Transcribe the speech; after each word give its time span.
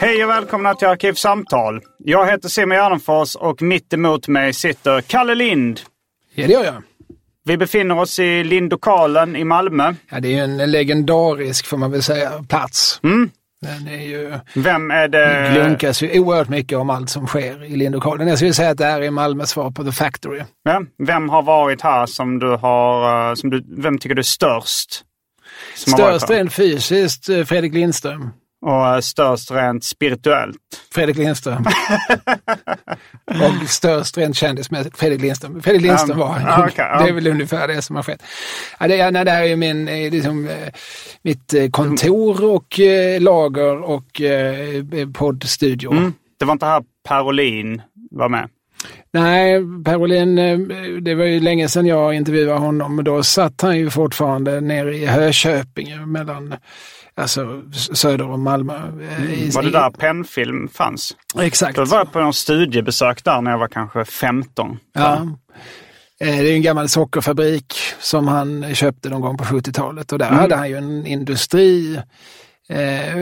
Hej 0.00 0.24
och 0.24 0.30
välkomna 0.30 0.74
till 0.74 0.88
Arkivsamtal. 0.88 1.80
Jag 1.98 2.26
heter 2.30 2.48
Simon 2.48 2.76
Gärdenfors 2.76 3.34
och 3.36 3.62
mitt 3.62 3.92
emot 3.92 4.28
mig 4.28 4.52
sitter 4.52 5.00
Kalle 5.00 5.34
Lind. 5.34 5.80
Ja, 6.34 6.46
det 6.46 6.52
gör 6.52 6.64
jag. 6.64 6.82
Vi 7.44 7.56
befinner 7.56 7.98
oss 7.98 8.18
i 8.18 8.44
Lindokalen 8.44 9.36
i 9.36 9.44
Malmö. 9.44 9.94
Ja, 10.10 10.20
det 10.20 10.38
är 10.38 10.44
en 10.44 10.70
legendarisk, 10.70 11.66
får 11.66 11.76
man 11.76 11.90
väl 11.90 12.02
säga, 12.02 12.44
plats. 12.48 13.00
Mm. 13.02 13.30
Den 13.62 13.88
är 13.88 14.02
ju... 14.06 14.32
Vem 14.54 14.90
är 14.90 15.08
det? 15.08 15.50
glunkas 15.54 16.02
ju 16.02 16.20
oerhört 16.20 16.48
mycket 16.48 16.78
om 16.78 16.90
allt 16.90 17.10
som 17.10 17.26
sker 17.26 17.64
i 17.64 17.76
Lindokalen. 17.76 18.28
Jag 18.28 18.38
skulle 18.38 18.54
säga 18.54 18.70
att 18.70 18.78
det 18.78 18.84
här 18.84 19.00
är 19.00 19.10
Malmös 19.10 19.50
svar 19.50 19.70
på 19.70 19.84
The 19.84 19.92
Factory. 19.92 20.42
Ja, 20.62 20.82
vem 21.06 21.28
har 21.28 21.42
varit 21.42 21.82
här 21.82 22.06
som 22.06 22.38
du 22.38 22.46
har... 22.48 23.28
eh, 23.30 23.34
Som 23.34 23.50
du, 23.50 23.64
vem 23.82 23.98
tycker 23.98 24.14
du 24.14 24.20
är 24.20 24.22
störst? 24.22 25.02
Störst 25.74 26.30
rent 26.30 26.52
fysiskt, 26.52 27.28
eh, 27.28 27.44
Fredrik 27.44 27.74
Lindström. 27.74 28.30
Och 28.62 28.86
eh, 28.86 29.00
störst 29.00 29.50
rent 29.50 29.84
spirituellt? 29.84 30.56
Fredrik 30.94 31.16
Lindström. 31.16 31.64
och 33.24 33.68
störst 33.68 34.18
rent 34.18 34.36
kändismässigt, 34.36 34.96
Fredrik 34.98 35.20
Lindström. 35.20 35.62
Fredrik 35.62 35.82
Lindström 35.82 36.18
var 36.18 36.40
ja, 36.40 36.64
okej, 36.64 36.74
ja. 36.76 37.02
Det 37.02 37.08
är 37.08 37.12
väl 37.12 37.26
ungefär 37.26 37.68
det 37.68 37.82
som 37.82 37.96
har 37.96 38.02
skett. 38.02 38.22
Ja, 38.80 38.88
det, 38.88 39.10
nej, 39.10 39.24
det 39.24 39.30
här 39.30 39.44
är 39.44 39.56
min, 39.56 39.88
eh, 39.88 40.10
liksom, 40.10 40.48
eh, 40.48 40.72
mitt 41.22 41.54
kontor 41.70 42.44
och 42.44 42.80
lager 43.20 43.82
och 43.82 44.20
poddstudio. 45.14 45.92
Mm. 45.92 46.12
Det 46.38 46.44
var 46.44 46.52
inte 46.52 46.66
här 46.66 46.82
Per 47.08 47.22
Olin 47.22 47.82
var 48.10 48.28
med? 48.28 48.48
Nej, 49.12 49.60
Per 49.84 49.96
Olin, 49.96 50.38
eh, 50.38 50.58
det 51.00 51.14
var 51.14 51.24
ju 51.24 51.40
länge 51.40 51.68
sedan 51.68 51.86
jag 51.86 52.14
intervjuade 52.14 52.60
honom, 52.60 53.04
då 53.04 53.22
satt 53.22 53.60
han 53.60 53.78
ju 53.78 53.90
fortfarande 53.90 54.60
nere 54.60 54.96
i 54.96 55.06
Hököpinge 55.06 56.06
mellan 56.06 56.54
alltså, 57.14 57.62
söder 57.72 58.30
om 58.30 58.42
Malmö. 58.42 58.74
eh, 59.18 59.32
i- 59.32 59.50
Var 59.50 59.62
det 59.62 59.70
där 59.70 59.90
pennfilm 59.90 60.68
fanns? 60.68 61.16
Exakt. 61.40 61.76
Då 61.76 61.84
var 61.84 61.98
jag 61.98 62.12
på 62.12 62.20
någon 62.20 62.34
studiebesök 62.34 63.24
där 63.24 63.40
när 63.40 63.50
jag 63.50 63.58
var 63.58 63.68
kanske 63.68 64.04
15. 64.04 64.78
Ja. 64.92 65.16
Eh, 66.20 66.36
Det 66.36 66.50
är 66.50 66.54
en 66.54 66.62
gammal 66.62 66.88
sockerfabrik 66.88 67.74
som 68.00 68.28
han 68.28 68.74
köpte 68.74 69.08
någon 69.08 69.20
gång 69.20 69.36
på 69.36 69.44
70-talet 69.44 70.12
och 70.12 70.18
där 70.18 70.26
hade 70.30 70.56
han 70.56 70.68
ju 70.68 70.76
en 70.76 71.06
industri 71.06 71.96
eh, 72.68 73.16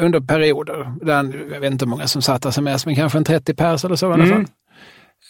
under 0.00 0.20
perioder. 0.20 0.92
Där, 1.04 1.14
han- 1.14 1.34
jag 1.52 1.60
vet 1.60 1.72
inte 1.72 1.84
hur 1.84 1.90
många 1.90 2.06
som 2.06 2.22
satt 2.22 2.42
där 2.42 2.50
som 2.50 2.64
mest, 2.64 2.86
men 2.86 2.94
kanske 2.96 3.18
en 3.18 3.24
30 3.24 3.54
pers 3.54 3.84
eller 3.84 3.96
så 3.96 4.10
i 4.10 4.12
alla 4.12 4.24
fall. 4.26 4.44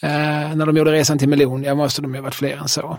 Eh, 0.03 0.57
när 0.57 0.67
de 0.67 0.77
gjorde 0.77 0.93
resan 0.93 1.19
till 1.19 1.29
Melonia 1.29 1.75
måste 1.75 2.03
de 2.03 2.15
ju 2.15 2.19
ha 2.21 2.23
varit 2.25 2.35
fler 2.35 2.57
än 2.57 2.69
så. 2.69 2.99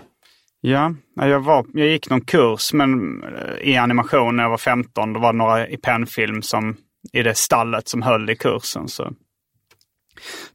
Ja, 0.60 0.94
ja, 1.16 1.28
jag, 1.28 1.40
var, 1.40 1.64
jag 1.74 1.88
gick 1.88 2.10
någon 2.10 2.20
kurs 2.20 2.72
men 2.72 3.22
eh, 3.22 3.68
i 3.68 3.76
animation 3.76 4.36
när 4.36 4.42
jag 4.42 4.50
var 4.50 4.58
15. 4.58 5.12
Då 5.12 5.20
var 5.20 5.32
det 5.32 5.38
några 5.38 5.68
i 5.68 5.76
pennfilm 5.76 6.42
som 6.42 6.76
i 7.12 7.22
det 7.22 7.34
stallet 7.34 7.88
som 7.88 8.02
höll 8.02 8.30
i 8.30 8.36
kursen. 8.36 8.88
Så. 8.88 9.12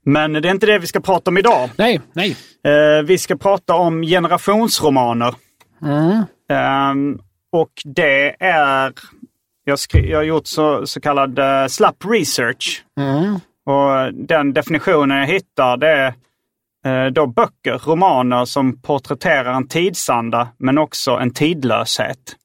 Men 0.06 0.34
det 0.34 0.48
är 0.48 0.52
inte 0.52 0.66
det 0.66 0.80
vi 0.80 0.88
ska 0.88 1.00
prata 1.00 1.30
om 1.32 1.38
idag. 1.38 1.70
Nej, 1.78 2.02
nej. 2.14 2.36
Eh, 2.66 3.04
vi 3.04 3.18
ska 3.18 3.36
prata 3.36 3.74
om 3.76 4.02
generationsromaner. 4.02 5.36
Ehm, 6.50 7.20
och 7.52 7.72
det 7.86 8.44
är... 8.44 8.94
Jag, 9.64 9.80
skri- 9.80 10.10
jag 10.12 10.18
har 10.18 10.24
gjort 10.24 10.48
så, 10.48 10.88
så 10.88 11.02
kallad 11.02 11.40
uh, 11.40 11.68
slapp 11.68 11.96
research. 12.06 12.84
Och 13.66 14.14
den 14.14 14.54
definitionen 14.54 15.18
jag 15.18 15.28
hittar 15.28 15.78
det 15.78 15.88
är 15.88 16.08
eh, 16.08 16.14
då 17.14 17.28
böcker, 17.28 17.78
romaner 17.78 18.46
som 18.46 18.82
porträtterar 18.82 19.54
en 19.54 19.68
tidsanda 19.68 20.48
men 20.60 20.78
också 20.78 21.12
en 21.12 21.34
tidlöshet. 21.34 22.36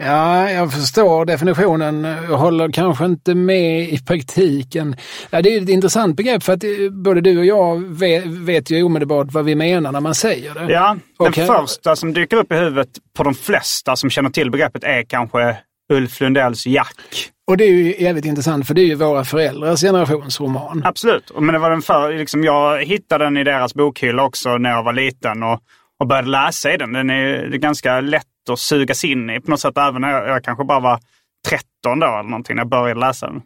Ja, 0.00 0.50
jag 0.50 0.72
förstår 0.72 1.24
definitionen. 1.24 2.04
Jag 2.04 2.38
håller 2.38 2.72
kanske 2.72 3.04
inte 3.04 3.34
med 3.34 3.88
i 3.88 3.98
praktiken. 3.98 4.96
Ja, 5.30 5.42
det 5.42 5.54
är 5.54 5.62
ett 5.62 5.68
intressant 5.68 6.16
begrepp 6.16 6.42
för 6.42 6.52
att 6.52 6.64
eh, 6.64 6.70
både 7.04 7.20
du 7.20 7.38
och 7.38 7.44
jag 7.44 7.98
vet, 7.98 8.26
vet 8.26 8.70
ju 8.70 8.82
omedelbart 8.82 9.26
vad 9.32 9.44
vi 9.44 9.54
menar 9.54 9.92
när 9.92 10.00
man 10.00 10.14
säger 10.14 10.54
det. 10.54 10.72
Ja, 10.72 10.96
den 11.18 11.28
Okej. 11.28 11.46
första 11.46 11.96
som 11.96 12.12
dyker 12.12 12.36
upp 12.36 12.52
i 12.52 12.54
huvudet 12.54 12.88
på 13.16 13.22
de 13.22 13.34
flesta 13.34 13.96
som 13.96 14.10
känner 14.10 14.30
till 14.30 14.50
begreppet 14.50 14.84
är 14.84 15.02
kanske 15.02 15.56
Ulf 15.92 16.20
Lundells 16.20 16.66
Jack. 16.66 17.30
Och 17.48 17.56
det 17.56 17.64
är 17.64 17.72
ju 17.72 18.02
jävligt 18.02 18.24
intressant 18.24 18.66
för 18.66 18.74
det 18.74 18.80
är 18.80 18.86
ju 18.86 18.94
våra 18.94 19.24
föräldrars 19.24 19.80
generationsroman. 19.80 20.82
Absolut. 20.84 21.32
Men 21.40 21.52
det 21.52 21.58
var 21.58 21.70
den 21.70 21.82
för, 21.82 22.18
liksom, 22.18 22.44
jag 22.44 22.84
hittade 22.84 23.24
den 23.24 23.36
i 23.36 23.44
deras 23.44 23.74
bokhylla 23.74 24.22
också 24.22 24.58
när 24.58 24.70
jag 24.70 24.82
var 24.82 24.92
liten 24.92 25.42
och, 25.42 25.60
och 26.00 26.06
började 26.06 26.28
läsa 26.28 26.74
i 26.74 26.76
den. 26.76 26.92
Den 26.92 27.10
är, 27.10 27.24
är 27.24 27.56
ganska 27.58 28.00
lätt 28.00 28.24
att 28.50 28.58
sugas 28.58 29.04
in 29.04 29.30
i 29.30 29.40
på 29.40 29.50
något 29.50 29.60
sätt. 29.60 29.78
Även 29.78 30.00
när 30.00 30.10
jag, 30.10 30.28
jag 30.28 30.44
kanske 30.44 30.64
bara 30.64 30.80
var 30.80 31.00
13 31.48 32.00
då 32.00 32.06
eller 32.06 32.22
någonting 32.22 32.56
när 32.56 32.60
jag 32.60 32.68
började 32.68 33.00
läsa 33.00 33.26
den. 33.26 33.42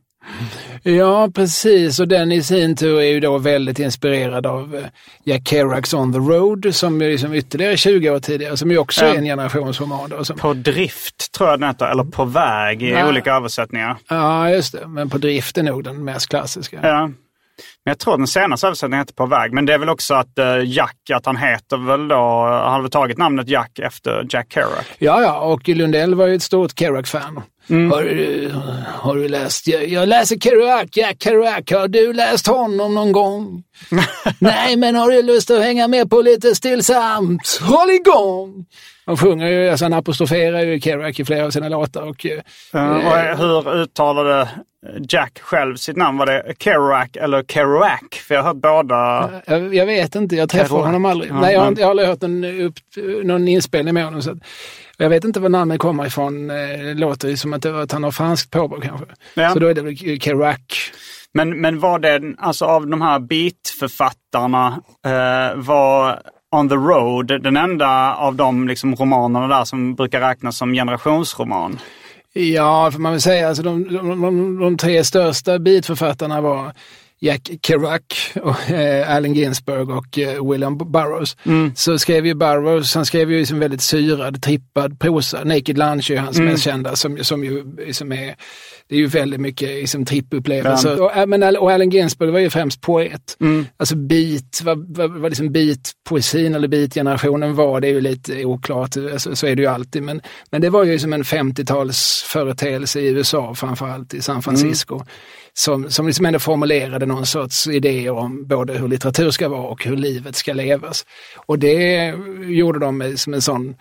Ja, 0.82 1.28
precis. 1.34 2.00
Och 2.00 2.08
den 2.08 2.32
i 2.32 2.42
sin 2.42 2.76
tur 2.76 2.98
är 3.00 3.04
ju 3.06 3.20
då 3.20 3.38
väldigt 3.38 3.78
inspirerad 3.78 4.46
av 4.46 4.74
eh, 4.76 4.82
Jack 5.24 5.48
Kerouacs 5.48 5.94
On 5.94 6.12
the 6.12 6.18
Road 6.18 6.74
som 6.74 7.02
är 7.02 7.08
liksom 7.08 7.34
ytterligare 7.34 7.76
20 7.76 8.10
år 8.10 8.18
tidigare, 8.18 8.56
som 8.56 8.70
ju 8.70 8.78
också 8.78 9.04
Ja. 9.04 9.12
är 9.12 9.18
en 9.18 9.24
generationsroman. 9.24 10.24
Som, 10.24 10.36
På 10.38 10.54
drift 10.54 11.32
tror 11.32 11.50
jag 11.50 11.60
den 11.60 11.68
heter, 11.68 11.86
eller 11.86 12.04
På 12.04 12.24
väg 12.24 12.82
i 12.82 12.90
Ja. 12.90 13.08
olika 13.08 13.34
översättningar. 13.34 13.96
ja, 14.08 14.50
just 14.50 14.72
det. 14.72 14.86
Men 14.86 15.10
på 15.10 15.18
drift 15.18 15.58
är 15.58 15.62
nog 15.62 15.84
den 15.84 16.04
mest 16.04 16.28
klassiska. 16.28 16.78
Ja. 16.82 17.06
Men 17.84 17.90
jag 17.90 17.98
tror 17.98 18.18
den 18.18 18.26
senaste 18.26 18.66
översättningen 18.66 18.98
heter 18.98 19.14
På 19.14 19.26
väg. 19.26 19.52
Men 19.52 19.66
det 19.66 19.74
är 19.74 19.78
väl 19.78 19.88
också 19.88 20.14
att 20.14 20.38
eh, 20.38 20.64
Jack, 20.64 20.96
att 21.14 21.26
han 21.26 21.36
heter 21.36 21.76
väl 21.76 22.08
då, 22.08 22.16
han 22.46 22.72
har 22.72 22.80
väl 22.82 22.90
tagit 22.90 23.18
namnet 23.18 23.48
Jack 23.48 23.78
efter 23.78 24.26
Jack 24.30 24.46
Kerouac. 24.52 24.84
Ja, 24.98 25.22
ja, 25.22 25.38
och 25.40 25.68
Lundell 25.68 26.14
var 26.14 26.26
ju 26.26 26.34
ett 26.34 26.42
stort 26.42 26.78
Kerouac-fan. 26.78 27.40
Har, 27.68 28.02
du, 28.02 28.50
har 28.86 29.14
du 29.16 29.28
läst? 29.28 29.66
Jag, 29.66 29.88
jag 29.88 30.08
läser 30.08 30.36
Kerouac, 30.36 30.84
Jack 30.92 31.16
Kerouac. 31.22 31.62
Har 31.70 31.88
du 31.88 32.12
läst 32.12 32.46
honom 32.46 32.94
någon 32.94 33.12
gång? 33.12 33.62
Nej, 34.38 34.76
men 34.76 34.94
har 34.94 35.10
du 35.10 35.22
lust 35.22 35.50
att 35.50 35.62
hänga 35.62 35.88
med 35.88 36.10
på 36.10 36.22
lite 36.22 36.54
stillsamt? 36.54 37.58
Håll 37.62 37.90
igång! 37.90 38.66
Han 39.06 39.16
sjunger 39.16 39.46
ju, 39.48 39.68
alltså 39.68 39.84
han 39.84 39.92
apostroferar 39.92 40.60
ju 40.60 40.80
Kerouac 40.80 41.20
i 41.20 41.24
flera 41.24 41.44
av 41.46 41.50
sina 41.50 41.68
låtar. 41.68 42.02
Och, 42.02 42.26
eh, 42.26 42.40
Eh, 42.74 43.32
och 43.32 43.38
hur 43.38 43.82
uttalade 43.82 44.48
Jack 45.08 45.38
själv 45.40 45.76
sitt 45.76 45.96
namn? 45.96 46.18
Var 46.18 46.26
det 46.26 46.54
Kerouac 46.58 47.08
eller 47.14 47.42
Kerouac? 47.42 48.00
För 48.28 48.34
jag 48.34 48.42
har 48.42 48.48
hört 48.48 48.62
båda. 48.62 49.30
Jag, 49.46 49.74
jag 49.74 49.86
vet 49.86 50.14
inte, 50.14 50.36
jag 50.36 50.48
träffade 50.48 50.68
Kerouac. 50.68 50.86
honom 50.86 51.04
aldrig. 51.04 51.30
Ja, 51.30 51.40
Nej, 51.40 51.52
jag, 51.52 51.60
har, 51.60 51.70
men- 51.70 51.78
jag 51.80 51.86
har 51.86 51.90
aldrig 51.90 52.08
hört 52.08 52.20
någon, 52.22 52.44
upp, 52.44 52.74
någon 53.24 53.48
inspelning 53.48 53.94
med 53.94 54.04
honom. 54.04 54.22
Så 54.22 54.30
att, 54.30 54.38
jag 54.96 55.08
vet 55.08 55.24
inte 55.24 55.40
var 55.40 55.48
namnet 55.48 55.78
kommer 55.80 56.06
ifrån. 56.06 56.50
Eh, 56.50 56.56
Det 56.56 56.94
låter 56.94 57.28
ju 57.28 57.36
som 57.36 57.52
att, 57.52 57.62
det, 57.62 57.82
att 57.82 57.92
han 57.92 58.04
har 58.04 58.10
franskt 58.10 58.50
påbrå 58.50 58.80
kanske. 58.80 59.06
Ja. 59.34 59.52
Så 59.52 59.58
då 59.58 59.66
är 59.66 59.74
det 59.74 59.82
väl 59.82 60.20
Kerouac. 60.20 60.58
Men, 61.34 61.60
men 61.60 61.80
var 61.80 61.98
det, 61.98 62.34
alltså 62.38 62.64
av 62.64 62.86
de 62.86 63.02
här 63.02 63.18
beatförfattarna, 63.18 64.82
eh, 65.06 65.56
var 65.56 66.20
On 66.56 66.68
the 66.68 66.74
Road 66.74 67.42
den 67.42 67.56
enda 67.56 68.14
av 68.14 68.34
de 68.34 68.68
liksom, 68.68 68.94
romanerna 68.94 69.48
där 69.58 69.64
som 69.64 69.94
brukar 69.94 70.20
räknas 70.20 70.56
som 70.56 70.72
generationsroman? 70.72 71.78
Ja, 72.32 72.90
får 72.92 73.00
man 73.00 73.12
väl 73.12 73.20
säga. 73.20 73.48
Alltså 73.48 73.62
de, 73.62 73.84
de, 73.84 74.20
de, 74.22 74.58
de 74.60 74.76
tre 74.76 75.04
största 75.04 75.58
beatförfattarna 75.58 76.40
var 76.40 76.72
Jack 77.24 77.50
Kerouac, 77.66 78.00
och, 78.42 78.70
eh, 78.70 79.16
Allen 79.16 79.34
Ginsberg 79.34 79.80
och 79.82 80.18
eh, 80.18 80.50
William 80.50 80.78
Burroughs. 80.78 81.36
Så 81.74 81.98
skrev 81.98 82.26
ju 82.26 82.34
Burroughs, 82.34 82.94
han 82.94 83.06
skrev 83.06 83.30
ju 83.32 83.38
liksom 83.38 83.58
väldigt 83.58 83.82
syrad, 83.82 84.42
trippad 84.42 85.00
prosa. 85.00 85.44
Naked 85.44 85.78
Lunch 85.78 86.10
är 86.10 86.16
hans 86.16 86.38
mest 86.44 86.64
kända 86.64 86.96
som, 86.96 87.18
som 87.24 87.44
ju 87.44 87.64
som 87.92 88.12
är, 88.12 88.34
det 88.88 88.94
är 88.94 88.98
ju 88.98 89.06
väldigt 89.06 89.40
mycket 89.40 89.68
liksom, 89.68 90.04
trippupplevelser. 90.04 91.02
Och, 91.22 91.28
men, 91.28 91.42
Al- 91.42 91.56
och 91.56 91.72
Allen 91.72 91.90
Ginsberg 91.90 92.30
var 92.30 92.38
ju 92.38 92.50
främst 92.50 92.80
poet. 92.80 93.36
Alltså 93.76 93.96
beat, 93.96 94.60
vad, 94.62 94.96
vad, 94.96 95.10
vad 95.10 95.30
liksom 95.30 95.48
beat-poesin 95.52 96.56
eller 96.56 96.68
beat-generationen 96.68 97.54
var, 97.54 97.80
det 97.80 97.88
är 97.88 97.92
ju 97.92 98.00
lite 98.00 98.44
oklart, 98.44 98.96
alltså, 99.12 99.36
så 99.36 99.46
är 99.46 99.56
det 99.56 99.62
ju 99.62 99.68
alltid. 99.68 100.02
Men, 100.02 100.20
men 100.50 100.60
det 100.60 100.70
var 100.70 100.84
ju 100.84 100.98
som 100.98 101.12
en 101.12 101.22
50-tals 101.22 102.22
företeelse 102.26 103.00
i 103.00 103.08
USA, 103.08 103.54
framförallt 103.54 104.14
i 104.14 104.22
San 104.22 104.42
Francisco. 104.42 105.00
Som, 105.54 105.90
som 105.90 106.06
liksom 106.06 106.26
ändå 106.26 106.38
formulerade 106.38 107.06
någon 107.06 107.26
sorts 107.26 107.66
idéer 107.66 108.10
om 108.10 108.46
både 108.46 108.72
hur 108.72 108.88
litteratur 108.88 109.30
ska 109.30 109.48
vara 109.48 109.62
och 109.68 109.84
hur 109.84 109.96
livet 109.96 110.36
ska 110.36 110.52
levas. 110.52 111.04
Och 111.46 111.58
det 111.58 112.14
gjorde 112.44 112.78
de 112.78 112.98
med, 112.98 113.20
som 113.20 113.34
en 113.34 113.42
sån 113.42 113.74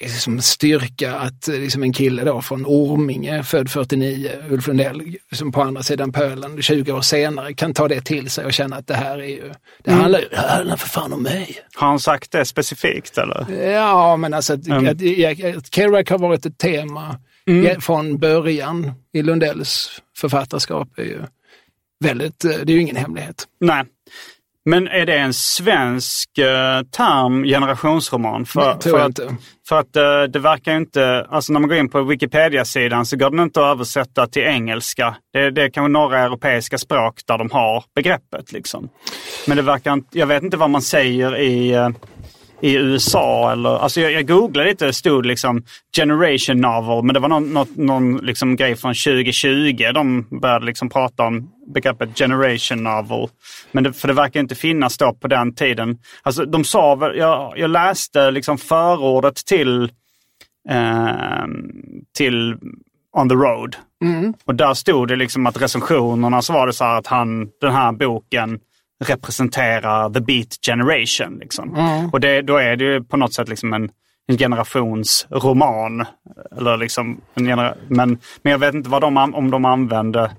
eh, 0.00 0.08
som 0.10 0.40
styrka 0.40 1.14
att 1.14 1.48
eh, 1.48 1.54
liksom 1.54 1.82
en 1.82 1.92
kille 1.92 2.24
då 2.24 2.42
från 2.42 2.64
Orminge, 2.66 3.42
född 3.42 3.70
49, 3.70 4.30
Ulf 4.50 4.66
Lundell, 4.66 5.16
som 5.32 5.52
på 5.52 5.62
andra 5.62 5.82
sidan 5.82 6.12
pölen 6.12 6.62
20 6.62 6.92
år 6.92 7.00
senare 7.00 7.54
kan 7.54 7.74
ta 7.74 7.88
det 7.88 8.00
till 8.00 8.30
sig 8.30 8.44
och 8.44 8.52
känna 8.52 8.76
att 8.76 8.86
det 8.86 8.94
här 8.94 9.18
är 9.18 9.26
ju, 9.28 9.52
det 9.84 9.90
handlar 9.92 10.18
ju, 10.18 10.28
det 10.30 10.36
handlar 10.36 10.76
för 10.76 10.88
fan 10.88 11.12
om 11.12 11.22
mig. 11.22 11.56
Har 11.74 11.86
han 11.86 12.00
sagt 12.00 12.32
det 12.32 12.44
specifikt 12.44 13.18
eller? 13.18 13.62
Ja, 13.72 14.16
men 14.16 14.34
alltså 14.34 14.52
att, 14.52 14.66
Mm. 14.66 14.84
att, 14.84 15.56
att 15.56 15.74
Kerouac 15.74 16.10
har 16.10 16.18
varit 16.18 16.46
ett 16.46 16.58
tema 16.58 17.16
ja, 17.44 17.80
från 17.80 18.18
början 18.18 18.92
i 19.12 19.22
Lundells 19.22 20.02
författarskap 20.16 20.98
är 20.98 21.02
ju 21.02 21.22
väldigt, 22.04 22.44
eh, 22.44 22.50
det 22.50 22.72
är 22.72 22.74
ju 22.74 22.80
ingen 22.80 22.96
hemlighet. 22.96 23.44
Nej. 23.60 23.84
Men 24.66 24.88
är 24.88 25.06
det 25.06 25.18
en 25.18 25.34
svensk 25.34 26.38
eh, 26.38 26.82
term, 26.82 27.44
generationsroman? 27.44 28.46
För, 28.46 28.60
Nej, 28.60 28.78
tror 28.78 28.92
för 28.92 28.98
jag 28.98 29.10
att, 29.10 29.18
inte. 29.18 29.36
För 29.68 29.78
att 29.78 29.96
eh, 29.96 30.22
det 30.22 30.38
verkar 30.38 30.76
inte, 30.76 31.26
alltså 31.30 31.52
när 31.52 31.60
man 31.60 31.68
går 31.68 31.78
in 31.78 31.88
på 31.88 32.02
Wikipedia-sidan 32.02 33.06
så 33.06 33.16
går 33.16 33.30
den 33.30 33.40
inte 33.40 33.60
att 33.60 33.66
översätta 33.66 34.26
till 34.26 34.42
engelska. 34.42 35.16
Det, 35.32 35.50
det 35.50 35.62
är 35.62 35.68
kanske 35.68 35.92
några 35.92 36.18
europeiska 36.18 36.78
språk 36.78 37.20
där 37.26 37.38
de 37.38 37.50
har 37.50 37.84
begreppet 37.94 38.52
liksom. 38.52 38.88
Men 39.46 39.56
det 39.56 39.62
verkar 39.62 39.92
inte, 39.92 40.18
jag 40.18 40.26
vet 40.26 40.42
inte 40.42 40.56
vad 40.56 40.70
man 40.70 40.82
säger 40.82 41.36
i, 41.36 41.70
eh, 41.70 41.88
i 42.60 42.74
USA 42.74 43.52
eller, 43.52 43.78
alltså 43.78 44.00
jag, 44.00 44.12
jag 44.12 44.26
googlade 44.26 44.68
lite, 44.68 44.86
det 44.86 44.92
stod 44.92 45.26
liksom 45.26 45.62
generation 45.96 46.60
novel, 46.60 47.04
men 47.04 47.14
det 47.14 47.20
var 47.20 47.28
någon, 47.28 47.52
något, 47.52 47.76
någon 47.76 48.16
liksom 48.16 48.56
grej 48.56 48.76
från 48.76 48.94
2020. 48.94 49.92
De 49.94 50.26
började 50.40 50.66
liksom 50.66 50.88
prata 50.88 51.22
om 51.22 51.50
begreppet 51.74 52.18
generation 52.18 52.84
novel. 52.84 53.28
Men 53.72 53.84
det, 53.84 53.92
för 53.92 54.08
det 54.08 54.14
verkar 54.14 54.40
inte 54.40 54.54
finnas 54.54 54.98
då 54.98 55.14
på 55.14 55.28
den 55.28 55.54
tiden. 55.54 55.98
Alltså 56.22 56.44
de 56.44 56.64
sa 56.64 57.12
jag, 57.14 57.58
jag 57.58 57.70
läste 57.70 58.30
liksom 58.30 58.58
förordet 58.58 59.36
till, 59.36 59.82
eh, 60.68 61.44
till 62.16 62.56
On 63.16 63.28
the 63.28 63.34
Road. 63.34 63.76
Och 64.44 64.54
där 64.54 64.74
stod 64.74 65.08
det 65.08 65.16
liksom 65.16 65.46
att 65.46 65.62
recensionerna 65.62 66.42
så 66.42 66.52
var 66.52 66.66
det 66.66 66.72
så 66.72 66.84
här 66.84 66.98
att 66.98 67.06
han, 67.06 67.48
den 67.60 67.72
här 67.72 67.92
boken 67.92 68.60
representerar 69.04 70.10
the 70.10 70.20
beat 70.20 70.58
generation. 70.66 71.38
Liksom. 71.38 71.78
Och 72.12 72.20
det, 72.20 72.42
då 72.42 72.56
är 72.56 72.76
det 72.76 72.84
ju 72.84 73.04
på 73.04 73.16
något 73.16 73.34
sätt 73.34 73.48
liksom 73.48 73.72
en, 73.72 73.90
en 74.28 74.38
generationsroman. 74.38 76.06
Eller 76.58 76.76
liksom 76.76 77.20
en 77.34 77.44
genera 77.44 77.74
men, 77.88 78.18
men 78.42 78.50
jag 78.50 78.58
vet 78.58 78.74
inte 78.74 78.90
vad 78.90 79.02
de, 79.02 79.34
om 79.34 79.50
de 79.50 79.64
använde 79.64 80.30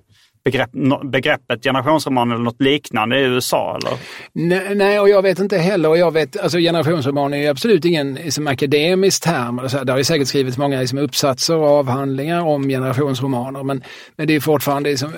begrepp, 0.45 0.69
begreppet 1.03 1.63
generationsroman 1.63 2.31
eller 2.31 2.43
något 2.43 2.61
liknande 2.61 3.19
i 3.19 3.23
USA. 3.23 3.77
Eller? 3.77 3.97
Nej, 4.33 4.75
nej, 4.75 4.99
och 4.99 5.09
jag 5.09 5.21
vet 5.21 5.39
inte 5.39 5.57
heller. 5.57 5.89
Och 5.89 5.97
jag 5.97 6.11
vet, 6.11 6.39
alltså 6.39 6.57
generationsroman 6.57 7.33
är 7.33 7.37
ju 7.37 7.47
absolut 7.47 7.85
ingen 7.85 8.13
liksom, 8.13 8.47
akademisk 8.47 9.23
term. 9.23 9.59
Eller 9.59 9.69
så 9.69 9.77
här. 9.77 9.85
Det 9.85 9.91
har 9.91 9.97
ju 9.97 10.03
säkert 10.03 10.27
skrivits 10.27 10.57
många 10.57 10.79
liksom, 10.79 10.99
uppsatser 10.99 11.55
och 11.55 11.67
avhandlingar 11.67 12.41
om 12.41 12.69
generationsromaner. 12.69 13.63
Men, 13.63 13.83
men 14.17 14.27
det 14.27 14.35
är 14.35 14.39
fortfarande, 14.39 14.89
liksom, 14.89 15.13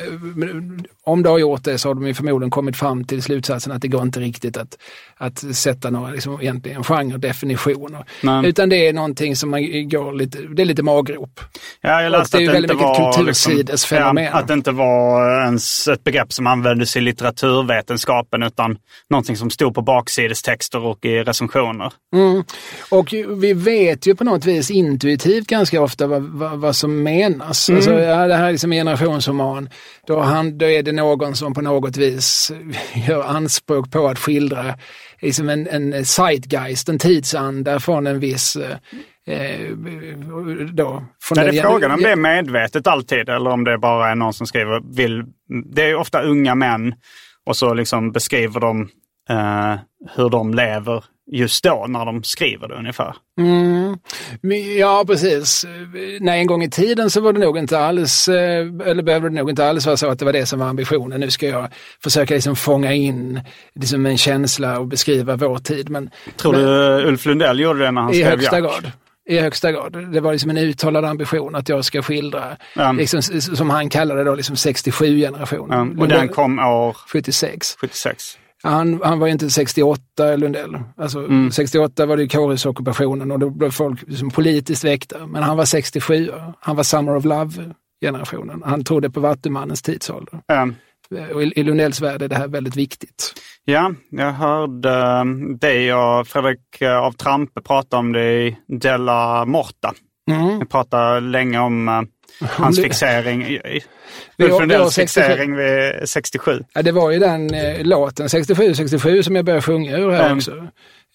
om 1.08 1.24
det 1.24 1.30
har 1.30 1.38
gjort 1.38 1.64
det 1.64 1.78
så 1.78 1.90
har 1.90 1.94
de 1.96 2.08
ju 2.08 2.14
förmodligen 2.14 2.52
kommit 2.52 2.78
fram 2.78 3.04
till 3.04 3.24
slutsatsen 3.24 3.72
att 3.74 3.82
det 3.82 3.88
går 3.88 4.02
inte 4.02 4.20
riktigt 4.20 4.58
att, 4.58 4.78
att 5.18 5.56
sätta 5.56 5.90
några 5.90 6.12
liksom, 6.12 6.42
egentligen 6.42 6.84
genredefinitioner. 6.84 8.06
Nej. 8.24 8.48
Utan 8.50 8.70
det 8.70 8.88
är 8.88 8.94
någonting 8.94 9.36
som 9.36 9.50
man 9.50 9.62
går 9.90 10.14
lite, 10.14 10.38
det 10.42 10.62
är 10.62 10.66
lite 10.66 10.84
maggrop. 10.84 11.40
Ja, 11.82 12.02
jag 12.02 12.06
Och 12.14 12.20
läste 12.20 12.38
det 12.38 12.44
är 12.44 12.48
att 12.48 12.52
det 12.52 12.54
väldigt 12.54 12.72
inte 12.72 12.84
mycket 12.86 13.00
var, 13.00 13.14
kultursidesfenomen. 13.14 14.24
ja, 14.24 14.32
att 14.32 14.48
det 14.48 14.54
inte 14.54 14.72
var 14.72 15.42
ens 15.44 15.88
ett 15.88 16.04
begrepp 16.04 16.34
som 16.34 16.48
användes 16.48 16.96
i 16.98 17.02
litteraturvetenskapen 17.02 18.44
utan 18.44 18.78
någonting 19.10 19.36
som 19.38 19.50
stod 19.50 19.76
på 19.76 19.82
baksidestexter 19.82 20.86
och 20.86 21.06
i 21.06 21.24
recensioner. 21.24 21.92
Och 22.92 23.14
vi 23.38 23.54
vet 23.54 24.08
ju 24.08 24.16
på 24.16 24.24
något 24.24 24.46
vis 24.46 24.72
intuitivt 24.72 25.48
ganska 25.48 25.82
ofta 25.82 26.08
vad, 26.08 26.22
vad, 26.24 26.60
vad 26.60 26.76
som 26.76 27.04
menas. 27.04 27.70
Alltså, 27.70 27.92
ja, 27.92 28.28
det 28.28 28.36
här 28.36 28.48
är 28.48 28.52
liksom 28.52 28.72
en 28.72 28.78
generationsroman. 28.78 29.70
Då, 30.08 30.20
han, 30.20 30.58
då 30.58 30.66
är 30.66 30.84
det 30.84 30.92
någon 30.98 31.36
som 31.36 31.54
på 31.54 31.62
något 31.62 31.98
vis 31.98 32.52
gör 33.08 33.24
anspråk 33.24 33.92
på 33.92 34.08
att 34.08 34.20
skildra 34.20 34.76
liksom 35.22 35.50
en, 35.50 35.68
en 35.68 36.06
zeitgeist, 36.06 36.90
en 36.90 37.00
tidsanda 37.00 37.80
från 37.80 38.08
en 38.08 38.20
viss 38.20 38.56
eh, 38.56 38.78
eh, 39.36 39.72
då, 40.74 41.04
Nej, 41.36 41.52
det 41.52 41.58
är 41.58 41.62
frågan 41.62 41.92
om 41.92 42.02
det 42.02 42.12
är 42.12 42.16
medvetet 42.16 42.88
alltid 42.88 43.30
eller 43.30 43.50
om 43.50 43.64
det 43.64 43.78
bara 43.78 44.10
är 44.10 44.16
någon 44.16 44.34
som 44.34 44.48
skriver 44.48 44.96
vill. 44.96 45.24
Det 45.66 45.84
är 45.84 45.96
ofta 45.96 46.22
unga 46.22 46.56
män 46.56 46.94
och 47.46 47.56
så 47.56 47.74
liksom 47.74 48.12
beskriver 48.12 48.60
de 48.60 48.82
eh, 49.30 49.76
hur 50.16 50.30
de 50.30 50.54
lever 50.54 51.04
just 51.32 51.64
då 51.64 51.86
när 51.90 52.06
de 52.06 52.24
skriver 52.24 52.68
det 52.68 52.76
ungefär. 52.76 53.16
Mm. 53.40 53.98
Ja, 54.80 55.04
precis. 55.08 55.66
Nej, 56.20 56.40
en 56.40 56.48
gång 56.48 56.64
i 56.64 56.70
tiden 56.70 57.10
så 57.10 57.22
var 57.22 57.34
det 57.34 57.40
nog 57.40 57.58
inte 57.58 57.80
alls, 57.80 58.28
eh, 58.28 58.66
eller 58.86 59.04
behövde 59.04 59.30
det 59.30 59.36
nog 59.36 59.50
inte 59.50 59.66
alls 59.70 59.86
vara 59.86 59.98
så 59.98 60.10
att 60.10 60.20
det 60.20 60.26
var 60.26 60.34
det 60.34 60.46
som 60.46 60.60
var 60.60 60.68
ambitionen. 60.68 61.20
Nu 61.20 61.32
ska 61.32 61.48
jag 61.48 61.68
försöka 62.04 62.34
liksom 62.34 62.56
fånga 62.56 62.94
in 62.94 63.42
liksom 63.76 64.06
en 64.06 64.18
känsla 64.18 64.80
och 64.80 64.88
beskriva 64.88 65.36
vår 65.36 65.58
tid. 65.58 65.90
Men, 65.90 66.10
Tror 66.38 66.52
men, 66.52 66.62
du 66.62 67.08
Ulf 67.08 67.26
Lundell 67.26 67.60
gjorde 67.60 67.80
det 67.80 67.92
när 67.92 68.02
han 68.02 68.12
I 68.12 68.14
skrev 68.14 68.30
högsta 68.30 68.60
Jack? 68.60 68.64
grad. 68.82 68.92
I 69.30 69.40
högsta 69.40 69.72
grad. 69.72 70.12
Det 70.14 70.20
var 70.20 70.32
liksom 70.32 70.50
en 70.50 70.58
uttalad 70.58 71.06
ambition 71.06 71.56
att 71.56 71.70
jag 71.70 71.86
ska 71.86 72.02
skildra, 72.02 72.58
Ja. 72.76 72.92
liksom, 72.92 73.22
som 73.42 73.70
han 73.70 73.90
kallade 73.90 74.24
det, 74.24 74.36
liksom 74.36 74.56
67-generationen. 74.56 75.94
Ja, 75.98 76.02
och 76.04 76.08
den 76.08 76.28
kom 76.30 76.60
år 76.60 76.94
76. 76.94 77.78
76. 77.82 78.38
Han, 78.64 79.02
han 79.04 79.20
var 79.20 79.28
inte 79.28 79.50
68 79.50 80.36
Lundell. 80.36 80.78
Alltså, 80.98 81.20
Mm. 81.20 81.52
68 81.52 82.06
var 82.06 82.18
det 82.18 82.24
ju 82.24 82.30
kårhusockupationen 82.30 83.32
och 83.32 83.40
då 83.40 83.50
blev 83.50 83.72
folk 83.72 84.02
liksom 84.08 84.30
politiskt 84.30 84.84
väckta. 84.84 85.28
Men 85.28 85.44
han 85.44 85.58
var 85.58 85.66
67. 85.66 86.32
Han 86.60 86.76
var 86.76 86.84
Summer 86.84 87.16
of 87.16 87.26
Love-generationen. 87.26 88.64
Han 88.66 88.84
trodde 88.84 89.10
på 89.10 89.20
Vattumannens 89.20 89.82
tidsålder. 89.82 90.40
Eh, 90.52 90.66
Och 91.36 91.44
i, 91.44 91.54
I 91.60 91.64
Lundells 91.64 92.02
värld 92.02 92.22
är 92.22 92.28
det 92.28 92.36
här 92.36 92.48
väldigt 92.48 92.76
viktigt. 92.76 93.34
Ja, 93.66 93.94
jag 94.10 94.32
hörde 94.32 94.90
eh, 94.92 95.26
dig 95.60 95.94
och 95.94 96.28
Fredrik 96.28 96.82
eh, 96.82 96.98
av 96.98 97.12
Trampe 97.12 97.62
prata 97.62 97.98
om 97.98 98.12
det 98.14 98.34
i 98.48 98.58
Della 98.68 99.46
Morta. 99.46 99.94
Mm. 100.32 100.60
Vi 100.60 100.66
pratade 100.66 101.20
länge 101.20 101.60
om 101.60 101.88
eh, 101.88 102.02
hans 102.42 102.82
fixering. 102.82 103.60
Ulf 104.38 104.60
Lundells 104.60 104.94
67. 104.94 105.22
fixering 105.28 105.56
vid 105.56 106.10
67. 106.10 106.64
Ja, 106.74 106.82
det 106.82 106.92
var 106.92 107.12
ju 107.12 107.20
den 107.20 107.54
eh, 107.54 107.84
låten 107.86 108.30
67, 108.30 108.74
67 108.76 109.24
som 109.24 109.36
jag 109.36 109.46
började 109.46 109.62
sjunga 109.62 109.98
ur 109.98 110.12
här 110.12 110.26
Mm. 110.26 110.38
också. 110.38 110.68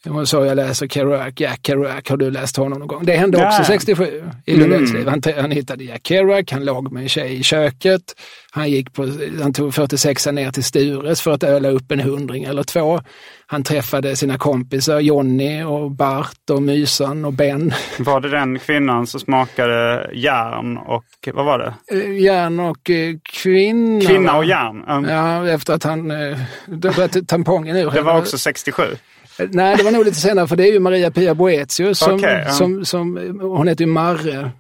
Hon 0.09 0.27
sa 0.27 0.47
jag 0.47 0.57
läser 0.57 0.87
Kerouac, 0.87 1.33
Jack 1.37 1.61
Kerouac, 1.67 2.09
har 2.09 2.17
du 2.17 2.31
läst 2.31 2.57
honom 2.57 2.79
någon 2.79 2.89
gång? 2.89 3.05
Det 3.05 3.17
hände 3.17 3.37
också 3.37 3.59
Nej. 3.59 3.67
67 3.67 4.23
i 4.47 4.57
Lundells 4.57 4.93
liv. 4.93 5.09
Han, 5.09 5.23
han 5.41 5.51
hittade 5.51 5.85
Jack 5.85 6.07
Kerouac, 6.07 6.45
han 6.51 6.65
låg 6.65 6.93
med 6.93 7.03
en 7.03 7.09
tjej 7.09 7.35
i 7.41 7.43
köket. 7.43 8.03
Han, 8.51 8.71
gick 8.71 8.93
på, 8.93 9.09
han 9.43 9.53
tog 9.53 9.75
46 9.75 10.27
ner 10.27 10.51
till 10.51 10.65
Stures 10.65 11.21
för 11.21 11.31
att 11.31 11.43
öla 11.43 11.69
upp 11.69 11.93
en 11.93 12.01
hundring 12.01 12.45
eller 12.45 12.63
två. 12.63 13.01
Han 13.47 13.63
träffade 13.63 14.17
sina 14.17 14.39
kompisar 14.39 15.01
Jonny 15.01 15.63
och 15.63 15.91
Bart 15.91 16.51
och 16.51 16.63
Mysan 16.63 17.25
och 17.25 17.33
Ben. 17.33 17.75
Var 17.99 18.21
det 18.21 18.29
den 18.29 18.59
kvinnan 18.59 19.07
som 19.07 19.21
smakade 19.21 20.11
järn 20.15 20.77
och 20.79 21.05
vad 21.33 21.45
var 21.45 21.59
det? 21.59 21.75
Eh, 21.97 22.21
Järn 22.23 22.61
och 22.61 22.91
eh, 22.91 23.15
kvinna. 23.43 24.01
Kvinna 24.09 24.37
och 24.37 24.45
järn. 24.45 24.85
Um, 24.89 25.05
Ja, 25.05 25.49
efter 25.49 25.75
att 25.75 25.85
han 25.85 26.11
eh, 26.11 26.39
då 26.67 26.91
bröt 26.91 27.29
tampongen 27.29 27.77
ur 27.77 27.91
Det 27.91 28.03
var 28.03 28.19
också 28.19 28.39
67. 28.39 28.83
Nej, 29.39 29.77
det 29.77 29.83
var 29.83 29.91
nog 29.93 30.05
lite 30.05 30.21
senare 30.21 30.49
för 30.49 30.57
det 30.57 30.69
är 30.69 30.73
ju 30.73 30.81
Maria 30.81 31.11
Pia 31.11 31.35
Boetius 31.35 31.99
som, 31.99 32.15
Okej, 32.15 32.43
ja. 32.47 32.53
som, 32.53 32.85
som, 32.85 33.17
hon 33.43 33.69
heter 33.69 33.85
ju 33.85 33.91
Marre 33.91 34.51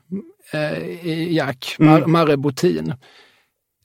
eh, 0.52 1.32
Jack, 1.32 1.76
Mm. 1.78 1.92
Mar, 1.92 2.06
Marre 2.06 2.36
Botin. 2.36 2.94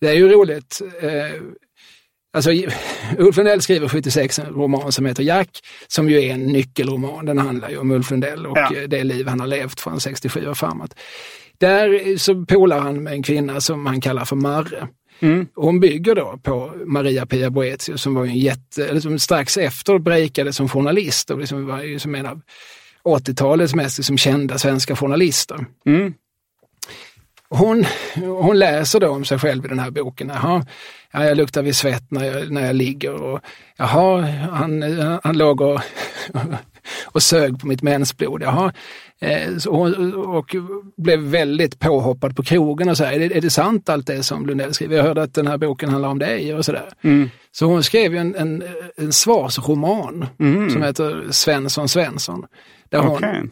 Det 0.01 0.07
är 0.09 0.13
ju 0.13 0.29
roligt. 0.29 0.81
Eh, 1.01 1.41
alltså, 2.33 2.51
Ulf 3.17 3.37
Lundell 3.37 3.61
skriver 3.61 3.87
76 3.89 4.39
en 4.39 4.45
roman 4.45 4.91
som 4.91 5.05
heter 5.05 5.23
Jack, 5.23 5.49
som 5.87 6.09
ju 6.09 6.23
är 6.23 6.33
en 6.33 6.45
nyckelroman. 6.45 7.25
Den 7.25 7.37
handlar 7.37 7.69
ju 7.69 7.77
om 7.77 7.91
Ulf 7.91 8.11
Lundell 8.11 8.45
och 8.45 8.57
Ja. 8.57 8.87
det 8.87 9.03
liv 9.03 9.27
han 9.27 9.39
har 9.39 9.47
levt 9.47 9.79
från 9.79 9.99
67 9.99 10.47
och 10.47 10.57
framåt. 10.57 10.93
Där 11.59 12.17
så 12.17 12.45
polar 12.45 12.79
han 12.79 13.03
med 13.03 13.13
en 13.13 13.23
kvinna 13.23 13.61
som 13.61 13.85
han 13.85 14.01
kallar 14.01 14.25
för 14.25 14.35
Marre. 14.35 14.87
Mm. 15.19 15.47
Hon 15.55 15.79
bygger 15.79 16.15
då 16.15 16.39
på 16.43 16.73
Maria 16.85 17.25
Pia 17.25 17.49
Boetius 17.49 18.01
som 18.01 18.15
var 18.15 18.25
en 18.25 18.37
jätte, 18.37 18.87
eller 18.87 18.99
som 18.99 19.19
strax 19.19 19.57
efter 19.57 19.99
breakade 19.99 20.53
som 20.53 20.69
journalist 20.69 21.31
och 21.31 21.39
liksom 21.39 21.65
var 21.65 21.83
ju 21.83 21.99
som 21.99 22.15
en 22.15 22.25
av 22.25 22.41
80-talets 23.03 23.75
mest 23.75 23.97
liksom 23.97 24.17
kända 24.17 24.57
svenska 24.57 24.95
journalister. 24.95 25.65
Mm. 25.85 26.13
Hon, 27.49 27.85
hon 28.15 28.59
läser 28.59 28.99
då 28.99 29.09
om 29.09 29.25
sig 29.25 29.39
själv 29.39 29.65
i 29.65 29.67
den 29.67 29.79
här 29.79 29.91
boken. 29.91 30.27
Jaha, 30.27 30.65
ja, 31.11 31.25
jag 31.25 31.37
luktar 31.37 31.61
vid 31.61 31.75
svett 31.75 32.11
när 32.11 32.25
jag, 32.25 32.51
när 32.51 32.65
jag 32.65 32.75
ligger 32.75 33.13
och 33.13 33.39
jaha, 33.77 34.21
han, 34.51 34.83
han 35.23 35.37
låg 35.37 35.61
och, 35.61 35.81
och 37.05 37.23
sög 37.23 37.59
på 37.59 37.67
mitt 37.67 37.81
mensblod. 37.81 38.41
Jaha, 38.41 38.73
och 39.67 40.55
blev 40.97 41.19
väldigt 41.19 41.79
påhoppad 41.79 42.35
på 42.35 42.43
krogen 42.43 42.89
och 42.89 42.97
så 42.97 43.03
här, 43.03 43.13
är 43.13 43.19
det, 43.19 43.37
är 43.37 43.41
det 43.41 43.49
sant 43.49 43.89
allt 43.89 44.07
det 44.07 44.23
som 44.23 44.45
Lundell 44.45 44.73
skriver? 44.73 44.95
Jag 44.97 45.03
hörde 45.03 45.23
att 45.23 45.33
den 45.33 45.47
här 45.47 45.57
boken 45.57 45.89
handlar 45.89 46.09
om 46.09 46.19
dig 46.19 46.53
och 46.53 46.65
sådär. 46.65 46.89
Mm. 47.01 47.29
Så 47.51 47.65
hon 47.65 47.83
skrev 47.83 48.13
ju 48.13 48.19
en, 48.19 48.35
en, 48.35 48.63
en 48.97 49.13
svarsroman 49.13 50.25
som 50.71 50.83
heter 50.83 51.25
Svensson 51.31 51.89
Svensson. 51.89 52.45
Där 52.89 52.99
hon, 52.99 53.17
Okej. 53.17 53.43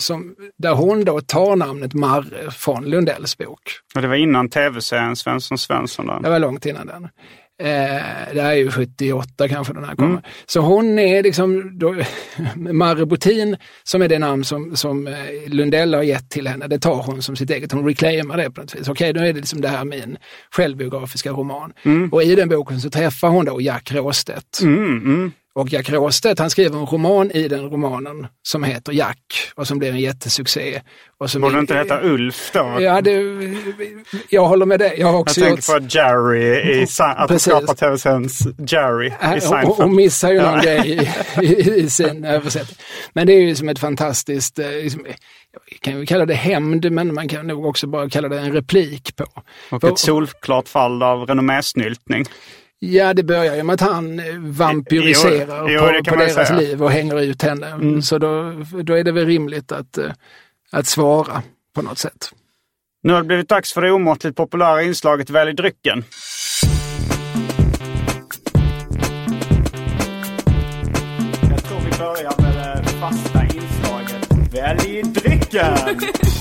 som, 0.00 0.34
där 0.58 0.74
hon 0.74 1.04
då 1.04 1.20
tar 1.20 1.56
namnet 1.56 1.94
Marre 1.94 2.50
från 2.50 2.84
Lundells 2.84 3.38
bok. 3.38 3.60
Och 3.94 4.02
det 4.02 4.08
var 4.08 4.16
innan 4.16 4.48
tv-serien 4.48 5.16
Svensson 5.16 5.58
Svensson. 5.58 6.06
Då. 6.06 6.18
Det 6.22 6.30
var 6.30 6.38
långt 6.38 6.66
innan 6.66 6.86
den. 6.86 7.08
Eh, 7.62 8.34
det 8.34 8.42
här 8.42 8.52
är 8.52 8.56
ju 8.56 8.70
78 8.70 9.48
kanske 9.48 9.72
den 9.72 9.84
här 9.84 9.94
kommer. 9.94 10.22
Så 10.46 10.60
hon 10.60 10.98
är 10.98 11.22
liksom, 11.22 11.78
då, 11.78 11.96
Marre 12.72 13.06
Botin, 13.06 13.56
som 13.82 14.02
är 14.02 14.08
det 14.08 14.18
namn 14.18 14.44
som, 14.44 14.76
som 14.76 15.06
eh, 15.06 15.14
Lundell 15.46 15.94
har 15.94 16.02
gett 16.02 16.30
till 16.30 16.48
henne, 16.48 16.66
det 16.66 16.78
tar 16.78 17.02
hon 17.02 17.22
som 17.22 17.36
sitt 17.36 17.50
eget. 17.50 17.72
Hon 17.72 17.86
reclaimar 17.86 18.36
det 18.36 18.50
på 18.50 18.60
något 18.60 18.74
vis. 18.74 18.88
Okej, 18.88 19.12
då 19.12 19.20
är 19.20 19.24
det 19.24 19.32
liksom 19.32 19.60
det 19.60 19.68
här 19.68 19.84
min 19.84 20.16
självbiografiska 20.50 21.30
roman. 21.30 21.72
Och 22.12 22.22
i 22.22 22.34
den 22.34 22.48
boken 22.48 22.80
så 22.80 22.90
träffar 22.90 23.28
hon 23.28 23.44
då 23.44 23.60
Jack 23.60 23.92
Råstedt. 23.92 24.60
Mm, 24.62 24.84
mm. 24.84 25.32
Och 25.54 25.72
Jack 25.72 25.90
Råstedt, 25.90 26.38
han 26.40 26.50
skriver 26.50 26.78
en 26.78 26.86
roman 26.86 27.30
i 27.30 27.48
den 27.48 27.70
romanen 27.70 28.26
som 28.42 28.64
heter 28.64 28.92
Jack 28.92 29.18
och 29.54 29.66
som 29.66 29.78
blev 29.78 29.94
en 29.94 30.00
jättesuccé. 30.00 30.80
Och 31.20 31.30
som 31.30 31.40
Borde 31.42 31.56
är- 31.56 31.60
inte 31.60 31.74
heta 31.74 32.00
Ulf 32.02 32.50
då? 32.54 32.76
Ja, 32.80 33.00
det, 33.00 33.12
jag 34.28 34.44
håller 34.46 34.66
med 34.66 34.78
dig. 34.80 34.94
Jag 34.98 35.06
har 35.06 35.12
Jag 35.12 35.20
också 35.20 35.40
tänker 35.40 35.72
gjort... 35.74 35.90
på 35.90 35.96
Jerry, 35.98 36.44
i, 36.82 36.86
att 37.00 37.28
Precis. 37.28 37.42
skapar 37.52 37.74
tv-seriens 37.74 38.40
Jerry 38.66 39.06
i 39.06 39.10
Äh, 39.10 39.16
Hon, 39.30 39.40
Seinfeld. 39.40 39.66
hon 39.76 39.96
missar 39.96 40.30
ju 40.32 40.42
någon 40.42 40.54
Ja. 40.54 40.60
grej 40.62 41.08
i, 41.40 41.42
i, 41.46 41.74
i 41.82 41.90
sin 41.90 42.24
översättning. 42.24 42.76
Men 43.12 43.26
det 43.26 43.32
är 43.32 43.40
ju 43.40 43.54
som 43.54 43.68
ett 43.68 43.78
fantastiskt, 43.78 44.58
eh, 44.58 44.68
liksom, 44.68 45.06
jag 45.70 45.80
kan 45.80 45.98
ju 46.00 46.06
kalla 46.06 46.26
det 46.26 46.34
hämnd, 46.34 46.92
men 46.92 47.14
man 47.14 47.28
kan 47.28 47.46
nog 47.46 47.64
också 47.66 47.86
bara 47.86 48.08
kalla 48.10 48.28
det 48.28 48.40
en 48.40 48.52
replik 48.52 49.16
på. 49.16 49.24
Och 49.70 49.80
För- 49.80 49.88
ett 49.92 49.98
solklart 49.98 50.68
fall 50.68 51.02
av 51.02 51.26
renommésnyltning. 51.26 52.24
Ja, 52.84 53.14
det 53.14 53.22
börjar 53.22 53.56
ju 53.56 53.62
med 53.62 53.74
att 53.74 53.80
han 53.80 54.18
eh, 54.18 54.24
vampyriserar 54.38 55.68
Jo, 55.70 55.80
jo, 55.80 55.86
det 55.86 56.04
på, 56.04 56.10
på 56.10 56.16
deras 56.16 56.48
säga. 56.48 56.58
liv 56.60 56.82
och 56.82 56.90
hänger 56.90 57.20
ut 57.20 57.42
henne. 57.42 58.02
Så 58.02 58.18
då, 58.18 58.52
då 58.82 58.94
är 58.94 59.04
det 59.04 59.12
väl 59.12 59.26
rimligt 59.26 59.72
att, 59.72 59.98
eh, 59.98 60.10
att 60.72 60.86
svara 60.86 61.42
på 61.74 61.82
något 61.82 61.98
sätt. 61.98 62.30
Nu 63.02 63.12
har 63.12 63.20
det 63.20 63.26
blivit 63.26 63.48
dags 63.48 63.72
för 63.72 63.82
det 63.82 63.92
omåttligt 63.92 64.36
populära 64.36 64.82
inslaget 64.82 65.30
Välj 65.30 65.52
drycken. 65.52 66.04
Jag 71.50 71.64
tror 71.64 71.80
vi 71.80 71.98
börjar 71.98 72.42
med 72.42 72.84
det 72.84 72.88
fasta 72.90 73.42
inslaget 73.44 74.54
Välj 74.54 75.02
drycken! 75.02 75.98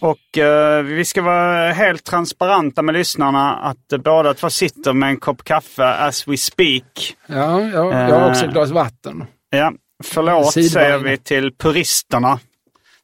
Och 0.00 0.38
eh, 0.38 0.82
vi 0.82 1.04
ska 1.04 1.22
vara 1.22 1.72
helt 1.72 2.04
transparenta 2.04 2.82
med 2.82 2.92
lyssnarna 2.92 3.54
att 3.54 3.92
uh, 3.92 3.98
båda 3.98 4.34
två 4.34 4.50
sitter 4.50 4.92
med 4.92 5.08
en 5.08 5.16
kopp 5.16 5.44
kaffe 5.44 5.84
as 5.84 6.28
we 6.28 6.36
speak. 6.36 7.16
Ja, 7.26 7.60
jag, 7.60 7.86
jag 7.92 8.20
har 8.20 8.30
också 8.30 8.44
ett 8.46 8.52
glas 8.52 8.70
vatten. 8.70 9.24
Ja, 9.50 9.72
förlåt 10.04 10.52
Sidvagn. 10.52 10.70
säger 10.72 10.98
vi 10.98 11.16
till 11.18 11.52
puristerna. 11.58 12.38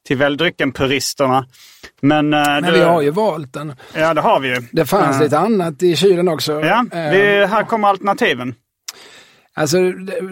Till 0.06 0.16
Välj 0.16 0.36
drycken-puristerna. 0.36 1.44
Men, 2.00 2.32
eh, 2.34 2.40
Men 2.46 2.62
du- 2.62 2.72
vi 2.72 2.80
har 2.80 3.02
ju 3.02 3.10
valt 3.10 3.52
den. 3.52 3.72
Ja, 3.94 4.14
det 4.14 4.20
har 4.20 4.40
vi 4.40 4.48
ju. 4.48 4.62
Det 4.72 4.86
fanns 4.86 5.16
Eh, 5.16 5.22
lite 5.22 5.38
annat 5.38 5.82
i 5.82 5.96
kylen 5.96 6.28
också. 6.28 6.52
Ja, 6.60 6.84
Eh, 6.92 7.10
vi, 7.10 7.46
här 7.46 7.64
kommer 7.64 7.88
alternativen. 7.88 8.54
Alltså, 9.54 9.78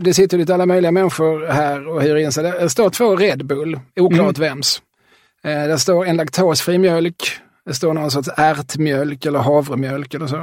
det, 0.01 0.15
sitter 0.15 0.39
lite 0.39 0.55
alla 0.55 0.67
möjliga 0.67 0.93
människor 0.93 1.47
här 1.47 1.89
och 1.89 2.03
hyr 2.03 2.17
in 2.17 2.33
sig. 2.33 2.45
Det 2.45 2.71
står 2.71 2.91
två 2.91 3.17
Red 3.17 3.47
Bull, 3.47 3.81
oklart 4.01 4.39
vems. 4.39 4.83
Eh, 5.47 5.67
det 5.69 5.79
står 5.79 6.07
en 6.07 6.17
laktosfri 6.17 6.79
mjölk, 6.79 7.33
det 7.67 7.75
står 7.75 7.95
någon 7.95 8.11
sorts 8.11 8.29
ärtmjölk 8.37 9.27
eller 9.27 9.39
havremjölk 9.39 10.15
eller 10.15 10.27
så. 10.27 10.37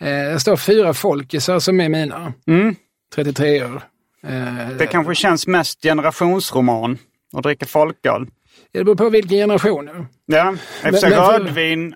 Eh, 0.00 0.32
det 0.32 0.40
står 0.40 0.56
fyra 0.56 0.94
folkisar 0.94 1.58
som 1.58 1.80
är 1.80 1.88
mina. 1.88 2.32
Mm. 2.48 2.74
33 3.14 3.64
år. 3.64 3.82
Eh, 4.26 4.68
Det 4.78 4.86
kanske 4.86 5.14
känns 5.14 5.46
mest 5.46 5.82
generationsroman 5.82 6.98
att 7.36 7.42
dricka 7.42 7.66
folköl. 7.66 8.26
det 8.72 8.84
beror 8.84 8.96
på 8.96 9.08
vilken 9.10 9.38
generation. 9.38 10.06
Ja, 10.26 10.54
för- 10.82 11.10
rödvin. 11.10 11.94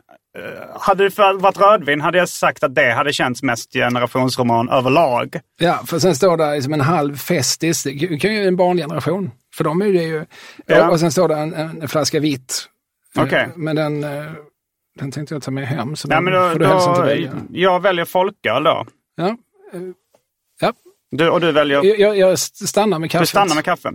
Hade 0.81 1.05
det 1.09 1.19
varit 1.19 1.61
rödvin 1.61 2.01
hade 2.01 2.19
jag 2.19 2.29
sagt 2.29 2.65
att 2.65 2.75
det 2.75 2.93
hade 2.93 3.13
känts 3.13 3.43
mest 3.43 3.73
generationsroman 3.73 4.69
överlag. 4.69 5.41
Ja, 5.61 5.81
för 5.87 5.99
sen 5.99 6.15
står 6.17 6.37
det 6.37 6.55
liksom 6.55 6.73
en 6.73 6.81
halv 6.81 7.17
festis, 7.17 7.83
det 7.83 8.19
kan 8.21 8.35
ju 8.35 8.45
en 8.49 8.57
barngeneration. 8.57 9.31
För 9.57 9.65
dem 9.65 9.83
är 9.83 9.93
det 9.93 10.03
ju... 10.03 10.25
Ja. 10.67 10.91
Och 10.91 11.01
sen 11.01 11.13
står 11.13 11.29
det 11.29 11.35
en, 11.35 11.55
en 11.55 11.89
flaska 11.89 12.21
vitt. 12.21 12.69
Okej. 13.17 13.49
Men 13.57 13.77
den, 13.77 14.05
eh, 14.05 14.33
den 14.99 15.13
tänkte 15.13 15.35
jag 15.35 15.43
ta 15.43 15.51
med 15.51 15.67
hem, 15.67 15.97
så 15.97 16.09
Ja, 16.11 16.15
den 16.21 16.25
då, 16.25 16.51
får 16.51 16.59
du 16.59 16.67
hälsa 16.67 16.91
inte 16.91 17.03
välja. 17.03 17.33
jag 17.51 17.83
väljer 17.83 18.05
folköl 18.05 18.65
då. 18.65 18.87
Ja. 19.17 19.37
ja. 20.61 20.73
Du, 21.11 21.31
och 21.31 21.41
du 21.41 21.53
väljer... 21.53 22.01
Jag, 22.01 22.19
jag, 22.19 22.39
stannar 22.39 22.99
med 22.99 23.11
kaffet. 23.11 23.23
Du 23.23 23.27
stannar 23.27 23.55
med 23.55 23.65
kaffe. 23.65 23.93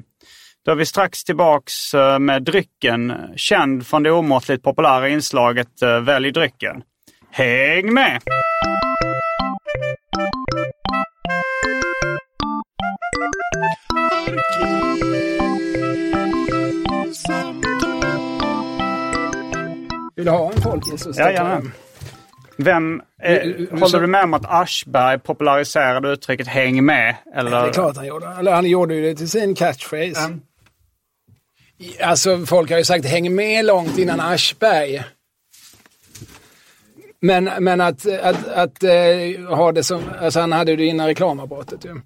Då 0.65 0.72
är 0.72 0.75
vi 0.75 0.86
strax 0.86 1.24
tillbaks 1.24 1.94
eh, 1.94 2.20
med 2.20 2.44
drycken, 2.44 3.13
känd 3.36 3.88
från 3.88 4.03
det 4.03 4.12
omåttligt 4.12 4.63
populära 4.63 5.10
inslaget 5.10 5.82
eh, 5.82 6.00
Välj 6.00 6.32
drycken. 6.32 6.84
Häng 7.32 7.94
med! 7.94 8.22
Vill 20.16 20.25
du 20.25 20.32
ha 20.32 20.51
en 20.51 20.62
folkis? 20.62 21.04
så 21.04 21.12
Ja, 21.16 21.32
gärna. 21.32 21.62
Vem, 22.58 23.01
eh, 23.24 23.44
Du- 23.44 23.68
du- 23.72 23.80
håller 23.80 24.00
du 24.00 24.08
med 24.08 24.24
om 24.24 24.34
att 24.34 24.46
Aschberg 24.46 25.20
populariserade 25.20 26.10
uttrycket 26.10 26.48
häng 26.48 26.86
med? 26.86 27.16
Eller? 27.36 27.51
Ja, 27.51 27.62
det 27.63 27.70
är 27.70 27.74
klart 27.74 27.96
han 27.96 28.06
gjorde. 28.08 28.28
Eller 28.40 28.51
han 28.54 28.66
gjorde 28.66 28.96
ju 28.96 29.01
det 29.01 29.16
till 29.16 29.30
sin 29.30 29.56
catchphrase. 29.56 30.38
Alltså 32.01 32.46
folk 32.46 32.72
har 32.72 32.78
ju 32.78 32.84
sagt 32.84 33.06
häng 33.06 33.36
med 33.36 33.66
långt 33.66 33.98
innan 33.98 34.20
Aschberg. 34.20 35.04
Men, 37.20 37.44
men 37.60 37.82
att, 37.82 38.06
att, 38.22 38.48
att 38.48 38.84
eh, 38.84 39.56
ha 39.56 39.72
det 39.72 39.84
som, 39.84 40.01
alltså 40.22 40.40
han 40.40 40.51
hade 40.51 40.75
det 40.75 40.86
innan 40.86 41.08
reklamavbrottet 41.08 41.86
ju. 41.86 42.01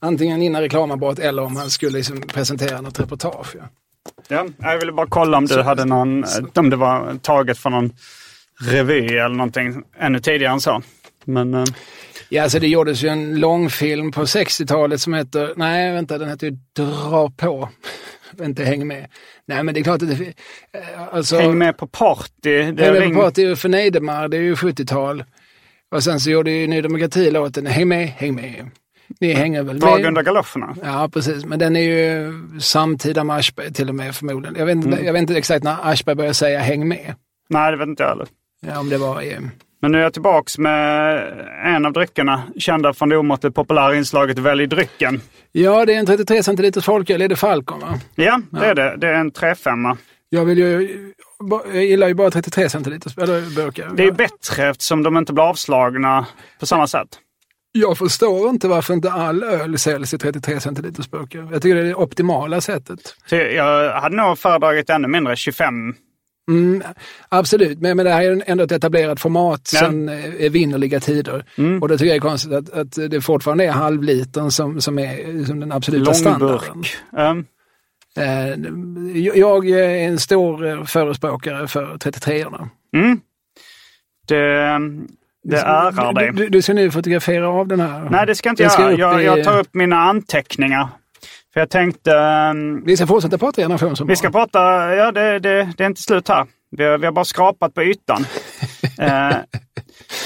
Antingen 0.00 0.42
innan 0.42 0.62
reklamavbrott 0.62 1.18
eller 1.18 1.42
om 1.42 1.56
han 1.56 1.70
skulle 1.70 1.92
liksom 1.98 2.20
presentera 2.20 2.80
något 2.80 3.00
reportage. 3.00 3.56
Ja. 3.58 3.64
Ja, 4.28 4.46
jag 4.58 4.78
ville 4.78 4.92
bara 4.92 5.06
kolla 5.06 5.38
om 5.38 5.46
du 5.46 5.62
hade 5.62 5.84
någon, 5.84 6.24
om 6.54 6.70
det 6.70 6.76
var 6.76 7.18
taget 7.22 7.58
från 7.58 7.72
någon 7.72 7.92
revy 8.60 9.06
eller 9.06 9.28
någonting 9.36 9.82
ännu 9.98 10.20
tidigare 10.20 10.52
än 10.52 10.60
så. 10.60 10.82
Men, 11.24 11.54
eh, 11.54 11.64
Ja, 12.30 12.42
alltså 12.42 12.58
det 12.58 12.68
gjordes 12.68 13.04
ju 13.04 13.08
en 13.08 13.40
långfilm 13.40 14.12
på 14.12 14.20
60-talet 14.24 15.00
som 15.00 15.14
heter, 15.14 15.52
nej 15.56 15.92
vänta, 15.92 16.18
den 16.18 16.28
heter 16.28 16.46
ju 16.46 16.56
Dra 16.76 17.30
på. 17.36 17.68
Inte 18.42 18.64
Häng 18.64 18.86
med. 18.86 19.06
Nej 19.46 19.62
men 19.62 19.74
det 19.74 19.80
är 19.80 19.84
klart 19.84 20.02
att 20.02 20.18
det, 20.18 20.24
eh, 20.24 21.14
alltså, 21.14 21.36
häng 21.36 21.58
med 21.58 21.76
på 21.78 21.86
party. 21.86 22.30
Det 22.42 22.62
Häng 22.62 22.74
med 22.74 22.92
ring- 23.02 23.14
på 23.14 23.20
party 23.20 23.42
är 23.44 23.48
ju 23.48 23.56
för 23.56 23.68
Neidemar, 23.68 24.28
det 24.28 24.36
är 24.36 24.40
ju 24.40 24.54
70-tal. 24.54 25.24
Och 25.94 26.04
sen 26.04 26.20
så 26.20 26.30
gjorde 26.30 26.50
ju 26.50 26.66
Ny 26.66 26.80
Demokrati 26.80 27.30
låten 27.30 27.66
Häng 27.66 27.88
med, 27.88 28.08
häng 28.08 28.34
med. 28.34 28.70
Ni 29.20 29.32
hänger 29.32 29.62
väl 29.62 29.78
Drag 29.80 30.04
under 30.04 30.22
galoscherna. 30.22 30.76
Ja, 30.84 31.08
precis. 31.12 31.44
Men 31.44 31.58
den 31.58 31.76
är 31.76 31.80
ju 31.80 32.32
samtida 32.60 33.24
med 33.24 33.36
Aschberg 33.36 33.72
till 33.72 33.88
och 33.88 33.94
med 33.94 34.14
förmodligen. 34.14 34.56
Jag 34.58 34.66
vet, 34.66 34.76
inte, 34.76 34.88
Mm. 34.88 35.04
jag 35.04 35.12
vet 35.12 35.20
inte 35.22 35.36
exakt 35.36 35.64
när 35.64 35.76
Aschberg 35.82 36.14
började 36.16 36.34
säga 36.34 36.58
häng 36.58 36.88
med. 36.88 37.14
Nej, 37.48 37.70
det 37.70 37.76
vet 37.76 37.88
inte 37.88 38.02
jag 38.02 38.10
heller. 38.10 38.26
Ja, 38.66 38.78
om 38.80 38.88
det 38.88 38.98
var 38.98 39.22
i... 39.22 39.36
Men 39.82 39.92
nu 39.92 39.98
är 39.98 40.02
jag 40.02 40.12
tillbaks 40.12 40.58
med 40.58 41.22
en 41.64 41.86
av 41.86 41.92
dryckerna, 41.92 42.42
kända 42.56 42.92
från 42.94 43.08
det 43.08 43.16
omåttligt 43.16 43.56
populära 43.56 43.96
inslaget 43.96 44.38
Välj 44.38 44.66
drycken. 44.66 45.20
Ja, 45.52 45.86
det 45.86 45.94
är 45.94 45.98
en 45.98 46.06
33 46.06 46.42
centiliters 46.42 46.84
folköl. 46.84 47.22
Är 47.22 47.28
det 47.28 47.36
Falcon 47.36 47.80
va? 47.80 48.00
Ja, 48.14 48.40
det 48.50 48.66
är 48.66 48.74
det. 48.74 48.96
Det 48.98 49.08
är 49.08 49.14
en 49.14 49.32
3,5. 49.32 49.96
Jag 50.28 50.44
vill 50.44 50.58
ju... 50.58 50.98
Jag 51.72 51.84
gillar 51.84 52.08
ju 52.08 52.14
bara 52.14 52.30
33 52.30 52.68
centiliters 52.68 53.14
burkar. 53.14 53.90
Det 53.94 54.04
är 54.04 54.12
bättre 54.12 54.68
eftersom 54.68 55.02
de 55.02 55.16
inte 55.16 55.32
blir 55.32 55.44
avslagna 55.48 56.26
på 56.60 56.66
samma 56.66 56.86
sätt. 56.86 57.08
Jag 57.80 57.98
förstår 57.98 58.50
inte 58.50 58.68
varför 58.68 58.94
inte 58.94 59.12
all 59.12 59.42
öl 59.42 59.78
säljs 59.78 60.14
i 60.14 60.18
33 60.18 60.60
centiliters 60.60 61.10
burkar. 61.10 61.48
Jag 61.52 61.62
tycker 61.62 61.74
det 61.74 61.80
är 61.80 61.84
det 61.84 61.94
optimala 61.94 62.60
sättet. 62.60 63.00
Jag 63.30 64.00
hade 64.00 64.16
nog 64.16 64.38
föredragit 64.38 64.90
ännu 64.90 65.08
mindre, 65.08 65.36
25. 65.36 65.94
Mm, 66.50 66.82
absolut, 67.28 67.80
men, 67.80 67.96
men 67.96 68.06
det 68.06 68.12
här 68.12 68.22
är 68.24 68.42
ändå 68.46 68.64
ett 68.64 68.72
etablerat 68.72 69.20
format 69.20 69.70
Ja. 69.72 69.80
sedan 69.80 70.08
eh, 70.08 70.24
evinnerliga 70.38 71.00
tider. 71.00 71.44
Och 71.80 71.88
då 71.88 71.98
tycker 71.98 72.14
jag 72.14 72.22
det 72.22 72.26
är 72.26 72.30
konstigt 72.30 72.52
att, 72.52 72.70
att 72.70 73.10
det 73.10 73.20
fortfarande 73.20 73.64
är 73.64 73.70
halvlitern 73.70 74.50
som, 74.50 74.80
som 74.80 74.98
är 74.98 75.44
som 75.44 75.60
den 75.60 75.72
absoluta 75.72 76.14
standarden. 76.14 76.58
Långburk. 76.66 76.96
Um, 77.12 77.46
Eh, 78.18 78.54
jag 79.34 79.68
är 79.70 80.08
en 80.08 80.18
stor 80.18 80.66
eh, 80.66 80.84
förespråkare 80.84 81.68
för 81.68 81.98
33 81.98 82.44
orna 82.44 82.68
mm. 82.96 83.20
Det, 84.28 84.80
det 85.44 85.56
ärar 85.60 86.12
du, 86.12 86.20
dig. 86.20 86.32
du, 86.32 86.48
du 86.48 86.62
ska 86.62 86.74
nu 86.74 86.90
fotografera 86.90 87.48
av 87.48 87.68
den 87.68 87.80
här. 87.80 88.08
Nej, 88.10 88.26
det 88.26 88.34
ska 88.34 88.48
jag 88.48 88.52
inte 88.52 88.62
Den 88.62 88.70
ska 88.70 88.82
göra. 88.82 88.96
Jag, 88.98 89.22
i- 89.22 89.24
jag 89.24 89.44
tar 89.44 89.58
upp 89.60 89.74
mina 89.74 89.96
anteckningar. 89.96 90.88
För 91.52 91.60
jag 91.60 91.70
tänkte... 91.70 92.12
ehm, 92.18 92.84
Vi 92.84 92.96
ska 92.96 93.06
fortsätta 93.06 93.38
prata 93.38 93.62
generationsroman. 93.62 94.08
Vi 94.08 94.16
ska 94.16 94.30
prata, 94.30 94.60
ja 94.94 95.12
det, 95.12 95.38
det, 95.38 95.72
det 95.76 95.84
är 95.84 95.86
inte 95.88 96.02
slut 96.02 96.28
här. 96.28 96.46
Vi 96.76 96.84
har, 96.84 96.98
vi 96.98 97.06
har 97.06 97.12
bara 97.12 97.24
skrapat 97.24 97.74
på 97.74 97.82
ytan. 97.82 98.24
eh, 98.98 99.36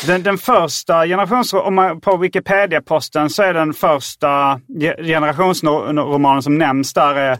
den, 0.07 0.23
den 0.23 0.38
första 0.38 1.07
generationsromanen, 1.07 2.00
på 2.00 2.16
Wikipedia-posten 2.16 3.31
så 3.31 3.42
är 3.42 3.54
den 3.54 3.73
första 3.75 4.61
ge- 4.69 5.02
generationsromanen 5.04 6.42
som 6.42 6.59
nämns 6.59 6.92
där 6.95 7.14
är, 7.14 7.38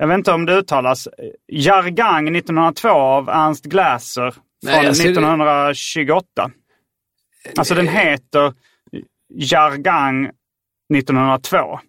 jag 0.00 0.06
vet 0.08 0.18
inte 0.18 0.32
om 0.32 0.46
det 0.46 0.52
uttalas, 0.54 1.08
Jargang 1.52 2.36
1902 2.36 2.88
av 2.88 3.28
Ernst 3.28 3.64
Gläser 3.64 4.34
Nej, 4.62 4.74
från 4.74 4.84
jag 4.84 4.96
ser 4.96 5.04
det- 5.04 5.10
1928. 5.10 6.50
Alltså 7.56 7.74
den 7.74 7.88
heter 7.88 8.52
Jargang 9.34 10.30
1902. 10.94 11.80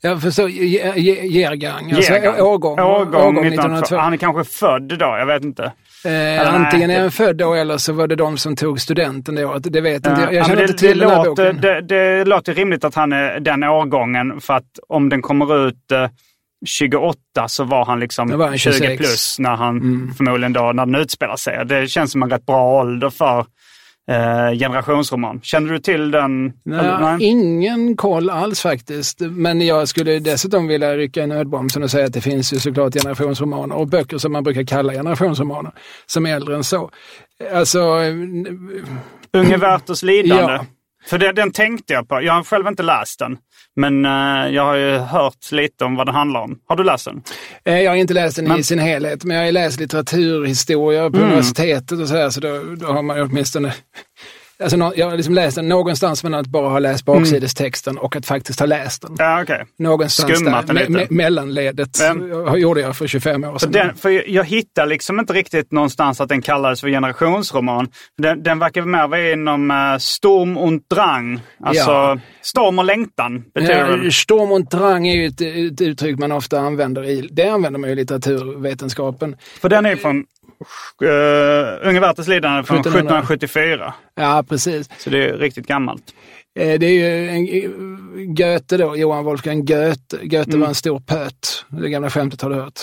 Jag 0.00 0.22
förstår, 0.22 0.48
ge- 0.50 0.92
ge- 0.96 1.26
Gergang, 1.26 1.92
alltså 1.92 2.12
Jägaren. 2.12 2.40
årgång, 2.40 2.78
Årgång 2.80 3.38
1902. 3.38 3.46
1902. 3.46 3.96
Han 3.96 4.12
är 4.12 4.16
kanske 4.16 4.44
född 4.58 4.88
då, 4.98 5.04
jag 5.04 5.26
vet 5.26 5.44
inte. 5.44 5.72
Eh, 6.04 6.54
antingen 6.54 6.90
är 6.90 7.00
han 7.00 7.10
född 7.10 7.36
då 7.36 7.54
eller 7.54 7.78
så 7.78 7.92
var 7.92 8.06
det 8.06 8.16
de 8.16 8.38
som 8.38 8.56
tog 8.56 8.80
studenten 8.80 9.34
det 9.34 9.44
året. 9.44 9.72
Det 9.72 9.80
vet 9.80 9.94
inte 10.06 10.10
jag. 10.20 10.20
Ja, 10.20 10.32
Jag 10.36 10.46
känner 10.46 10.62
inte 10.62 10.74
till 10.74 10.98
det, 10.98 11.04
den 11.04 11.10
här 11.16 11.24
låter, 11.24 11.52
boken. 11.52 11.60
det, 11.60 11.80
det 11.80 12.24
låter 12.24 12.54
rimligt 12.54 12.84
att 12.84 12.94
han 12.94 13.12
är 13.12 13.40
den 13.40 13.62
årgången 13.64 14.40
för 14.40 14.54
att 14.54 14.78
om 14.88 15.08
den 15.08 15.22
kommer 15.22 15.66
ut 15.68 15.92
eh, 15.92 16.08
28 16.66 17.18
så 17.46 17.64
var 17.64 17.84
han 17.84 18.00
liksom 18.00 18.30
Då 18.30 18.36
var 18.36 18.48
han 18.48 18.58
20 18.58 18.72
26. 18.72 18.98
plus 18.98 19.38
när 19.38 19.56
han 19.56 19.80
förmodligen 20.16 20.52
då 20.52 20.72
när 20.72 20.86
den 20.86 20.94
utspelar 20.94 21.36
sig. 21.36 21.66
Det 21.66 21.88
känns 21.88 22.12
som 22.12 22.22
en 22.22 22.30
rätt 22.30 22.46
bra 22.46 22.80
ålder 22.80 23.10
för 23.10 23.46
eh, 24.10 24.58
generationsroman. 24.58 25.40
Känner 25.42 25.72
du 25.72 25.78
till 25.78 26.10
den? 26.10 26.52
Nej, 26.64 27.16
ingen 27.20 27.96
koll 27.96 28.30
alls 28.30 28.60
faktiskt. 28.60 29.20
Men 29.20 29.60
jag 29.60 29.88
skulle 29.88 30.18
dessutom 30.18 30.66
vilja 30.66 30.96
rycka 30.96 31.22
i 31.22 31.26
nödbromsen 31.26 31.82
och 31.82 31.90
säga 31.90 32.06
att 32.06 32.12
det 32.12 32.20
finns 32.20 32.52
ju 32.52 32.58
såklart 32.58 32.94
generationsromaner 32.94 33.74
och 33.74 33.88
böcker 33.88 34.18
som 34.18 34.32
man 34.32 34.44
brukar 34.44 34.62
kalla 34.62 34.92
generationsromaner 34.92 35.72
som 36.06 36.26
är 36.26 36.36
äldre 36.36 36.56
än 36.56 36.64
så. 36.64 36.90
Alltså, 37.54 37.78
Unge 39.32 39.56
Werthers 39.56 40.02
lidande. 40.02 40.52
Ja. 40.52 40.66
För 41.06 41.18
det, 41.18 41.32
den 41.32 41.52
tänkte 41.52 41.92
jag 41.92 42.08
på. 42.08 42.22
Jag 42.22 42.32
har 42.32 42.42
själv 42.42 42.66
inte 42.66 42.82
läst 42.82 43.18
den. 43.18 43.38
Men 43.76 44.04
eh, 44.04 44.54
jag 44.54 44.64
har 44.64 44.74
ju 44.74 44.96
hört 44.98 45.52
lite 45.52 45.84
om 45.84 45.96
vad 45.96 46.06
den 46.06 46.14
handlar 46.14 46.40
om. 46.40 46.58
Har 46.66 46.76
du 46.76 46.84
läst 46.84 47.04
den? 47.04 47.22
eh, 47.64 47.80
jag 47.80 47.90
har 47.90 47.96
inte 47.96 48.14
läst 48.14 48.36
den 48.36 48.44
i 48.44 48.48
Men- 48.48 48.64
sin 48.64 48.78
helhet, 48.78 49.24
men 49.24 49.36
jag 49.36 49.44
har 49.44 49.52
läst 49.52 49.80
litteraturhistoria 49.80 51.10
på 51.10 51.18
universitetet 51.18 51.98
och 52.00 52.08
sådär, 52.08 52.30
så 52.30 52.40
då, 52.40 52.62
då 52.76 52.86
har 52.86 53.02
man 53.02 53.16
ju 53.16 53.22
åtminstone 53.22 53.74
Alltså, 54.62 54.92
jag 54.96 55.10
har 55.10 55.16
liksom 55.16 55.34
läst 55.34 55.56
den 55.56 55.68
någonstans 55.68 56.24
mellan 56.24 56.40
att 56.40 56.46
bara 56.46 56.68
ha 56.68 56.78
läst 56.78 57.04
baksidestexten 57.04 57.98
och 57.98 58.16
att 58.16 58.26
faktiskt 58.26 58.60
ha 58.60 58.66
läst 58.66 59.02
den. 59.02 59.14
Ja, 59.18 59.42
okej. 59.42 59.64
Någonstans 59.78 60.38
Skummat 60.38 60.66
där, 60.66 60.74
me- 60.74 60.86
me- 60.88 61.06
mellanledet 61.10 61.98
jag- 62.00 62.58
gjorde 62.58 62.80
jag 62.80 62.96
för 62.96 63.06
25 63.06 63.44
år 63.44 63.58
sedan. 63.58 63.72
den, 63.72 63.94
för 63.94 64.30
jag, 64.30 64.44
hittar 64.44 64.86
liksom 64.86 65.20
inte 65.20 65.32
riktigt 65.32 65.72
någonstans 65.72 66.20
att 66.20 66.28
den 66.28 66.42
kallades 66.42 66.80
för 66.80 66.88
generationsroman. 66.88 67.88
Den, 68.18 68.42
den 68.42 68.58
verkar 68.58 68.82
mer 68.82 69.08
vara 69.08 69.32
inom 69.32 69.70
uh, 69.70 69.98
storm 69.98 70.56
und 70.56 70.82
drang. 70.94 71.40
Alltså 71.64 71.90
Ja. 71.90 72.18
storm 72.42 72.78
och 72.78 72.84
längtan. 72.84 73.44
Ja, 73.54 74.10
storm 74.12 74.52
och 74.52 74.68
drang 74.68 75.08
är 75.08 75.16
ju 75.16 75.26
ett, 75.26 75.40
ett 75.40 75.80
uttryck 75.80 76.18
man 76.18 76.32
ofta 76.32 76.60
använder 76.60 77.04
i, 77.04 77.28
det 77.32 77.48
använder 77.48 77.80
man 77.80 77.90
ju 77.90 77.92
i 77.92 77.96
litteraturvetenskapen. 77.96 79.36
För 79.60 79.68
den 79.68 79.86
är 79.86 79.96
från 79.96 80.24
uh, 81.02 81.88
Unge 81.88 82.00
Werthers 82.00 82.28
lidande 82.28 82.62
från 82.62 82.80
1700. 82.80 83.18
1774. 83.18 83.94
Ja, 84.14 84.44
precis. 84.48 84.90
Så 84.98 85.10
det 85.10 85.28
är 85.28 85.36
riktigt 85.36 85.66
gammalt. 85.66 86.02
Eh, 86.58 86.78
Det 86.78 86.86
är 86.86 86.90
ju 86.90 87.28
en, 87.28 88.34
Goethe 88.34 88.76
då, 88.76 88.96
Johan 88.96 89.24
Wolfgang 89.24 89.64
Goethe. 89.64 90.16
Goethe 90.22 90.50
Mm. 90.50 90.60
var 90.60 90.68
en 90.68 90.74
stor 90.74 91.00
pöt. 91.00 91.64
Det 91.68 91.88
gamla 91.90 92.10
skämtet 92.10 92.42
har 92.42 92.50
du 92.50 92.56
hört. 92.56 92.80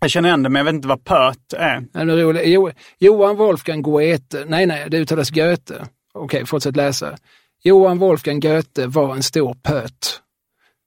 Jag 0.00 0.10
känner 0.10 0.28
igen 0.28 0.42
det, 0.42 0.48
men 0.48 0.60
jag 0.60 0.64
vet 0.64 0.74
inte 0.74 0.88
vad 0.88 1.04
pöt 1.04 1.52
är. 1.56 1.84
Ja, 1.92 2.04
det 2.04 2.12
är 2.12 2.16
roligt. 2.16 2.42
Jo, 2.46 2.70
Johan 2.98 3.36
Wolfgang 3.36 3.82
Goethe, 3.82 4.44
nej 4.46 4.66
nej, 4.66 4.84
det 4.90 4.98
uttalas 4.98 5.30
Goethe. 5.30 5.74
Okej, 6.14 6.46
fortsätt 6.46 6.76
läsa. 6.76 7.16
Johan 7.64 7.98
Wolfgang 7.98 8.40
Goethe 8.40 8.86
var 8.86 9.14
en 9.14 9.22
stor 9.22 9.54
pöt. 9.62 10.20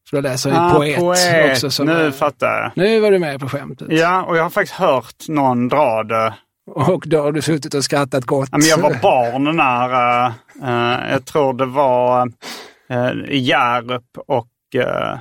Så 0.10 0.16
då 0.16 0.22
läser 0.22 0.50
jag 0.50 0.60
Ah, 0.60 0.74
poet, 0.74 1.52
också. 1.52 1.70
Som 1.72 1.86
nu 1.86 1.92
är- 1.94 2.12
fattar 2.12 2.48
jag. 2.62 2.72
nu 2.76 3.00
var 3.00 3.12
du 3.12 3.20
med 3.20 3.40
på 3.40 3.50
skämtet. 3.50 3.88
Ja, 3.92 4.24
och 4.24 4.38
jag 4.38 4.44
har 4.44 4.50
faktiskt 4.50 4.76
hört 4.80 5.28
någon 5.28 5.68
dra 5.68 6.04
det. 6.04 6.34
Och 6.72 7.04
då 7.08 7.22
har 7.22 7.32
du 7.32 7.42
suttit 7.42 7.74
och 7.74 7.84
skrattat 7.84 8.26
gott. 8.26 8.50
Ja, 8.52 8.58
men 8.58 8.68
jag 8.68 8.78
var 8.78 9.00
barn 9.02 9.56
när, 9.56 9.90
uh, 10.26 10.34
uh, 10.64 11.12
jag 11.12 11.26
tror 11.26 11.54
det 11.54 11.66
var 11.66 12.28
uh, 12.92 13.30
i 13.30 13.38
Hjärup 13.38 14.18
och 14.28 14.48
uh, 14.76 15.16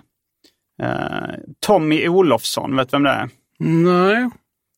Tommy 1.66 2.08
Olofsson, 2.08 2.76
vet 2.76 2.90
du 2.90 2.94
vem 2.96 3.02
det 3.02 3.10
är? 3.10 3.28
Nej. 3.58 4.30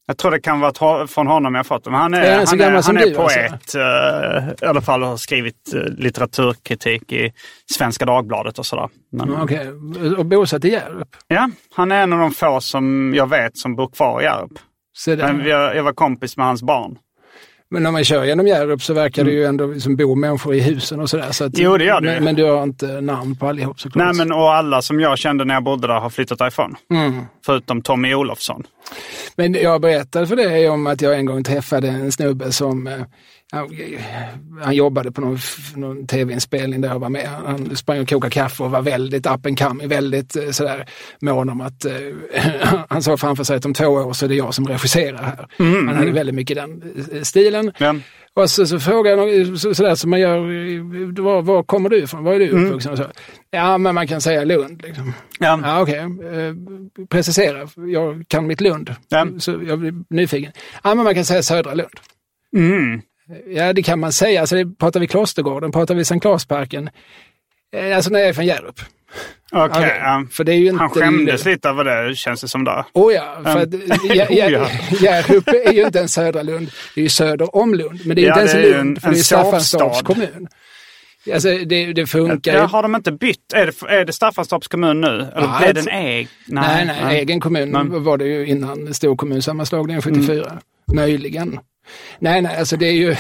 Jag 0.07 0.19
tror 0.19 0.31
det 0.31 0.41
kan 0.41 0.61
vara 0.61 1.07
från 1.07 1.27
honom 1.27 1.55
jag 1.55 1.67
fått 1.67 1.85
det. 1.85 1.91
Men 1.91 2.01
han 2.01 2.15
är, 2.15 2.23
Är 2.23 2.47
han 2.47 2.61
är, 2.61 2.83
han 2.83 2.97
är 2.97 3.07
du, 3.07 3.17
alltså? 3.17 3.39
poet. 3.39 3.75
eh, 3.75 4.49
I 4.63 4.67
alla 4.67 4.81
fall 4.81 5.03
har 5.03 5.17
skrivit 5.17 5.75
uh, 5.75 5.83
litteraturkritik 5.83 7.13
i 7.13 7.33
Svenska 7.73 8.05
Dagbladet 8.05 8.59
och 8.59 8.67
sådär. 8.67 8.89
Men, 9.13 9.43
Okej, 9.43 9.69
och 10.19 10.27
bosatt 10.27 10.65
i 10.65 10.69
Hjärup? 10.71 11.09
Ja, 11.29 11.51
han 11.75 11.93
är 11.93 12.03
en 12.03 12.13
av 12.13 12.19
de 12.19 12.31
få 12.31 12.61
som 12.61 13.15
jag 13.15 13.31
vet 13.31 13.59
som 13.59 13.77
bor 13.77 13.89
kvar 13.89 14.21
i 14.21 14.25
Hjärup. 14.25 14.53
Jag, 15.47 15.77
jag 15.77 15.83
var 15.83 15.93
kompis 15.93 16.37
med 16.37 16.47
hans 16.47 16.63
barn. 16.63 16.99
Men 17.71 17.87
om 17.87 17.93
man 17.93 18.05
kör 18.05 18.25
genom 18.25 18.47
Hjärup 18.47 18.83
så 18.83 18.95
verkar 18.95 19.25
det 19.25 19.31
ju 19.31 19.45
ändå 19.45 19.67
liksom 19.67 19.97
bo 19.97 20.15
människor 20.15 20.55
i 20.55 20.61
husen 20.61 21.01
och 21.01 21.11
sådär. 21.11 21.33
Så 21.33 21.45
att, 21.45 21.55
Mm. 21.59 21.65
Jo, 21.71 21.77
det 21.79 21.85
gör 21.85 22.01
det 22.01 22.11
men, 22.13 22.25
men 22.25 22.35
du 22.35 22.45
har 22.45 22.63
inte 22.63 23.01
namn 23.01 23.37
på 23.37 23.47
allihop 23.49 23.81
såklart. 23.81 24.05
Nej, 24.07 24.15
men 24.27 24.33
och 24.33 24.55
alla 24.55 24.83
som 24.83 25.01
jag 25.01 25.19
kände 25.19 25.45
när 25.45 25.55
jag 25.55 25.63
bodde 25.65 25.87
där 25.87 25.95
har 25.95 26.11
flyttat 26.11 26.39
därifrån. 26.39 26.75
Mm. 26.91 27.21
Förutom 27.47 27.83
Tommy 27.83 28.15
Olofsson. 28.15 28.63
Men 29.37 29.55
jag 29.55 29.81
berättade 29.81 30.27
för 30.27 30.37
dig 30.37 30.69
om 30.69 30.87
att 30.87 31.01
jag 31.03 31.15
en 31.19 31.27
gång 31.27 31.45
träffade 31.45 31.89
en 31.89 32.13
snubbe 32.13 32.53
som 32.53 32.87
eh, 32.87 32.93
han, 33.53 33.69
han 34.63 34.75
jobbade 34.75 35.13
på 35.13 35.21
någon, 35.21 35.39
någon 35.77 36.07
tv-inspelning 36.07 36.81
där 36.81 36.89
jag 36.89 36.99
var 36.99 37.09
med. 37.09 37.29
Han 37.29 37.77
sprang 37.77 38.01
och 38.01 38.09
kokade 38.09 38.31
kaffe 38.31 38.63
och 38.63 38.71
var 38.71 38.83
väldigt 38.83 39.27
up 39.27 39.47
and 39.47 39.59
coming, 39.59 39.89
väldigt 39.89 40.37
eh, 40.37 40.51
sådär 40.51 40.87
mån 41.21 41.49
om 41.51 41.61
att 41.61 41.85
eh, 41.85 41.93
han 42.89 43.03
såg 43.03 43.21
framför 43.21 43.45
sig 43.45 43.57
att 43.57 43.65
om 43.65 43.75
två 43.75 43.87
år 43.87 44.13
så 44.13 44.25
är 44.25 44.29
det 44.29 44.35
jag 44.35 44.55
som 44.55 44.67
regisserar 44.67 45.23
här. 45.23 45.47
Mm, 45.59 45.89
Han 45.89 45.97
hade 45.97 46.11
väldigt 46.11 46.35
mycket 46.35 46.57
den 46.57 46.83
eh, 47.13 47.23
stilen. 47.23 47.73
Ja. 47.79 47.95
Och 48.35 48.51
så, 48.51 48.67
så 48.67 48.81
frågade 48.81 49.23
jag 49.27 49.59
så, 49.59 49.75
sådär 49.75 49.95
som 49.95 50.11
man 50.11 50.21
gör, 50.21 50.37
eh, 50.39 51.25
var, 51.25 51.43
var 51.43 51.63
kommer 51.63 51.89
du 51.89 51.99
ifrån? 52.03 52.25
Var 52.25 52.35
är 52.35 52.39
du 52.39 52.49
Mm. 52.49 52.65
uppvuxen? 52.67 52.97
Så. 52.97 53.05
Ja, 53.51 53.79
men 53.79 53.95
man 53.95 54.07
kan 54.07 54.21
säga 54.21 54.45
Lund. 54.45 54.83
Liksom. 54.87 55.13
Ja. 55.39 55.61
Ja. 55.87 55.89
Eh, 55.99 56.07
precisera, 57.09 57.69
jag 57.93 58.25
kan 58.29 58.47
mitt 58.47 58.61
Lund. 58.61 58.95
Ja. 59.09 59.27
Så 59.39 59.61
jag 59.67 59.79
blir 59.79 59.95
nyfiken. 60.11 60.53
Ja, 60.85 60.95
men 60.95 61.05
man 61.05 61.15
kan 61.15 61.25
säga 61.25 61.43
södra 61.43 61.75
Lund. 61.75 61.91
Mm. 62.57 63.01
Ja, 63.47 63.73
det 63.73 63.83
kan 63.83 64.01
man 64.01 64.13
säga. 64.13 64.41
Alltså, 64.41 64.57
det, 64.57 64.79
pratar 64.79 65.01
vi 65.01 65.07
Klostergården, 65.07 65.73
pratar 65.73 65.95
vi 65.95 66.05
Sankt 66.05 66.23
Claesparken? 66.23 66.91
Eh, 67.77 67.97
Alltså 67.97 68.11
när 68.11 68.19
jag 68.19 68.29
är 68.29 68.33
från 68.33 68.47
Hjärup. 68.47 68.81
Okej, 69.53 69.83
Ja, 69.83 69.97
ja. 70.21 70.27
För 70.33 70.45
det 70.45 70.53
är 70.53 70.57
ju 70.57 70.67
inte... 70.69 70.79
Han 70.79 70.91
skämdes 70.91 71.45
lite 71.45 71.69
över 71.69 71.85
det 72.09 72.17
känns 72.17 72.41
det 72.41 72.49
som 72.49 72.65
där. 72.65 72.85
Oh 72.93 73.13
ja, 73.15 73.41
för. 73.45 73.67
Jä- 73.67 74.67
Hjärup 75.01 75.49
är 75.49 75.73
ju 75.73 75.85
inte 75.87 76.01
en 76.01 76.09
södra 76.09 76.43
Lund, 76.43 76.71
det 76.95 77.01
är 77.01 77.03
ju 77.03 77.09
söder 77.09 77.57
om 77.57 77.75
Lund. 77.75 78.01
Men 78.07 78.17
det 78.17 78.23
är 78.23 78.27
Ja, 78.27 78.41
inte 78.41 78.41
ens 78.41 78.53
det 78.53 78.77
Lund, 78.77 78.97
en- 78.97 79.01
för 79.01 79.09
det 79.11 79.15
är 79.15 79.19
en 79.19 79.25
Staffanstorps 79.25 80.03
kommun. 80.03 80.49
Alltså 81.35 81.49
det, 81.59 81.93
det 81.93 82.07
funkar. 82.07 82.55
Ja, 82.55 82.65
har 82.65 82.83
de 82.83 82.95
inte 82.95 83.13
bytt? 83.13 83.53
Är 83.55 83.67
det, 83.67 83.95
är 83.95 84.05
det 84.05 84.13
Staffanstorps 84.13 84.69
kommun 84.69 85.01
nu? 85.01 85.07
Eller 85.09 85.31
Ja, 85.35 85.57
blev 85.59 85.67
jag 85.69 85.75
den 85.75 85.89
ägd? 85.89 86.29
Nej, 86.47 86.87
nej, 86.87 87.19
egen 87.19 87.41
kommun 87.41 87.71
Men- 87.71 88.05
var 88.05 88.19
det 88.19 88.25
ju 88.27 88.47
innan 88.47 88.95
storkommunsammanslagningen 88.95 90.03
74. 90.03 90.59
Möjligen. 90.93 91.59
Nej, 92.19 92.43
nej, 92.43 92.57
alltså 92.57 92.77
det 92.77 92.87
är 92.87 92.93
ju... 92.93 93.17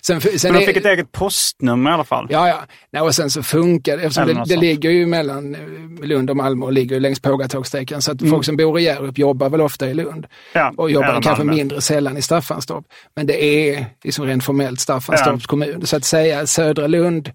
Sen, 0.00 0.20
sen 0.20 0.30
Men 0.42 0.52
de 0.52 0.58
är- 0.62 0.66
fick 0.66 0.76
ett 0.76 0.86
eget 0.86 1.12
postnummer 1.12 1.90
i 1.90 1.94
alla 1.94 2.04
fall. 2.04 2.26
Ja, 2.30 2.48
ja. 2.48 2.62
Nej, 2.92 3.02
och 3.02 3.14
sen 3.14 3.30
så 3.30 3.42
funkar 3.42 3.96
det, 3.96 4.02
eftersom 4.02 4.26
det, 4.26 4.44
det 4.46 4.56
ligger 4.56 4.90
ju 4.90 5.06
mellan 5.06 5.54
eh, 5.54 5.60
Lund 6.06 6.30
och 6.30 6.36
Malmö 6.36 6.66
och 6.66 6.72
ligger 6.72 7.00
längs 7.00 7.20
Pågatågssträckan. 7.20 8.02
Så 8.02 8.12
att 8.12 8.28
folk 8.30 8.44
som 8.44 8.56
bor 8.56 8.78
i 8.78 8.82
Hjärup 8.82 9.18
jobbar 9.18 9.50
väl 9.50 9.60
ofta 9.60 9.88
i 9.88 9.94
Lund. 9.94 10.26
Ja, 10.52 10.72
Och 10.76 10.90
jobbar 10.90 11.12
kanske 11.22 11.44
Malmö. 11.44 11.52
mindre 11.52 11.80
sällan 11.80 12.16
i 12.16 12.22
Staffanstorp. 12.22 12.84
Men 13.16 13.26
det 13.26 13.44
är 13.44 13.86
liksom 14.04 14.26
rent 14.26 14.44
formellt 14.44 14.80
Staffanstorps 14.80 15.46
kommun. 15.46 15.86
Så 15.86 15.96
att 15.96 16.04
säga 16.04 16.46
södra 16.46 16.86
Lund, 16.86 17.30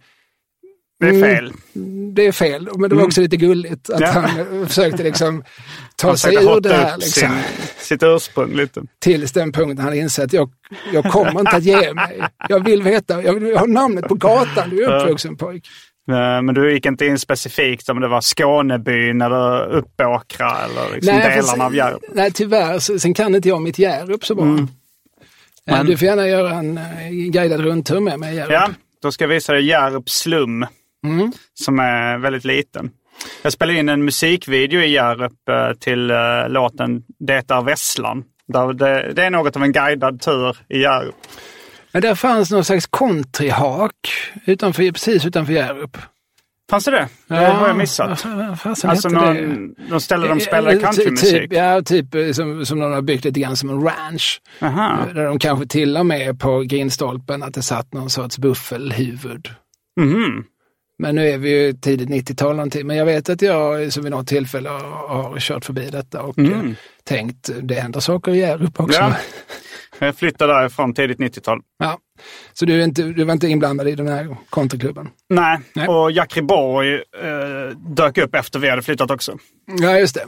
Det 0.99 1.05
är 1.05 1.09
Mm. 1.09 1.21
fel. 1.21 1.53
det 2.13 2.25
är 2.27 2.31
fel. 2.31 2.69
Men 2.77 2.89
det 2.89 2.95
var 2.95 3.03
också 3.03 3.21
lite 3.21 3.37
gulligt 3.37 3.89
att 3.89 3.99
Ja. 3.99 4.07
han 4.07 4.67
försökte 4.67 5.03
liksom 5.03 5.43
ta 5.95 6.07
Han 6.07 6.17
sig 6.17 6.35
ur 6.35 6.59
det 6.61 6.73
här. 6.73 6.97
Liksom. 6.97 7.29
sin, 7.29 7.37
sitt 7.77 8.03
ursprung 8.03 8.53
lite. 8.53 8.81
Tills 8.99 9.31
den 9.31 9.51
punkten 9.51 9.85
han 9.85 9.93
insett 9.93 10.25
att 10.25 10.33
jag, 10.33 10.49
jag 10.93 11.03
kommer 11.11 11.39
inte 11.39 11.55
att 11.57 11.63
ge 11.63 11.93
mig. 11.93 12.21
Jag 12.49 12.63
vill 12.65 12.83
veta, 12.83 13.23
jag 13.23 13.33
vill 13.39 13.57
ha 13.57 13.65
namnet 13.65 14.07
på 14.07 14.13
gatan 14.15 14.69
du 14.69 14.83
är 14.85 15.01
uppvuxen 15.03 15.37
pojk. 15.37 15.67
Men 16.43 16.45
du 16.53 16.73
gick 16.73 16.85
inte 16.85 17.05
in 17.05 17.19
specifikt 17.19 17.89
om 17.89 17.99
det 18.01 18.07
var 18.07 18.21
Skånebyn 18.21 19.21
eller 19.21 19.69
Uppåkra 19.75 20.57
eller 20.65 20.95
liksom 20.95 21.15
Nej, 21.15 21.29
delarna 21.35 21.57
för- 21.57 21.63
av 21.65 21.75
Hjärup. 21.75 22.01
Nej, 22.13 22.31
tyvärr. 22.31 22.79
Sen 22.97 23.13
kan 23.13 23.35
inte 23.35 23.49
jag 23.49 23.61
mitt 23.61 23.79
Hjärup 23.79 24.25
så 24.25 24.35
bra. 24.35 24.45
Mm. 24.45 24.67
Men- 25.65 25.85
Du 25.85 25.97
får 25.97 26.05
gärna 26.07 26.27
göra 26.27 26.53
en 26.53 26.77
eh, 26.77 26.83
guidad 27.31 27.59
rundtur 27.61 27.99
med 27.99 28.19
mig 28.19 28.33
i 28.33 28.35
Hjärup. 28.37 28.51
Ja, 28.51 28.69
då 29.01 29.11
ska 29.11 29.23
jag 29.23 29.29
visa 29.29 29.53
dig 29.53 29.65
Hjärups 29.65 30.13
slum 30.19 30.65
Mm. 31.05 31.31
som 31.53 31.79
är 31.79 32.17
väldigt 32.17 32.45
liten. 32.45 32.91
Jag 33.41 33.53
spelade 33.53 33.79
in 33.79 33.89
en 33.89 34.05
musikvideo 34.05 34.81
i 34.81 34.91
Hjärup 34.91 35.49
eh, 35.49 35.73
till 35.79 36.11
uh, 36.11 36.49
låten 36.49 37.03
Det 37.19 37.51
är 37.51 37.61
Vesslan. 37.61 38.23
Det, 39.13 39.23
är 39.23 39.29
något 39.29 39.55
av 39.55 39.63
en 39.63 39.71
guidad 39.71 40.21
tur 40.21 40.57
i 40.69 40.79
Hjärup. 40.79 41.15
Men 41.91 42.01
där 42.01 42.15
fanns 42.15 42.51
någon 42.51 42.65
slags 42.65 42.87
countryhak 42.87 43.93
utanför, 44.45 44.91
precis 44.91 45.25
utanför 45.25 45.53
Hjärup. 45.53 45.97
Fanns 46.69 46.85
det 46.85 46.91
det? 46.91 47.07
Det 47.27 47.35
har 47.35 47.67
jag 47.67 47.77
missat. 47.77 48.25
Alltså 48.83 49.09
någon, 49.09 49.75
de 49.89 49.99
ställer 49.99 50.29
de 50.29 50.39
spelar 50.39 50.71
Eh, 50.71 50.77
eh, 50.77 50.81
countrymusik. 50.81 51.41
Typ, 51.41 51.53
ja, 51.53 51.81
typ 51.81 52.15
eh, 52.15 52.31
som, 52.31 52.65
som 52.65 52.79
någon 52.79 52.93
har 52.93 53.01
byggt 53.01 53.25
lite 53.25 53.39
grann 53.39 53.57
som 53.57 53.69
en 53.69 53.81
ranch. 53.81 54.41
Aha. 54.61 55.05
Där 55.13 55.25
de 55.25 55.39
kanske 55.39 55.67
till 55.67 55.97
och 55.97 56.05
med 56.05 56.39
på 56.39 56.59
grindstolpen 56.59 57.43
att 57.43 57.53
det 57.53 57.61
satt 57.61 57.93
någon 57.93 58.09
sorts 58.09 58.37
buffelhuvud. 58.37 59.49
Mhm. 59.99 60.43
Men 60.99 61.15
nu 61.15 61.29
är 61.29 61.37
vi 61.37 61.49
ju 61.49 61.73
tidigt 61.73 62.09
90-tal 62.09 62.55
någonting. 62.55 62.87
Men 62.87 62.97
jag 62.97 63.05
vet 63.05 63.29
att 63.29 63.41
jag 63.41 63.93
som 63.93 64.03
vid 64.03 64.11
något 64.11 64.27
tillfälle 64.27 64.69
har, 64.69 65.39
kört 65.39 65.65
förbi 65.65 65.89
detta 65.89 66.21
och 66.21 66.37
Mm. 66.37 66.67
eh, 66.69 66.75
tänkt 67.03 67.49
det 67.61 67.75
händer 67.75 67.99
saker 67.99 68.31
i 68.31 68.39
Hjärup 68.39 68.79
också. 68.79 68.99
Ja. 68.99 69.09
Ja. 69.09 69.15
Jag 70.05 70.15
flyttade 70.15 70.53
därifrån 70.53 70.93
tidigt 70.93 71.17
90-tal. 71.19 71.59
Så 72.53 72.65
du, 72.65 72.83
inte, 72.83 73.03
du 73.03 73.23
var 73.23 73.33
inte 73.33 73.47
inblandad 73.47 73.87
i 73.87 73.95
den 73.95 74.07
här 74.07 74.37
kontraklubben? 74.49 75.09
Nej, 75.29 75.59
Nej. 75.75 75.87
och 75.87 76.11
Jackriborg 76.11 76.93
eh, 76.93 77.77
dök 77.89 78.17
upp 78.17 78.35
efter 78.35 78.59
vi 78.59 78.69
hade 78.69 78.81
flyttat 78.81 79.11
också. 79.11 79.37
Ja, 79.81 79.99
just 79.99 80.15
det. 80.15 80.25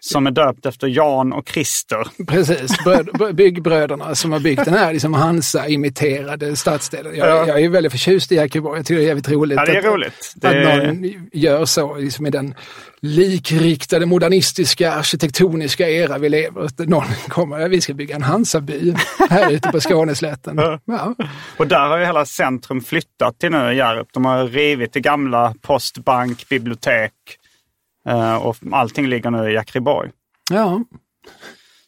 Som 0.00 0.26
är 0.26 0.30
döpt 0.30 0.66
efter 0.66 0.86
Jan 0.88 1.32
och 1.32 1.48
Christer. 1.48 2.24
Precis, 2.26 2.84
Bröd, 2.84 3.08
br- 3.08 3.32
byggbröderna 3.32 4.14
som 4.14 4.32
har 4.32 4.40
byggt 4.40 4.64
den 4.64 4.74
här 4.74 4.92
liksom 4.92 5.14
Hansa-imiterade 5.14 6.56
stadsdelen. 6.56 7.16
Jag, 7.16 7.28
Ja. 7.28 7.46
jag 7.46 7.60
är 7.62 7.68
väldigt 7.68 7.92
förtjust 7.92 8.32
i 8.32 8.34
Jackriborg. 8.34 8.78
Jag 8.78 8.86
tycker 8.86 8.98
det 8.98 9.04
är 9.04 9.06
jävligt 9.06 9.28
roligt. 9.30 9.56
Ja, 9.58 9.64
det 9.64 9.72
är 9.72 9.78
att, 9.78 9.84
roligt. 9.84 10.32
Det 10.36 10.48
Att 10.48 10.86
någon 10.86 11.28
gör 11.32 11.64
så 11.64 11.96
liksom 11.96 12.26
i 12.26 12.30
den 12.30 12.54
likriktade 13.02 14.06
modernistiska 14.06 14.92
arkitektoniska 14.92 15.88
era 15.90 16.18
vi 16.18 16.28
lever. 16.28 16.64
Att 16.64 16.78
någon 16.78 17.04
kommer, 17.28 17.68
vi 17.68 17.80
ska 17.80 17.94
bygga 17.94 18.14
en 18.14 18.22
Hansaby 18.22 18.94
här 19.30 19.50
ute 19.52 19.68
på 19.68 19.80
Skåneslätten. 19.80 20.60
Ja. 20.84 21.14
Och 21.56 21.66
där 21.66 21.88
har 21.88 21.98
ju 21.98 22.04
hela 22.04 22.24
centrum 22.24 22.80
flyttat 22.80 23.38
till 23.38 23.50
nu 23.50 23.72
i 23.72 23.76
Hjärup. 23.76 24.08
De 24.12 24.24
har 24.24 24.44
rivit 24.46 24.92
det 24.92 25.00
gamla 25.00 25.54
postbank, 25.62 26.48
bibliotek 26.48 27.12
och 28.42 28.56
allting 28.72 29.06
ligger 29.06 29.30
nu 29.30 29.50
i 29.50 29.54
Jackriborg. 29.54 30.10
ja. 30.50 30.80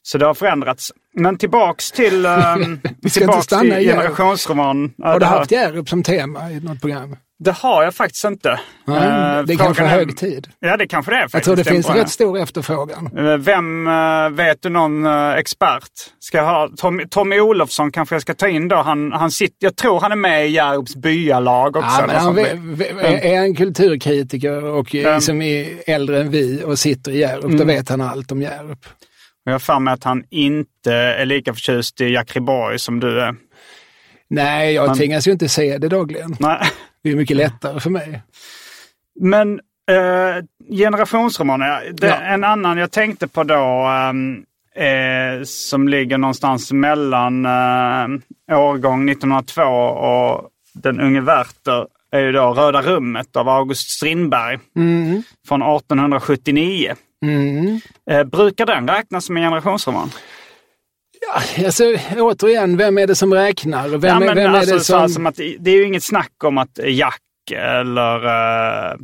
Så 0.05 0.19
det 0.19 0.27
har 0.27 0.35
förändrats. 0.35 0.93
Men 1.15 1.39
tillbaks 1.39 1.93
till, 1.93 2.27
um, 2.57 2.81
tillbaks 3.13 3.47
till 3.47 3.71
generationsroman. 3.71 4.95
Har 5.03 5.13
du 5.13 5.19
det, 5.19 5.27
har, 5.27 5.39
haft 5.39 5.51
Hjärup 5.51 5.89
som 5.89 6.03
tema 6.03 6.51
i 6.51 6.61
något 6.61 6.81
program? 6.81 7.17
Det 7.45 7.53
har 7.53 7.83
jag 7.85 7.95
faktiskt 7.95 8.25
inte. 8.25 8.61
Nej, 8.85 8.97
Eh, 8.99 9.03
det 9.03 9.09
är 9.09 9.45
frågan 9.47 9.57
kanske 9.57 9.83
är- 9.85 9.89
hög 9.89 10.17
tid. 10.17 10.49
Ja, 10.61 10.77
det 10.77 10.87
kanske 10.87 11.11
det 11.13 11.17
är 11.17 11.21
faktiskt. 11.21 11.35
Jag 11.35 11.45
tror 11.45 11.57
det 11.57 11.65
finns 11.65 11.91
rätt 11.91 12.09
stor 12.11 12.39
efterfrågan. 12.39 13.11
Eh, 13.19 13.37
Vem, 13.37 13.87
eh, 13.87 14.29
vet 14.31 14.63
du 14.63 14.69
någon 14.69 15.07
expert? 15.37 15.89
Ska 16.21 16.39
jag 16.39 16.45
ha, 16.45 16.69
Tommy, 16.77 17.05
Tommy 17.09 17.41
Olofsson 17.41 17.93
kanske 17.93 18.15
jag 18.15 18.23
ska 18.23 18.35
ta 18.35 18.49
in 18.49 18.69
då. 18.69 18.77
Han, 18.77 19.13
han 19.13 19.31
sitter, 19.31 19.57
jag 19.59 19.77
tror 19.77 20.01
han 20.01 20.13
är 20.13 20.17
med 20.17 20.47
i 20.47 20.51
Hjärups 20.51 20.97
byalag 20.97 21.77
också. 21.77 21.89
Ja, 22.01 22.07
men 22.07 22.17
han 22.17 22.39
är 22.39 23.35
en 23.45 23.55
kulturkritiker 23.57 24.65
och 24.65 24.95
Mm. 24.95 25.21
som 25.21 25.43
är 25.43 25.69
äldre 25.87 26.21
än 26.21 26.31
vi 26.31 26.63
och 26.65 26.79
sitter 26.79 27.13
i 27.13 27.19
Hjärup, 27.19 27.59
då 27.59 27.65
vet 27.65 27.89
han 27.89 28.01
allt 28.01 28.33
om 28.33 28.43
Hjärup. 28.43 28.79
Jag 29.45 29.53
har 29.53 29.59
för 29.59 29.79
mig 29.79 29.95
att 29.95 30.05
han 30.05 30.25
inte 30.31 30.93
är 30.95 31.25
lika 31.27 31.55
förtjust 31.55 32.01
i 32.01 32.05
Jackriborg 32.13 32.79
som 32.79 33.01
du 33.01 33.21
är. 33.21 33.35
Nej, 34.31 34.73
jag 34.75 34.87
Han- 34.87 34.97
tvingas 34.97 35.29
ju 35.29 35.33
inte 35.33 35.49
se 35.49 35.79
det 35.79 35.89
dagligen. 35.89 36.37
Nej. 36.41 36.59
Det 37.03 37.11
är 37.11 37.17
mycket 37.17 37.37
lättare 37.37 37.81
för 37.81 37.91
mig. 37.91 38.23
Men 39.21 39.61
eh, 39.91 40.45
generationsromaner, 40.77 41.91
det, 41.93 42.07
Ja. 42.07 42.15
en 42.17 42.45
annan 42.45 42.79
jag 42.79 42.91
tänkte 42.91 43.29
på 43.29 43.45
då 43.45 43.55
ehm, 43.89 44.45
eh, 44.77 45.43
som 45.45 45.89
ligger 45.89 46.19
någonstans 46.19 46.73
mellan 46.73 47.47
eh, 47.47 48.59
årgång 48.59 49.09
1902 49.11 49.63
och 49.63 50.49
Den 50.75 51.01
unge 51.01 51.21
Werther 51.21 51.87
är 52.13 52.21
ju 52.21 52.33
då 52.33 52.55
Röda 52.55 52.83
rummet 52.83 53.37
av 53.37 53.49
August 53.49 53.91
Strindberg 53.91 54.59
Mm. 54.77 55.23
från 55.49 55.63
1879. 55.63 56.95
Mm. 57.25 57.81
Eh, 58.11 58.25
brukar 58.25 58.67
den 58.67 58.89
räknas 58.89 59.25
som 59.25 59.37
en 59.37 59.43
generationsroman? 59.43 60.11
Ja, 61.27 61.65
alltså, 61.67 61.85
återigen, 62.17 62.77
vem 62.77 62.99
är 62.99 63.07
det 63.07 63.15
som 63.15 63.35
räknar? 63.35 63.89
Vem, 63.89 64.03
ja, 64.05 64.19
men 64.19 64.37
vem 64.37 64.55
alltså, 64.55 64.71
är 64.71 64.79
det 64.79 64.85
som... 64.85 65.09
som 65.09 65.27
att, 65.27 65.37
det 65.37 65.71
är 65.71 65.77
ju 65.77 65.87
inget 65.87 66.03
snack 66.03 66.45
om 66.45 66.59
att 66.59 66.79
Jack 66.87 67.21
eller 67.55 68.27
eh, 68.27 68.97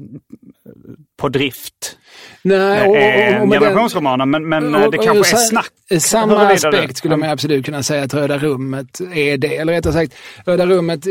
På 1.17 1.29
drift 1.29 1.99
Nej, 2.43 2.83
och- 2.83 2.91
och- 2.91 2.97
är 2.97 3.41
och 3.43 3.51
generationsromaner, 3.53 4.27
men, 4.27 4.49
men 4.49 4.75
eh, 4.75 4.83
Och- 4.85 4.93
det 4.93 4.99
och 4.99 5.05
kanske 5.05 5.37
är 5.37 5.39
snack. 5.39 5.71
Samma 6.01 6.27
huruvida 6.39 6.71
det- 6.71 6.79
aspekt 6.79 6.97
skulle 6.97 7.17
man 7.17 7.31
absolut 7.31 7.65
kunna 7.65 7.83
säga 7.83 8.03
att 8.03 8.15
Röda 8.15 8.39
rummet 8.39 9.01
är 9.15 9.37
det. 9.39 9.57
Eller 9.57 9.73
rättare 9.73 9.93
sagt, 9.93 10.15
Röda 10.47 10.67
rummet 10.67 11.07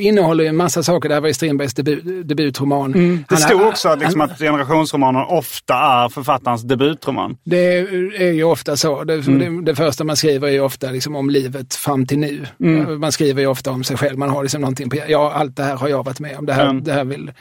innehåller 0.00 0.44
ju 0.44 0.48
en 0.48 0.56
massa 0.56 0.82
saker. 0.82 1.08
Det 1.08 1.14
här 1.14 1.20
var 1.20 1.28
ju 1.28 1.34
Strindbergs 1.34 1.74
debut, 1.74 2.28
debutroman. 2.28 2.92
Det 2.92 3.24
Han- 3.34 3.38
stod 3.38 3.62
också 3.62 3.88
att, 3.88 3.98
liksom, 4.00 4.20
att 4.20 4.38
generationsromaner 4.38 5.32
ofta 5.32 5.74
är 5.74 6.08
författarens 6.08 6.62
debutroman. 6.62 7.36
Det 7.44 7.76
är 8.18 8.32
ju 8.32 8.44
ofta 8.44 8.76
så. 8.76 9.04
Det, 9.04 9.14
Mm. 9.14 9.64
det, 9.64 9.72
det 9.72 9.76
första 9.76 10.04
man 10.04 10.16
skriver 10.16 10.48
är 10.48 10.52
ju 10.52 10.60
ofta 10.60 10.90
liksom 10.90 11.16
om 11.16 11.30
livet 11.30 11.74
fram 11.74 12.06
till 12.06 12.18
nu. 12.18 12.46
Mm. 12.60 13.00
Man 13.00 13.12
skriver 13.12 13.40
ju 13.40 13.46
ofta 13.48 13.70
om 13.70 13.84
sig 13.84 13.96
själv. 13.96 14.18
Man 14.18 14.30
har 14.30 14.42
liksom 14.42 14.60
någonting 14.60 14.90
på, 14.90 14.96
ja 15.08 15.32
allt 15.32 15.56
det 15.56 15.62
här 15.62 15.76
har 15.76 15.88
jag 15.88 16.04
varit 16.04 16.20
med 16.20 16.38
om. 16.38 16.46
Det 16.46 16.52
här, 16.52 16.64
Mm. 16.70 16.84
det 16.84 16.92
här, 16.92 17.04
vill, 17.04 17.32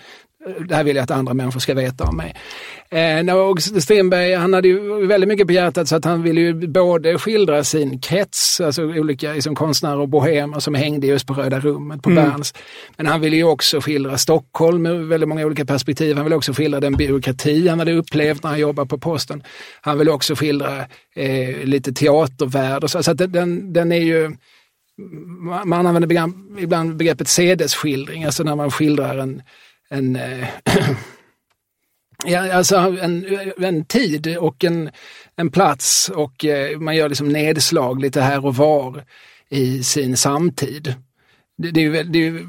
det 0.67 0.75
här 0.75 0.83
vill 0.83 0.95
jag 0.95 1.03
att 1.03 1.11
andra 1.11 1.33
människor 1.33 1.59
ska 1.59 1.73
veta 1.73 2.03
om 2.03 2.17
mig. 2.17 2.35
Eh, 2.89 3.35
och 3.35 3.61
Strindberg, 3.61 4.33
han 4.33 4.53
hade 4.53 4.67
ju 4.67 5.07
väldigt 5.07 5.27
mycket 5.27 5.47
på 5.47 5.53
hjärtat 5.53 5.87
så 5.87 5.95
att 5.95 6.05
han 6.05 6.23
ville 6.23 6.41
ju 6.41 6.67
både 6.67 7.19
skildra 7.19 7.63
sin 7.63 7.99
krets, 7.99 8.61
alltså 8.61 8.83
olika 8.83 9.33
liksom, 9.33 9.55
konstnärer 9.55 9.97
och 9.97 10.09
bohemer 10.09 10.59
som 10.59 10.75
hängde 10.75 11.07
just 11.07 11.27
på 11.27 11.33
Röda 11.33 11.59
rummet 11.59 12.01
på 12.01 12.09
Mm. 12.09 12.31
Berns. 12.31 12.53
Men 12.97 13.05
han 13.05 13.21
ville 13.21 13.35
ju 13.35 13.43
också 13.43 13.81
skildra 13.81 14.17
Stockholm 14.17 14.85
ur 14.85 15.03
väldigt 15.03 15.29
många 15.29 15.45
olika 15.45 15.65
perspektiv. 15.65 16.15
Han 16.15 16.25
ville 16.25 16.35
också 16.35 16.53
skildra 16.53 16.79
den 16.79 16.93
byråkrati 16.93 17.67
han 17.67 17.79
hade 17.79 17.93
upplevt 17.93 18.43
när 18.43 18.49
han 18.49 18.59
jobbade 18.59 18.87
på 18.87 18.97
posten. 18.97 19.43
Han 19.81 19.97
ville 19.97 20.11
också 20.11 20.35
skildra 20.35 20.79
eh, 21.15 21.63
lite 21.63 21.93
teatervärld 21.93 22.83
och 22.83 22.91
så. 22.91 23.03
så 23.03 23.11
att 23.11 23.17
den, 23.17 23.73
den 23.73 23.91
är 23.91 23.97
ju 24.01 24.31
man 25.65 25.85
använder 25.85 26.33
ibland 26.59 26.95
begreppet 26.95 27.27
sedesskildring, 27.27 28.23
alltså 28.23 28.43
när 28.43 28.55
man 28.55 28.71
skildrar 28.71 29.17
en, 29.17 29.41
en 29.93 30.15
eh, 30.15 30.47
Ja, 32.25 32.53
alltså 32.53 32.77
en, 32.77 33.25
en 33.57 33.85
tid 33.85 34.37
och 34.37 34.63
en, 34.63 34.89
en 35.35 35.51
plats 35.51 36.11
och 36.15 36.45
eh, 36.45 36.79
man 36.79 36.95
gör 36.95 37.09
liksom 37.09 37.29
nedslag 37.29 38.01
lite 38.01 38.21
här 38.21 38.45
och 38.45 38.55
var 38.55 39.03
i 39.49 39.83
sin 39.83 40.17
samtid. 40.17 40.95
Det, 41.57 41.71
det 41.71 41.85
är, 41.85 42.03
det 42.03 42.27
är, 42.27 42.47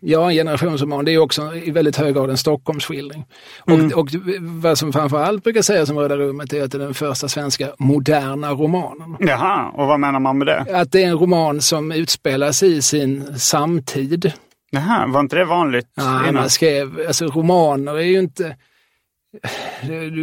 ja, 0.00 0.30
en 0.30 0.36
generationsroman, 0.36 1.04
det 1.04 1.14
är 1.14 1.18
också 1.18 1.54
i 1.54 1.70
väldigt 1.70 1.96
hög 1.96 2.14
grad 2.14 2.30
en 2.30 2.36
Stockholmsskildring. 2.36 3.24
Mm. 3.66 3.86
Och, 3.86 3.98
och 3.98 4.08
vad 4.40 4.78
som 4.78 4.92
framförallt 4.92 5.44
brukar 5.44 5.62
sägas 5.62 5.90
om 5.90 5.98
Röda 5.98 6.16
rummet 6.16 6.52
är 6.52 6.62
att 6.62 6.72
det 6.72 6.78
är 6.78 6.82
den 6.82 6.94
första 6.94 7.28
svenska 7.28 7.68
moderna 7.78 8.50
romanen. 8.50 9.16
Jaha, 9.20 9.70
och 9.70 9.86
vad 9.86 10.00
menar 10.00 10.20
man 10.20 10.38
med 10.38 10.46
det? 10.46 10.80
Att 10.80 10.92
det 10.92 11.02
är 11.02 11.08
en 11.08 11.18
roman 11.18 11.60
som 11.60 11.92
utspelas 11.92 12.62
i 12.62 12.82
sin 12.82 13.38
samtid. 13.38 14.32
Jaha, 14.74 15.06
var 15.06 15.20
inte 15.20 15.36
det 15.36 15.44
vanligt 15.44 15.86
Nej, 15.94 16.32
man 16.32 16.50
skrev, 16.50 17.04
alltså 17.06 17.26
romaner 17.26 17.94
är 17.98 18.02
ju 18.02 18.18
inte... 18.18 18.56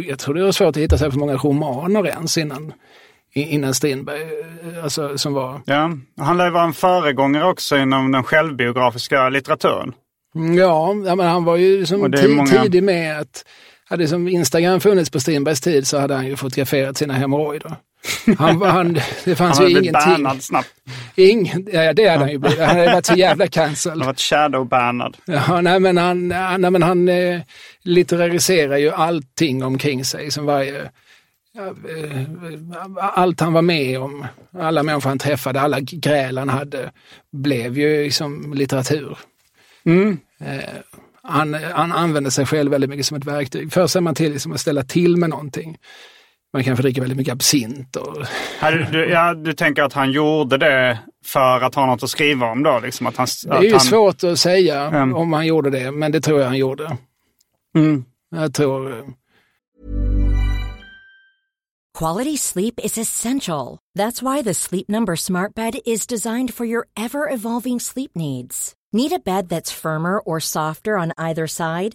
Jag 0.08 0.18
tror 0.18 0.34
det 0.34 0.44
var 0.44 0.52
svårt 0.52 0.68
att 0.68 0.76
hitta 0.76 0.98
så 0.98 1.10
många 1.18 1.34
romaner 1.36 2.06
ens 2.06 2.38
innan, 2.38 2.72
innan 3.32 3.74
Strindberg, 3.74 4.20
alltså 4.82 5.18
som 5.18 5.32
var... 5.34 5.60
Ja, 5.66 5.90
han 6.20 6.36
lär 6.38 6.44
ju 6.44 6.50
vara 6.50 6.64
en 6.64 6.72
föregångare 6.72 7.44
också 7.44 7.76
inom 7.76 8.12
den 8.12 8.22
självbiografiska 8.24 9.28
litteraturen. 9.28 9.92
Mm, 10.34 10.54
Ja, 10.58 10.94
men 10.94 11.20
han 11.20 11.44
var 11.44 11.56
ju 11.56 11.86
som 11.86 12.00
Och 12.02 12.10
det 12.10 12.18
är 12.20 12.28
ti- 12.28 12.36
många- 12.36 12.62
tidig 12.62 12.82
med 12.82 13.18
att, 13.20 13.44
hade 13.84 14.08
som 14.08 14.28
Instagram 14.28 14.80
funnits 14.80 15.10
på 15.10 15.20
Strindbergs 15.20 15.60
tid 15.60 15.86
så 15.86 15.98
hade 15.98 16.14
han 16.14 16.26
ju 16.26 16.36
fotograferat 16.36 16.96
sina 16.96 17.14
hemorrojder. 17.14 17.76
Han, 18.38 18.62
han, 18.62 18.92
det 18.94 19.02
Han 19.26 19.36
fanns 19.36 19.58
hade 19.58 19.70
ju 19.70 19.78
ingenting. 19.78 19.92
bannad 19.92 20.42
snabbt. 20.42 20.68
Ingen, 21.14 21.68
ja, 21.72 21.92
det 21.92 22.08
hade 22.08 22.18
han 22.24 22.30
ju 22.30 22.38
blivit. 22.38 22.58
Han 22.58 22.76
hade 22.76 22.92
varit 22.92 23.06
så 23.06 23.14
jävla 23.14 23.44
Han 23.44 23.50
cancelled. 23.50 23.98
har 23.98 24.06
varit 24.06 24.18
shadow-bannad. 24.20 25.16
Ja, 25.24 25.60
nej, 25.60 25.80
men 25.80 25.96
han, 25.96 26.28
nej, 26.28 26.58
men 26.70 26.82
han 26.82 27.08
eh, 27.08 27.40
litterariserar 27.82 28.76
ju 28.76 28.90
allting 28.90 29.64
omkring 29.64 30.04
sig. 30.04 30.30
Som 30.30 30.46
varje, 30.46 30.80
eh, 30.82 32.22
allt 33.00 33.40
han 33.40 33.52
var 33.52 33.62
med 33.62 33.98
om, 34.00 34.26
alla 34.58 34.82
människor 34.82 35.08
han 35.08 35.18
träffade, 35.18 35.60
alla 35.60 35.80
gräl 35.80 36.38
han 36.38 36.48
hade, 36.48 36.90
blev 37.32 37.78
ju 37.78 38.04
liksom 38.04 38.54
litteratur. 38.54 39.18
Mm. 39.84 40.18
Eh, 40.40 40.60
han, 41.22 41.54
han 41.54 41.92
använder 41.92 42.30
sig 42.30 42.46
själv 42.46 42.70
väldigt 42.70 42.90
mycket 42.90 43.06
som 43.06 43.16
ett 43.16 43.24
verktyg. 43.24 43.72
Först 43.72 43.92
ser 43.92 44.00
man 44.00 44.14
till 44.14 44.32
liksom 44.32 44.52
att 44.52 44.60
ställa 44.60 44.82
till 44.82 45.16
med 45.16 45.30
någonting. 45.30 45.78
Man 46.52 46.64
kanske 46.64 46.82
dricker 46.82 47.00
väldigt 47.00 47.18
mycket 47.18 47.32
absint. 47.32 47.96
Och, 47.96 48.16
Du, 48.92 49.08
ja, 49.10 49.34
du 49.34 49.52
tänker 49.52 49.82
att 49.82 49.92
han 49.92 50.12
gjorde 50.12 50.58
det 50.58 50.98
för 51.24 51.60
att 51.60 51.74
ha 51.74 51.86
något 51.86 52.02
att 52.02 52.10
skriva 52.10 52.46
om 52.46 52.62
då? 52.62 52.80
Liksom 52.80 53.06
att 53.06 53.16
han, 53.16 53.26
det 53.46 53.54
är 53.56 53.60
ju 53.62 53.66
att 53.66 53.72
han, 53.72 53.80
svårt 53.80 54.24
att 54.24 54.38
säga 54.38 54.80
Mm. 54.86 55.14
om 55.14 55.32
han 55.32 55.46
gjorde 55.46 55.70
det, 55.70 55.90
men 55.90 56.12
det 56.12 56.20
tror 56.20 56.40
jag 56.40 56.46
han 56.46 56.58
gjorde. 56.58 56.96
Mm. 57.76 58.04
Jag 58.30 58.54
tror... 58.54 59.04
Quality 61.98 62.36
sleep 62.38 62.80
is 62.84 62.98
essential. 62.98 63.78
That's 63.98 64.22
why 64.22 64.42
the 64.42 64.54
Sleep 64.54 64.88
Number 64.88 65.16
Smart 65.16 65.54
Bed 65.54 65.74
is 65.84 66.06
designed 66.06 66.54
for 66.54 66.66
your 66.66 66.86
ever 66.96 67.28
evolving 67.34 67.80
sleep 67.80 68.10
needs. 68.14 68.74
Need 68.92 69.12
a 69.12 69.20
bed 69.24 69.48
that's 69.48 69.70
firmer 69.72 70.18
or 70.18 70.40
softer 70.40 70.96
on 70.98 71.12
either 71.18 71.46
side? 71.46 71.94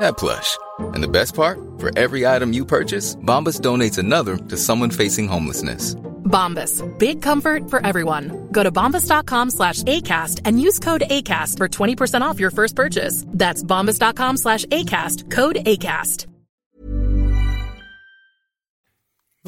that 0.00 0.16
plush. 0.16 0.58
And 0.94 1.02
the 1.02 1.08
best 1.08 1.34
part? 1.34 1.58
For 1.78 1.90
every 1.98 2.26
item 2.26 2.52
you 2.52 2.64
purchase, 2.64 3.16
Bombas 3.16 3.60
donates 3.60 3.98
another 3.98 4.36
to 4.36 4.56
someone 4.56 4.90
facing 4.90 5.28
homelessness. 5.28 5.94
Bombas. 6.24 6.82
Big 6.98 7.20
comfort 7.22 7.70
for 7.70 7.86
everyone. 7.86 8.48
Go 8.50 8.62
to 8.62 8.72
bombas.com 8.72 9.50
slash 9.50 9.82
ACAST 9.84 10.40
and 10.46 10.60
use 10.60 10.78
code 10.78 11.04
ACAST 11.10 11.58
for 11.58 11.68
20% 11.68 12.22
off 12.22 12.40
your 12.40 12.50
first 12.50 12.74
purchase. 12.76 13.24
That's 13.28 13.62
bombas.com 13.62 14.36
slash 14.38 14.64
ACAST. 14.66 15.30
Code 15.30 15.56
ACAST. 15.66 16.26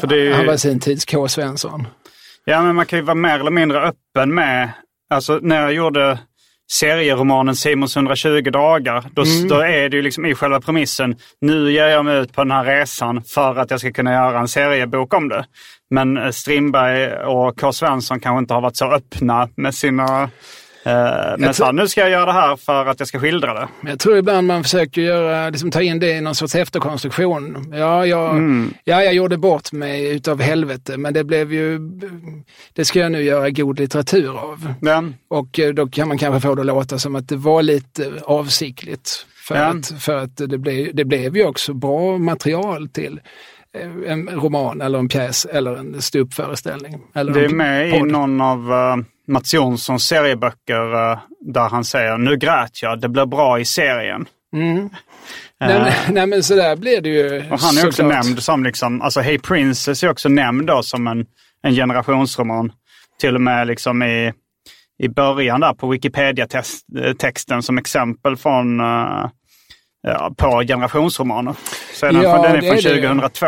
För 0.01 0.07
det 0.07 0.15
är 0.17 0.25
ju- 0.25 0.33
Han 0.33 0.47
var 0.47 0.57
sin 0.57 0.81
tids 0.81 1.05
K. 1.05 1.29
Svensson. 1.29 1.87
Ja, 2.45 2.63
men 2.63 2.75
man 2.77 2.87
kan 2.87 2.99
ju 2.99 3.05
vara 3.05 3.15
mer 3.15 3.41
eller 3.41 3.51
mindre 3.51 3.81
öppen 3.81 4.35
med... 4.35 4.73
Alltså 5.11 5.39
när 5.43 5.63
jag 5.63 5.73
gjorde 5.73 6.19
serieromanen 6.71 7.57
Simons 7.57 7.97
120 7.97 8.41
dagar, 8.51 9.05
då, 9.13 9.23
Mm. 9.23 9.49
då 9.49 9.55
är 9.61 9.89
det 9.89 9.97
ju 9.97 10.03
liksom 10.03 10.27
i 10.27 10.35
själva 10.35 10.61
premissen, 10.61 11.17
nu 11.41 11.73
ger 11.73 11.87
jag 11.87 12.05
mig 12.05 12.19
ut 12.19 12.33
på 12.33 12.41
den 12.45 12.51
här 12.51 12.65
resan 12.65 13.23
för 13.25 13.57
att 13.57 13.71
jag 13.71 13.81
ska 13.81 13.93
kunna 13.93 14.13
göra 14.13 14.39
en 14.39 14.49
seriebok 14.49 15.15
om 15.15 15.29
det. 15.29 15.45
Men 15.91 16.17
eh, 16.17 16.31
Strindberg 16.31 17.13
och 17.25 17.61
K. 17.61 17.73
Svensson 17.73 18.21
kanske 18.21 18.39
inte 18.39 18.55
har 18.55 18.61
varit 18.61 18.77
så 18.77 18.93
öppna 18.93 19.49
med 19.57 19.75
sina... 19.75 20.31
Eh, 20.87 21.53
så 21.53 21.65
här, 21.65 21.73
nu 21.73 21.89
ska 21.89 22.01
jag 22.01 22.11
göra 22.11 22.27
det 22.27 22.33
här 22.33 22.57
för 22.57 22.87
att 22.87 23.01
jag 23.01 23.09
ska 23.09 23.19
skildra 23.19 23.55
det. 23.55 23.69
Men 23.81 23.91
jag 23.91 24.01
tror 24.01 24.17
ibland 24.17 24.47
man 24.47 24.63
försöker 24.63 25.01
göra, 25.03 25.51
liksom 25.51 25.71
ta 25.71 25.83
in 25.83 25.99
det 25.99 26.11
i 26.11 26.21
någon 26.21 26.35
sorts 26.35 26.55
efterkonstruktion. 26.55 27.73
Ja, 27.73 28.07
jag, 28.07 28.37
ja, 28.85 29.03
jag 29.03 29.15
gjorde 29.15 29.39
bort 29.39 29.73
mig 29.73 30.15
utav 30.17 30.41
helvete, 30.41 30.97
men 30.97 31.15
det 31.15 31.25
blev 31.25 31.53
ju, 31.53 31.79
det 32.73 32.85
ska 32.85 33.01
jag 33.01 33.13
nu 33.13 33.23
göra 33.23 33.51
god 33.51 33.79
litteratur 33.79 34.39
av. 34.39 34.73
Den, 34.81 35.15
Och 35.29 35.59
eh, 35.61 35.75
då 35.75 35.87
kan 35.87 36.09
man 36.09 36.19
kanske 36.19 36.41
få 36.49 36.55
det 36.55 36.61
att 36.63 36.67
låta 36.67 36.99
som 36.99 37.17
att 37.17 37.29
det 37.29 37.37
var 37.37 37.63
lite 37.63 38.13
avsiktligt. 38.25 39.27
För, 39.49 39.55
Ja. 39.55 39.63
att, 39.63 40.03
för 40.03 40.17
att 40.17 40.37
det, 40.37 40.59
blev, 40.59 40.95
det 40.95 41.05
blev 41.05 41.37
ju 41.37 41.47
också 41.47 41.75
bra 41.75 42.19
material 42.19 42.89
till 42.89 43.21
eh, 43.79 44.13
en 44.13 44.29
roman 44.29 44.81
eller 44.81 44.99
en 44.99 45.09
pjäs 45.09 45.47
eller 45.47 45.77
en 45.77 46.03
ståuppföreställning. 46.03 47.01
det 47.13 47.21
är 47.21 47.49
med 47.49 47.89
i 47.89 48.03
någon 48.03 48.41
av 48.41 48.73
Mats 49.29 49.55
Jonssons 49.55 50.07
serieböcker 50.07 51.11
eh, 51.13 51.19
där 51.41 51.69
han 51.69 51.85
säger 51.85 52.19
nu 52.19 52.37
grät 52.37 52.83
jag, 52.83 53.01
det 53.01 53.09
blev 53.09 53.29
bra 53.29 53.61
i 53.61 53.65
serien. 53.65 54.27
Nej, 54.53 55.81
men, 55.81 55.93
nej 56.15 56.27
men 56.27 56.43
sådär 56.43 56.77
blir 56.77 57.01
det 57.01 57.09
ju 57.09 57.39
Och 57.51 57.61
han 57.61 57.79
är 57.79 57.87
också 57.87 57.93
såklart. 57.93 58.25
nämnd 58.25 58.43
som, 58.43 58.65
liksom, 58.65 59.03
alltså 59.03 59.21
Hey 59.21 59.39
Princess 59.39 60.03
är 60.03 60.11
också 60.11 60.29
nämnd 60.29 60.67
då 60.67 60.83
som 60.83 61.07
en, 61.07 61.27
en 61.63 61.75
generationsroman. 61.75 62.73
Till 63.21 63.35
och 63.35 63.41
med 63.41 63.67
liksom 63.67 64.03
i, 64.03 64.33
i 64.99 65.09
början 65.09 65.61
där 65.61 65.75
på 65.75 65.89
Wikipedia-texten 65.89 67.63
som 67.63 67.79
exempel 67.79 68.37
från, 68.37 68.81
eh, 68.81 69.27
ja, 70.03 70.35
på 70.37 70.63
generationsromaner. 70.67 71.55
Så 71.95 72.07
är 72.07 72.13
den, 72.13 72.23
Ja, 72.23 72.33
från, 72.35 72.43
den 72.43 72.57
är 72.57 72.61
från 72.61 72.77
det. 72.77 73.09
2002. 73.09 73.47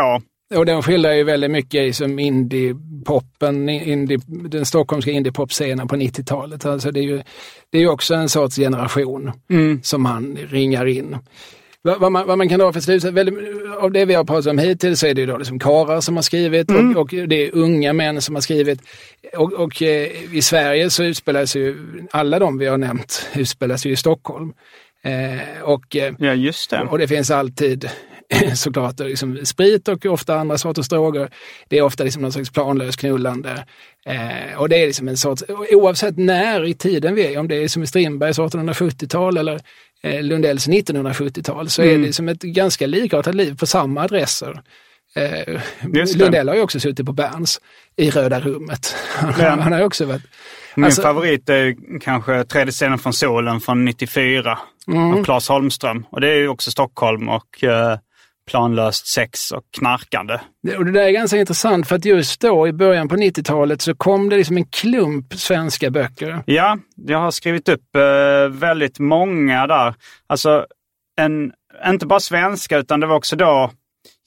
Och 0.55 0.65
den 0.65 0.81
skildrar 0.83 1.13
ju 1.13 1.23
väldigt 1.23 1.51
mycket 1.51 1.81
i 1.81 1.93
som 1.93 2.19
indie-poppen, 2.19 3.69
indie, 3.69 4.19
den 4.27 4.65
stockholmska 4.65 5.11
indie-popscenen 5.11 5.87
på 5.87 5.95
90-talet. 5.95 6.65
Alltså 6.65 6.91
det 6.91 6.99
är 6.99 7.03
ju 7.03 7.21
det 7.71 7.77
är 7.77 7.81
ju 7.81 7.89
också 7.89 8.15
en 8.15 8.29
sorts 8.29 8.55
generation 8.55 9.31
som 9.83 10.05
han 10.05 10.37
ringar 10.49 10.85
in. 10.85 11.17
Vad, 11.81 12.11
man, 12.11 12.27
vad 12.27 12.37
man 12.37 12.49
kan 12.49 12.59
dra 12.59 12.73
för 12.73 12.79
slutsats, 12.79 13.17
av 13.81 13.91
det 13.91 14.05
vi 14.05 14.13
har 14.13 14.23
pratat 14.23 14.51
om 14.51 14.57
hittills 14.57 14.99
så 14.99 15.07
är 15.07 15.13
det 15.13 15.21
ju 15.21 15.27
då 15.27 15.37
liksom 15.37 15.59
karlar 15.59 16.01
som 16.01 16.15
har 16.15 16.21
skrivit 16.23 16.71
och, 16.71 17.01
och 17.01 17.07
det 17.27 17.47
är 17.47 17.55
unga 17.55 17.93
män 17.93 18.21
som 18.21 18.35
har 18.35 18.41
skrivit. 18.41 18.79
Och, 19.37 19.53
och 19.53 19.81
eh, 19.81 20.35
i 20.35 20.41
Sverige 20.41 20.89
så 20.89 21.03
utspelas 21.03 21.55
ju, 21.55 21.77
alla 22.11 22.39
de 22.39 22.57
vi 22.57 22.65
har 22.67 22.77
nämnt 22.77 23.29
utspelas 23.35 23.85
ju 23.85 23.91
i 23.91 23.95
Stockholm. 23.95 24.53
Eh, 25.03 25.61
och, 25.63 25.95
eh, 25.95 26.13
Ja, 26.19 26.33
just 26.33 26.69
det. 26.69 26.81
och 26.81 26.97
det 26.97 27.07
finns 27.07 27.31
alltid 27.31 27.89
såklart 28.55 28.99
liksom 28.99 29.45
sprit 29.45 29.87
och 29.87 30.05
ofta 30.05 30.35
andra 30.35 30.57
sorters 30.57 30.87
droger. 30.87 31.29
Det 31.67 31.77
är 31.77 31.81
ofta 31.81 32.03
liksom 32.03 32.21
någon 32.21 32.31
slags 32.31 32.49
planlös 32.49 32.95
knullande. 32.95 33.65
Eh, 34.05 34.59
och 34.59 34.69
det 34.69 34.83
är 34.83 34.87
liksom 34.87 35.07
en 35.07 35.17
sorts, 35.17 35.43
oavsett 35.71 36.17
när 36.17 36.65
i 36.65 36.73
tiden 36.73 37.15
vi 37.15 37.33
är, 37.33 37.39
om 37.39 37.47
det 37.47 37.55
är 37.55 37.67
som 37.67 37.83
i 37.83 37.87
Strindbergs 37.87 38.39
1870-tal 38.39 39.37
eller 39.37 39.59
eh, 40.03 40.23
Lundells 40.23 40.67
1970-tal, 40.67 41.69
så 41.69 41.81
mm. 41.81 42.01
är 42.01 42.07
det 42.07 42.13
som 42.13 42.29
ett 42.29 42.41
ganska 42.41 42.87
likartat 42.87 43.35
liv 43.35 43.57
på 43.57 43.65
samma 43.65 44.01
adresser. 44.01 44.61
Eh, 45.15 45.61
Lundell 46.15 46.47
har 46.47 46.55
ju 46.55 46.61
också 46.61 46.79
suttit 46.79 47.05
på 47.05 47.13
Berns 47.13 47.61
i 47.95 48.09
Röda 48.09 48.39
rummet. 48.39 48.95
Han, 49.15 49.59
han 49.59 49.73
har 49.73 49.83
också 49.83 50.05
varit... 50.05 50.21
Min 50.75 50.85
alltså, 50.85 51.01
favorit 51.01 51.49
är 51.49 51.75
kanske 51.99 52.43
Tredje 52.43 52.71
scenen 52.71 52.99
från 52.99 53.13
solen 53.13 53.59
från 53.59 53.85
94 53.85 54.59
mm. 54.87 55.13
av 55.13 55.23
Claes 55.23 55.49
Holmström. 55.49 56.05
Och 56.09 56.21
det 56.21 56.29
är 56.29 56.35
ju 56.35 56.47
också 56.47 56.71
Stockholm 56.71 57.29
och 57.29 57.63
eh, 57.63 57.97
planlöst 58.49 59.07
sex 59.07 59.51
och 59.51 59.63
knarkande. 59.77 60.39
Det, 60.63 60.77
och 60.77 60.85
det 60.85 60.91
där 60.91 61.01
är 61.01 61.11
ganska 61.11 61.37
intressant 61.37 61.87
för 61.87 61.95
att 61.95 62.05
just 62.05 62.41
då 62.41 62.67
i 62.67 62.73
början 62.73 63.07
på 63.07 63.15
90-talet 63.15 63.81
så 63.81 63.95
kom 63.95 64.29
det 64.29 64.37
liksom 64.37 64.57
en 64.57 64.65
klump 64.65 65.33
svenska 65.33 65.89
böcker. 65.89 66.43
Ja, 66.45 66.77
jag 66.95 67.19
har 67.19 67.31
skrivit 67.31 67.69
upp 67.69 67.95
eh, 67.95 68.49
väldigt 68.49 68.99
många 68.99 69.67
där. 69.67 69.95
Alltså, 70.27 70.65
en, 71.21 71.51
inte 71.87 72.05
bara 72.05 72.19
svenska 72.19 72.77
utan 72.77 72.99
det 72.99 73.07
var 73.07 73.15
också 73.15 73.35
då 73.35 73.71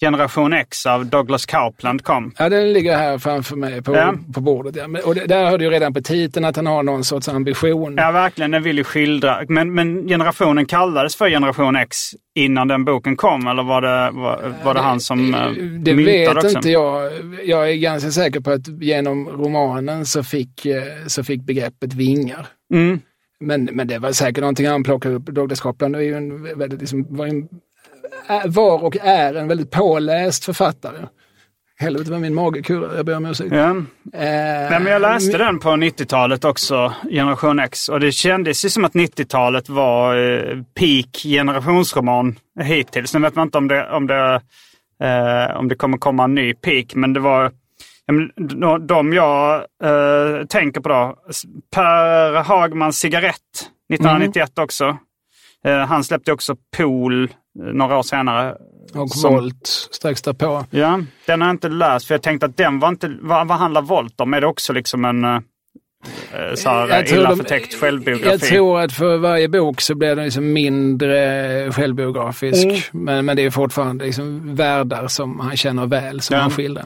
Generation 0.03 0.53
X 0.53 0.87
av 0.87 1.07
Douglas 1.07 1.47
Coupland 1.47 2.05
kom. 2.05 2.33
Ja, 2.39 2.49
den 2.49 2.73
ligger 2.73 2.97
här 2.97 3.19
framför 3.19 3.57
mig 3.57 3.83
på, 3.83 3.97
ja. 3.97 4.15
på 4.35 4.41
bordet. 4.41 4.77
Ja. 4.77 5.01
Och 5.05 5.15
det, 5.15 5.27
där 5.27 5.51
har 5.51 5.59
du 5.59 5.65
ju 5.65 5.71
redan 5.71 5.95
på 5.95 6.03
titeln 6.03 6.45
att 6.45 6.57
han 6.57 6.67
har 6.67 6.83
någon 6.83 7.05
sorts 7.05 7.29
ambition. 7.29 7.95
Ja, 7.97 8.11
verkligen. 8.11 8.51
Den 8.51 8.63
vill 8.63 8.79
ju 8.79 8.85
skildra. 8.85 9.45
Men, 9.49 9.75
men 9.75 10.09
generationen 10.09 10.67
kallades 10.67 11.17
för 11.17 11.29
Generation 11.29 11.77
X 11.77 11.99
innan 12.35 12.69
den 12.69 12.85
boken 12.85 13.17
kom? 13.17 13.47
Eller 13.47 13.63
var 13.63 13.83
det, 13.83 14.11
var, 14.13 14.55
var 14.65 14.75
det 14.75 14.81
han 14.81 15.01
som 15.01 15.35
eh, 15.35 15.51
Det 15.79 15.95
vet 15.95 16.37
också? 16.37 16.57
inte 16.57 16.71
jag. 16.71 17.13
Jag 17.45 17.71
är 17.71 17.77
ganska 17.77 18.11
säker 18.11 18.41
på 18.41 18.51
att 18.51 18.69
genom 18.69 19.29
romanen 19.29 20.07
så 20.07 20.23
fick, 20.23 20.67
eh, 20.67 20.83
så 21.07 21.25
fick 21.25 21.43
begreppet 21.43 21.95
vingar. 21.95 22.47
Mm. 22.75 23.01
Men, 23.41 23.65
men 23.65 23.89
det 23.89 23.99
var 23.99 24.13
säkert 24.13 24.41
någonting 24.41 24.67
han 24.67 24.85
plockade 24.85 25.15
upp. 25.15 25.27
Douglas 25.27 25.61
Coupland 25.61 25.97
är 25.97 26.01
ju 26.01 26.15
en, 26.15 26.59
väldigt, 26.59 26.81
liksom, 26.81 27.07
var 27.11 27.27
en 27.27 27.49
var 28.47 28.85
och 28.85 28.97
är 28.97 29.35
en 29.35 29.49
väldigt 29.49 29.71
påläst 29.71 30.45
författare. 30.45 31.07
Helvete 31.77 32.11
vad 32.11 32.21
min 32.21 32.35
mage 32.35 32.63
kurrar, 32.63 32.97
jag 32.97 33.07
ber 33.07 33.17
om 33.17 33.27
ursäkt. 33.27 33.53
Ja. 33.53 33.71
Eh, 33.71 33.83
Nej, 34.13 34.81
men 34.81 34.87
jag 34.87 35.03
läste 35.03 35.39
den 35.39 35.59
på 35.59 35.69
90-talet 35.69 36.45
också, 36.45 36.93
Generation 37.11 37.59
X. 37.59 37.89
Och 37.89 38.01
det 38.01 38.13
kändes 38.13 38.65
ju 38.65 38.69
som 38.69 38.85
att 38.85 38.93
90-talet 38.93 39.69
var 39.69 40.17
eh, 40.17 40.63
peak 40.79 41.23
generationsroman 41.23 42.39
hittills. 42.61 43.15
Nu 43.15 43.21
vet 43.21 43.35
man 43.35 43.49
inte 43.49 43.59
om 43.59 43.69
det, 43.69 43.91
om 43.91 44.07
det, 44.07 44.41
eh, 45.03 45.57
om 45.57 45.69
det 45.69 45.75
kommer 45.75 45.99
komma 45.99 46.25
en 46.25 46.35
ny 46.35 46.55
peak, 46.55 46.95
men 46.95 47.13
det 47.13 47.21
var 47.21 47.53
de 48.87 49.13
jag 49.13 49.55
eh, 49.85 50.47
tänker 50.47 50.81
på 50.81 50.89
då. 50.89 51.17
Per 51.75 52.43
Hagmans 52.43 52.99
cigarett 52.99 53.37
1991 53.93 54.53
mm. 54.57 54.65
också. 54.65 54.97
Eh, 55.65 55.79
han 55.79 56.05
släppte 56.05 56.33
också 56.33 56.57
Pool 56.77 57.31
några 57.55 57.99
år 57.99 58.03
senare. 58.03 58.57
Och 58.95 59.11
som, 59.11 59.35
Volt 59.35 59.67
strax 59.91 60.23
därpå. 60.23 60.65
Ja, 60.71 61.01
den 61.27 61.41
har 61.41 61.49
jag 61.49 61.55
inte 61.55 61.69
läst 61.69 62.07
för 62.07 62.15
jag 62.15 62.23
tänkte 62.23 62.47
att 62.47 62.57
den 62.57 62.79
var 62.79 62.89
inte, 62.89 63.17
vad, 63.21 63.49
vad 63.49 63.59
handlar 63.59 63.83
Volt 63.83 64.21
om? 64.21 64.35
Är 64.35 64.41
det 64.41 64.47
också 64.47 64.73
liksom 64.73 65.05
en 65.05 65.25
uh, 65.25 65.41
så 66.55 66.69
här, 66.69 67.15
illa 67.15 67.37
förtäckt 67.37 67.75
självbiografi? 67.75 68.29
Jag 68.31 68.41
tror 68.41 68.81
att 68.81 68.93
för 68.93 69.17
varje 69.17 69.49
bok 69.49 69.81
så 69.81 69.95
blir 69.95 70.17
den 70.17 70.25
liksom 70.25 70.53
mindre 70.53 71.73
självbiografisk. 71.73 72.65
Mm. 72.65 72.81
Men, 72.93 73.25
men 73.25 73.37
det 73.37 73.43
är 73.43 73.51
fortfarande 73.51 74.05
liksom 74.05 74.55
världar 74.55 75.09
som 75.09 75.41
han 75.41 75.57
känner 75.57 75.87
väl 75.87 76.21
som 76.21 76.37
ja. 76.37 76.43
han 76.43 76.51
skildrar. 76.51 76.85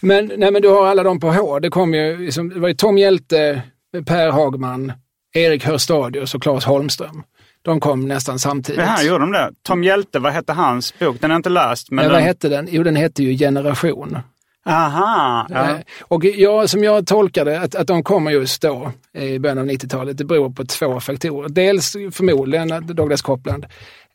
Men, 0.00 0.32
nej, 0.36 0.50
men 0.52 0.62
du 0.62 0.68
har 0.68 0.86
alla 0.86 1.02
dem 1.02 1.20
på 1.20 1.30
H. 1.30 1.58
Det, 1.58 1.70
kom 1.70 1.94
ju, 1.94 2.18
liksom, 2.18 2.48
det 2.48 2.60
var 2.60 2.68
ju 2.68 2.74
Tom 2.74 2.98
Hjälte, 2.98 3.62
Per 4.06 4.30
Hagman, 4.30 4.92
Erik 5.34 5.64
Hörstadius 5.64 6.34
och 6.34 6.42
Claes 6.42 6.64
Holmström. 6.64 7.22
De 7.62 7.80
kom 7.80 8.08
nästan 8.08 8.38
samtidigt. 8.38 8.80
Jaha, 8.80 9.02
gjorde 9.02 9.18
de 9.18 9.32
det? 9.32 9.50
Tom 9.62 9.84
Hjälte, 9.84 10.18
vad 10.18 10.32
hette 10.32 10.52
hans 10.52 10.98
bok? 10.98 11.16
Den 11.20 11.30
jag 11.30 11.38
inte 11.38 11.48
läst. 11.48 11.90
Men 11.90 12.04
ja, 12.04 12.10
den... 12.10 12.12
Vad 12.12 12.22
hette 12.22 12.48
den? 12.48 12.68
Jo, 12.70 12.82
den 12.82 12.96
hette 12.96 13.22
ju 13.22 13.38
Generation. 13.38 14.18
Aha! 14.66 15.46
Ja. 15.50 15.78
Och 16.00 16.24
jag, 16.24 16.70
som 16.70 16.84
jag 16.84 17.06
tolkade 17.06 17.60
att, 17.60 17.74
att 17.74 17.86
de 17.86 18.02
kommer 18.02 18.30
just 18.30 18.62
då, 18.62 18.92
i 19.14 19.38
början 19.38 19.58
av 19.58 19.66
90-talet, 19.66 20.18
det 20.18 20.24
beror 20.24 20.50
på 20.50 20.64
två 20.64 21.00
faktorer. 21.00 21.48
Dels 21.48 21.92
förmodligen 21.92 22.72
att 22.72 22.86
Douglas 22.86 23.22
Coupland 23.22 23.66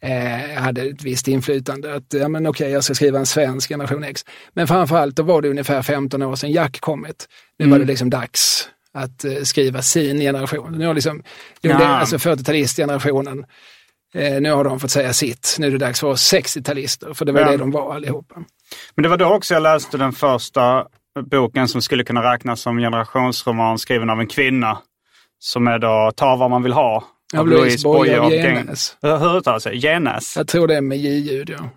eh, 0.02 0.62
hade 0.62 0.82
ett 0.82 1.04
visst 1.04 1.28
inflytande. 1.28 1.96
Att 1.96 2.14
ja, 2.14 2.28
men 2.28 2.48
okej, 2.48 2.72
jag 2.72 2.84
ska 2.84 2.94
skriva 2.94 3.20
en 3.20 3.26
svensk 3.26 3.70
generation 3.70 4.04
X. 4.04 4.22
Men 4.54 4.68
framförallt, 4.68 5.16
då 5.16 5.24
var 5.24 5.42
det 5.42 5.50
ungefär 5.50 5.82
15 5.82 6.22
år 6.22 6.36
sedan 6.36 6.52
Jack 6.52 6.80
kommit. 6.80 7.28
Nu 7.60 7.66
mm. 7.66 7.72
var 7.72 7.80
det 7.80 7.92
liksom 7.92 8.10
dags 8.10 8.70
att 8.94 9.26
eh, 9.26 9.42
skriva 9.44 9.82
sin 9.82 10.20
generation. 10.20 10.72
Nu 10.72 10.86
har 10.88 10.94
liksom, 10.94 11.24
ja. 11.62 11.86
alltså 11.88 12.18
40-talistgenerationen, 12.18 13.46
eh, 14.16 14.42
nu 14.42 14.52
har 14.52 14.64
de 14.64 14.80
fått 14.80 14.92
säga 14.92 15.14
sitt. 15.14 15.56
Nu 15.60 15.68
är 15.68 15.72
det 15.72 15.78
dags 15.78 16.00
för 16.00 16.08
oss 16.08 16.34
60-talister, 16.34 17.14
för 17.14 17.26
det 17.26 17.32
var 17.32 17.42
ja. 17.42 17.52
det 17.52 17.58
de 17.58 17.72
var 17.72 17.96
allihopa. 17.96 18.36
Men 18.96 19.04
det 19.04 19.10
var 19.10 19.18
då 19.18 19.34
också 19.34 19.54
jag 19.54 19.64
läste 19.64 19.98
den 19.98 20.14
första 20.14 20.86
boken 21.22 21.68
som 21.68 21.82
skulle 21.82 22.04
kunna 22.04 22.34
räknas 22.34 22.62
som 22.62 22.78
generationsroman 22.78 23.80
skriven 23.80 24.10
av 24.10 24.20
en 24.20 24.28
kvinna. 24.28 24.78
Som 25.40 25.68
är 25.68 25.80
då 25.80 26.12
Ta 26.16 26.36
vad 26.36 26.50
man 26.50 26.64
vill 26.64 26.74
ha. 26.74 27.04
Av 27.38 27.48
Louise 27.48 27.84
Boye 27.84 28.20
och 28.20 28.32
Genäs. 28.32 28.98
Hur 29.02 29.38
uttalar 29.38 29.70
det? 29.70 29.78
Genäs? 29.78 30.38
Jag 30.38 30.48
tror 30.48 30.68
det 30.68 30.76
är 30.76 30.82
med 30.82 30.98
J-ljud, 30.98 31.50
ja. 31.50 31.70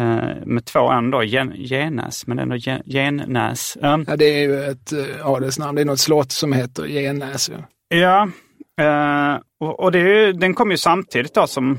Uh, 0.00 0.46
med 0.46 0.64
två 0.64 0.90
N 0.90 1.10
då, 1.10 1.22
Gen, 1.22 1.52
Genäs, 1.56 2.26
men 2.26 2.38
ändå 2.38 2.56
gen, 2.56 2.82
Gennäs. 2.86 3.78
Um, 3.80 4.04
ja, 4.08 4.16
det 4.16 4.24
är 4.24 4.42
ju 4.42 4.64
ett 4.64 4.92
uh, 4.92 5.26
adelsnamn. 5.26 5.76
Det 5.76 5.80
är 5.80 5.86
något 5.86 6.00
slott 6.00 6.32
som 6.32 6.52
heter 6.52 6.86
Genäs. 6.86 7.50
Ja, 7.88 8.28
ja 8.76 9.34
uh, 9.34 9.40
och, 9.60 9.80
och 9.80 9.92
det 9.92 10.32
den 10.32 10.54
kom 10.54 10.70
ju 10.70 10.76
samtidigt 10.76 11.34
då 11.34 11.46
som 11.46 11.78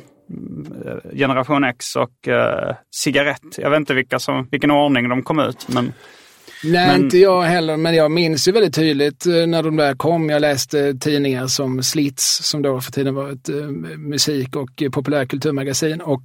Generation 1.13 1.63
X 1.63 1.95
och 1.95 2.27
uh, 2.27 2.75
Cigarett. 2.95 3.57
Jag 3.57 3.69
vet 3.69 3.79
inte 3.79 3.93
vilka 3.93 4.19
som, 4.19 4.47
vilken 4.51 4.71
ordning 4.71 5.09
de 5.09 5.23
kom 5.23 5.39
ut. 5.39 5.67
Men, 5.67 5.93
Nej, 6.63 6.87
men... 6.87 7.01
inte 7.01 7.17
jag 7.17 7.41
heller, 7.41 7.77
men 7.77 7.95
jag 7.95 8.11
minns 8.11 8.47
ju 8.47 8.51
väldigt 8.51 8.75
tydligt 8.75 9.25
när 9.25 9.63
de 9.63 9.75
där 9.75 9.95
kom. 9.95 10.29
Jag 10.29 10.41
läste 10.41 10.93
tidningar 10.93 11.47
som 11.47 11.83
Slits, 11.83 12.39
som 12.43 12.61
då 12.61 12.81
för 12.81 12.91
tiden 12.91 13.15
var 13.15 13.31
ett 13.31 13.49
musik 13.97 14.55
och 14.55 14.83
populärkulturmagasin. 14.93 16.01
Och 16.01 16.23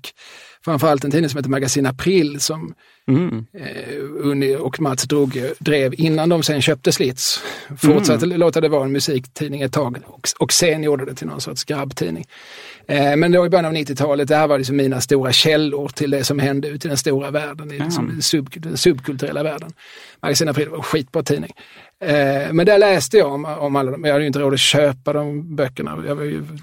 framförallt 0.65 1.05
en 1.05 1.11
tidning 1.11 1.31
som 1.31 1.39
heter 1.39 1.51
Magasin 1.51 1.87
April 1.87 2.41
som 2.41 2.75
mm. 3.09 3.47
eh, 3.55 3.95
Unni 4.01 4.57
och 4.57 4.81
Mats 4.81 5.03
Droge 5.03 5.55
drev 5.59 5.95
innan 6.01 6.29
de 6.29 6.43
sen 6.43 6.63
köpte 6.63 6.93
Slits. 6.93 7.43
Fortsatte 7.79 8.27
mm. 8.27 8.41
låta 8.41 8.61
det 8.61 8.69
vara 8.69 8.85
en 8.85 8.93
musiktidning 8.93 9.63
ett 9.63 9.73
tag 9.73 9.97
och, 10.07 10.29
och 10.39 10.53
sen 10.53 10.83
gjorde 10.83 11.05
det 11.05 11.15
till 11.15 11.27
någon 11.27 11.41
sorts 11.41 11.65
grabbtidning. 11.65 12.27
Eh, 12.87 13.17
men 13.17 13.33
då 13.33 13.47
i 13.47 13.49
början 13.49 13.65
av 13.65 13.73
90-talet, 13.73 14.29
det 14.29 14.37
här 14.37 14.47
var 14.47 14.59
liksom 14.59 14.77
mina 14.77 15.01
stora 15.01 15.33
källor 15.33 15.89
till 15.89 16.11
det 16.11 16.25
som 16.25 16.39
hände 16.39 16.69
ute 16.69 16.87
i 16.87 16.89
den 16.89 16.97
stora 16.97 17.31
världen, 17.31 17.73
i 17.73 17.79
liksom 17.79 18.23
sub, 18.23 18.51
den 18.57 18.77
subkulturella 18.77 19.43
världen. 19.43 19.73
Magasin 20.23 20.49
April 20.49 20.69
var 20.69 20.77
en 20.77 20.83
skitbra 20.83 21.23
tidning. 21.23 21.51
Eh, 22.05 22.53
men 22.53 22.67
där 22.67 22.79
läste 22.79 23.17
jag 23.17 23.33
om, 23.33 23.45
om 23.45 23.77
alla 23.77 23.91
de, 23.91 24.05
jag 24.05 24.13
hade 24.13 24.23
ju 24.23 24.27
inte 24.27 24.39
råd 24.39 24.55
att 24.55 24.61
köpa 24.61 25.13
de 25.13 25.57
böckerna. 25.57 25.97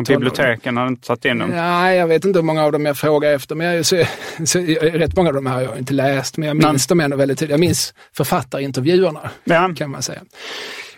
Biblioteken 0.07 0.77
har 0.77 0.87
inte 0.87 1.07
tagit 1.07 1.25
in 1.25 1.37
dem? 1.37 1.49
Nej, 1.49 1.97
jag 1.97 2.07
vet 2.07 2.25
inte 2.25 2.39
hur 2.39 2.43
många 2.43 2.63
av 2.63 2.71
dem 2.71 2.85
jag 2.85 2.97
frågar 2.97 3.33
efter. 3.33 3.55
Men 3.55 3.67
jag, 3.67 3.85
så, 3.85 4.03
så, 4.45 4.59
rätt 4.81 5.15
många 5.15 5.29
av 5.29 5.35
dem 5.35 5.45
har 5.45 5.61
jag 5.61 5.77
inte 5.77 5.93
läst, 5.93 6.37
men 6.37 6.47
jag 6.47 6.57
minns 6.57 6.89
men. 6.89 6.97
dem 6.97 7.05
ändå 7.05 7.17
väldigt 7.17 7.39
tydligt. 7.39 7.51
Jag 7.51 7.59
minns 7.59 7.93
författarintervjuerna, 8.17 9.29
ja. 9.43 9.73
kan 9.77 9.91
man 9.91 10.01
säga. 10.01 10.21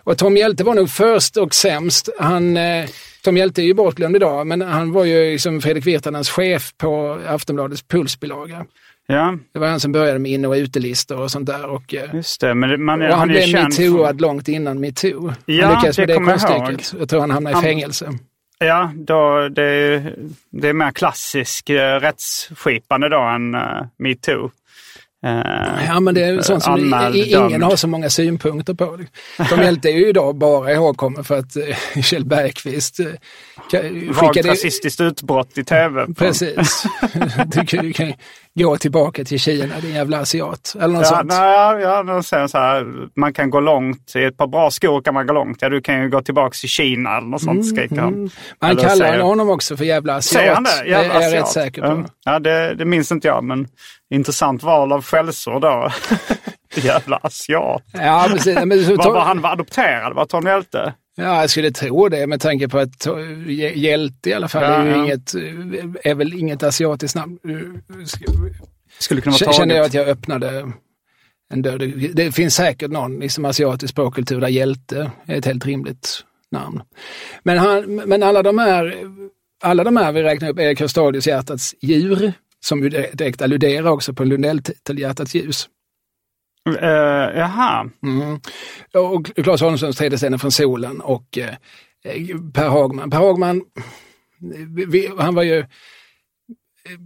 Och 0.04 0.18
Tom 0.18 0.38
Hjälte 0.38 0.64
var 0.64 0.76
nog 0.76 0.90
först 0.90 1.38
och 1.38 1.56
sämst. 1.56 2.10
Han, 2.20 2.58
eh, 2.58 2.86
Tom 3.22 3.38
Hjälte 3.38 3.62
är 3.62 3.66
ju 3.66 3.74
bortglömd 3.74 4.16
idag, 4.16 4.48
men 4.48 4.62
han 4.62 4.92
var 4.92 5.06
ju 5.06 5.32
liksom 5.32 5.62
Fredrik 5.62 5.88
Virtanens 5.88 6.30
chef 6.30 6.74
på 6.78 7.20
Aftonbladets 7.28 7.84
pulsbilaga. 7.84 8.66
Ja. 9.08 9.38
Det 9.54 9.60
var 9.60 9.68
han 9.68 9.80
som 9.80 9.92
började 9.92 10.20
med 10.20 10.32
in 10.32 10.46
och 10.46 10.54
utelistor 10.54 11.20
och 11.20 11.32
sånt 11.32 11.46
där. 11.46 11.66
Och, 11.66 11.94
eh, 11.94 12.16
Just 12.16 12.42
det, 12.42 12.54
men 12.54 12.84
man, 12.84 13.02
och 13.02 13.08
han, 13.08 13.20
han 13.20 13.28
blev 13.28 13.54
metooad 13.54 14.16
för... 14.16 14.22
långt 14.22 14.48
innan 14.48 14.80
metoo. 14.80 15.34
Ja, 15.46 15.66
han 15.66 15.76
lyckades 15.76 15.98
med 15.98 16.08
det 16.08 16.16
konststycket. 16.16 16.94
Jag. 16.94 17.02
jag 17.02 17.10
tror 17.10 17.20
han 17.20 17.32
hamnade 17.32 17.56
han... 17.56 17.66
i 17.66 17.68
fängelse. 17.68 18.12
Ja, 18.60 18.92
då, 18.96 19.50
det, 19.50 19.64
är, 19.64 20.16
det 20.50 20.70
är 20.70 20.74
mer 20.74 20.92
klassisk 20.92 21.70
uh, 21.70 21.76
rättsskipande 21.76 23.10
då 23.10 23.20
än 23.20 23.56
uh, 23.56 23.62
metoo. 23.98 24.52
Eh, 25.26 25.86
Ja, 25.88 26.00
men 26.00 26.16
det 26.16 26.24
är 26.24 26.42
sånt 26.42 26.64
som 26.64 26.78
ingen 27.14 27.50
dömd. 27.50 27.64
har 27.64 27.76
så 27.76 27.88
många 27.88 28.10
synpunkter 28.10 28.74
på. 28.74 29.00
Tom 29.50 29.60
Hjälte 29.62 29.90
är 29.90 29.98
ju 29.98 30.10
idag 30.10 30.36
bara 30.36 30.72
ihågkommen 30.74 31.24
för 31.24 31.38
att 31.40 31.56
eh, 31.56 32.02
Kjell 32.04 32.26
Bergqvist 32.26 33.00
eh, 33.00 33.06
Vagt 33.78 34.18
skickade... 34.18 34.50
rasistiskt 34.52 35.02
utbrott 35.02 35.58
i 35.58 35.64
tv. 35.64 36.06
Precis. 36.18 36.84
Du 37.46 37.66
kan, 37.66 37.86
du 37.86 37.94
kan 37.94 38.14
gå 38.60 38.78
tillbaka 38.78 39.24
till 39.26 39.40
Kina, 39.40 39.80
din 39.82 39.96
jävla 39.96 40.20
asiat. 40.20 40.76
Eller 40.76 40.88
något 40.94 41.02
Ja, 41.04 41.10
sånt. 41.18 41.26
nej, 41.32 41.82
ja, 41.82 42.04
ja, 42.08 42.24
säger 42.24 42.48
så 42.48 42.58
här, 42.58 42.86
man 43.16 43.34
kan 43.34 43.50
gå 43.50 43.60
långt, 43.60 44.16
i 44.16 44.24
ett 44.24 44.38
par 44.38 44.48
bra 44.48 44.72
skor 44.72 45.02
kan 45.02 45.14
man 45.14 45.28
gå 45.28 45.34
långt. 45.34 45.62
Ja, 45.62 45.70
du 45.70 45.82
kan 45.82 46.02
ju 46.02 46.10
gå 46.10 46.22
tillbaka 46.22 46.52
till 46.60 46.70
Kina 46.70 47.18
eller 47.18 47.28
något 47.28 47.42
sånt, 47.42 47.68
skriker 47.68 47.96
han. 47.96 48.30
Man 48.62 48.72
Eller 48.72 48.82
kallar 48.82 48.96
säger- 48.96 49.20
honom 49.22 49.50
också 49.50 49.78
för 49.78 49.86
jävla 49.86 50.16
asiat. 50.16 50.42
Säger 50.42 50.54
han 50.54 50.64
det? 50.64 50.70
det 50.86 50.94
är 50.94 51.22
jag 51.22 51.34
rätt 51.34 51.48
säker 51.48 51.82
på. 51.82 52.06
Ja, 52.26 52.40
det, 52.40 52.76
det 52.76 52.86
minns 52.86 53.12
inte 53.12 53.28
jag, 53.28 53.44
men 53.44 53.68
intressant 54.14 54.64
val 54.64 54.92
av 54.92 55.04
skällsord 55.04 55.62
då. 55.62 55.90
Jävla 56.76 57.18
asiat. 57.24 57.84
Ja, 57.94 58.26
precis. 58.30 58.60
Men, 58.66 58.86
så, 58.86 58.96
Var, 58.96 59.14
var 59.14 59.22
han 59.22 59.42
var 59.42 59.50
adopterad? 59.52 60.14
Var 60.16 60.26
Tom 60.26 60.46
Hjälte? 60.46 60.94
Ja, 61.20 61.42
jag 61.42 61.50
skulle 61.50 61.72
tro 61.72 62.10
det 62.10 62.28
med 62.28 62.42
tanke 62.42 62.68
på 62.70 62.78
att 62.80 63.06
Hj- 63.48 63.74
Hjälte 63.76 64.30
i 64.30 64.34
alla 64.34 64.48
fall 64.48 64.64
Ja, 64.64 64.70
är, 64.70 64.86
ju 64.86 64.92
ja. 64.92 65.04
inget, 65.04 65.34
är 66.06 66.16
väl 66.16 66.34
inget 66.34 66.64
asiatiskt 66.64 67.16
namn. 67.16 67.40
Skulle 69.00 69.22
kunna 69.22 69.36
vara. 69.46 69.54
Kände 69.54 69.76
jag 69.76 69.86
att 69.86 69.94
jag 69.94 70.08
öppnade 70.08 70.72
en 71.54 71.62
dörr. 71.62 72.10
Det- 72.14 72.32
finns 72.32 72.56
säkert 72.56 72.92
någon 72.92 73.20
liksom, 73.20 73.46
asiatisk 73.46 73.92
språkkultur 73.92 74.42
där 74.42 74.48
Hjälte 74.48 75.12
är 75.26 75.36
ett 75.38 75.46
helt 75.46 75.66
rimligt 75.66 76.24
namn. 76.52 76.82
Men, 77.44 77.58
han, 77.58 77.96
men 77.96 78.24
alla 78.24 78.44
de 78.44 78.58
här 78.58 78.96
alla 79.62 79.84
de 79.84 79.98
här 79.98 80.12
vi 80.12 80.24
räknar 80.24 80.50
upp 80.50 80.60
är 80.60 80.76
Custodius 80.76 81.28
hjärtats 81.28 81.76
djur, 81.82 82.34
som 82.66 82.84
ju 82.84 82.90
direkt 82.90 83.42
alluderar 83.42 83.90
också 83.90 84.14
på 84.14 84.24
Lundell-titel 84.24 85.00
Hjärtats 85.00 85.36
ljus. 85.36 85.68
Uh, 86.68 87.38
jaha. 87.40 87.90
Mm. 88.04 88.40
Och 88.94 89.36
Claes 89.44 89.62
Holmströms 89.62 89.98
Tredje 89.98 90.18
scenen 90.18 90.40
från 90.40 90.52
solen 90.52 91.02
och 91.02 91.38
eh, 91.38 91.56
Per 92.54 92.70
Hagman. 92.70 93.10
Per 93.10 93.18
Hagman, 93.18 93.62
vi, 94.88 95.12
han 95.18 95.36
var 95.36 95.44
ju 95.44 95.66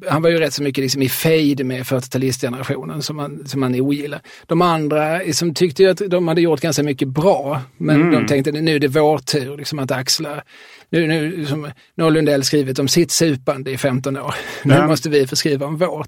han 0.10 0.22
var 0.22 0.30
ju 0.30 0.38
rätt 0.38 0.54
så 0.54 0.64
mycket 0.64 0.82
liksom 0.82 1.02
i 1.02 1.10
fejd 1.10 1.66
med 1.66 1.84
40-talistgenerationen 1.84 3.02
som 3.02 3.16
man, 3.16 3.48
som 3.48 3.60
man 3.60 3.76
ogillar. 3.82 4.22
De 4.48 4.62
andra 4.62 5.20
som 5.34 5.54
tyckte 5.54 5.84
ju 5.84 5.90
att 5.90 6.02
de 6.08 6.28
hade 6.28 6.42
gjort 6.42 6.62
ganska 6.62 6.84
mycket 6.84 7.08
bra, 7.08 7.62
men 7.78 8.12
de 8.12 8.28
tänkte 8.28 8.52
nu 8.52 8.76
är 8.76 8.80
det 8.80 8.88
vår 8.88 9.18
tur 9.18 9.58
liksom 9.58 9.80
att 9.80 9.92
axla. 9.92 10.44
Nu, 10.90 11.08
nu, 11.08 11.46
som, 11.46 11.70
nu 11.96 12.04
har 12.04 12.12
Lundell 12.12 12.44
skrivit 12.44 12.80
om 12.80 12.88
sitt 12.88 13.12
supande 13.12 13.72
i 13.72 13.78
15 13.78 14.18
år. 14.18 14.36
Nu 14.64 14.74
Ja. 14.74 14.88
måste 14.88 15.10
vi 15.10 15.28
få 15.28 15.36
skriva 15.36 15.66
om 15.66 15.78
vårt. 15.78 16.08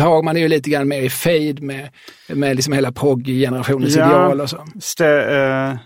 Hagman 0.00 0.36
är 0.36 0.40
ju 0.40 0.48
lite 0.48 0.70
grann 0.70 0.88
mer 0.88 1.02
i 1.02 1.10
fejd 1.10 1.62
med, 1.62 1.88
med 2.28 2.56
liksom 2.56 2.72
hela 2.72 2.92
progg-generationens 2.92 3.96
Ja. 3.96 4.06
ideal 4.06 4.40
och 4.40 4.50
så. 4.50 4.66
Ste, 4.80 5.06
eh, 5.06 5.72
v- 5.72 5.78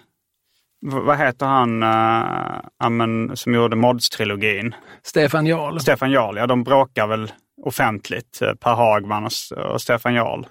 vad 0.86 1.18
heter 1.18 1.46
han 1.46 1.82
eh, 1.82 2.60
ja, 2.78 2.88
men, 2.88 3.36
som 3.36 3.54
gjorde 3.54 3.76
Mods-trilogin? 3.76 4.74
Stefan 5.02 5.46
Jarl. 5.46 5.78
Stefan 5.78 6.10
Jarl, 6.10 6.36
ja 6.36 6.46
de 6.46 6.64
bråkar 6.64 7.06
väl 7.06 7.32
offentligt, 7.62 8.42
eh, 8.42 8.54
Per 8.54 8.74
Hagman 8.74 9.24
och, 9.24 9.58
och 9.72 9.82
Stefan 9.82 10.14
Jarl. 10.14 10.44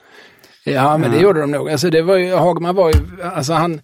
Ja, 0.64 0.98
men 0.98 1.12
det 1.12 1.18
gjorde 1.18 1.42
de 1.42 1.52
nog. 1.52 1.70
Alltså, 1.70 1.90
det 1.90 2.02
var 2.02 2.18
ju, 2.18 2.36
Hagman 2.36 2.76
var 2.76 2.92
ju, 2.92 3.24
alltså 3.24 3.54
han, 3.54 3.82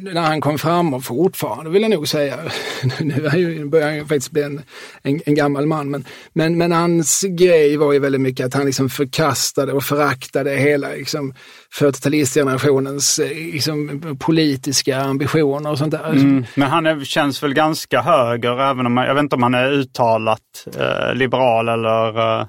när 0.00 0.20
han 0.20 0.40
kom 0.40 0.58
fram 0.58 0.94
och 0.94 1.04
fortfarande 1.04 1.70
vill 1.70 1.82
jag 1.82 1.90
nog 1.90 2.08
säga, 2.08 2.38
nu 3.00 3.64
börjar 3.64 3.86
han 3.86 3.96
ju 3.96 4.00
faktiskt 4.00 4.30
bli 4.30 4.42
en, 4.42 4.62
en, 5.02 5.20
en 5.26 5.34
gammal 5.34 5.66
man, 5.66 5.90
men, 5.90 6.04
men, 6.32 6.58
men 6.58 6.72
hans 6.72 7.24
grej 7.28 7.76
var 7.76 7.92
ju 7.92 7.98
väldigt 7.98 8.20
mycket 8.20 8.46
att 8.46 8.54
han 8.54 8.66
liksom 8.66 8.88
förkastade 8.88 9.72
och 9.72 9.84
föraktade 9.84 10.50
hela 10.50 10.88
liksom, 10.88 11.34
40-talistgenerationens 11.80 13.22
eh, 13.22 13.28
liksom, 13.28 14.16
politiska 14.20 15.00
ambitioner 15.00 15.70
och 15.70 15.78
sånt 15.78 15.92
där. 15.92 16.10
Mm. 16.10 16.44
Men 16.54 16.68
han 16.68 16.86
är, 16.86 17.04
känns 17.04 17.42
väl 17.42 17.54
ganska 17.54 18.02
höger, 18.02 18.70
även 18.70 18.86
om 18.86 18.96
jag 18.96 19.14
vet 19.14 19.22
inte 19.22 19.36
om 19.36 19.42
han 19.42 19.54
är 19.54 19.72
uttalat 19.72 20.66
eh, 20.78 21.14
liberal 21.14 21.68
eller 21.68 22.40
eh, 22.40 22.46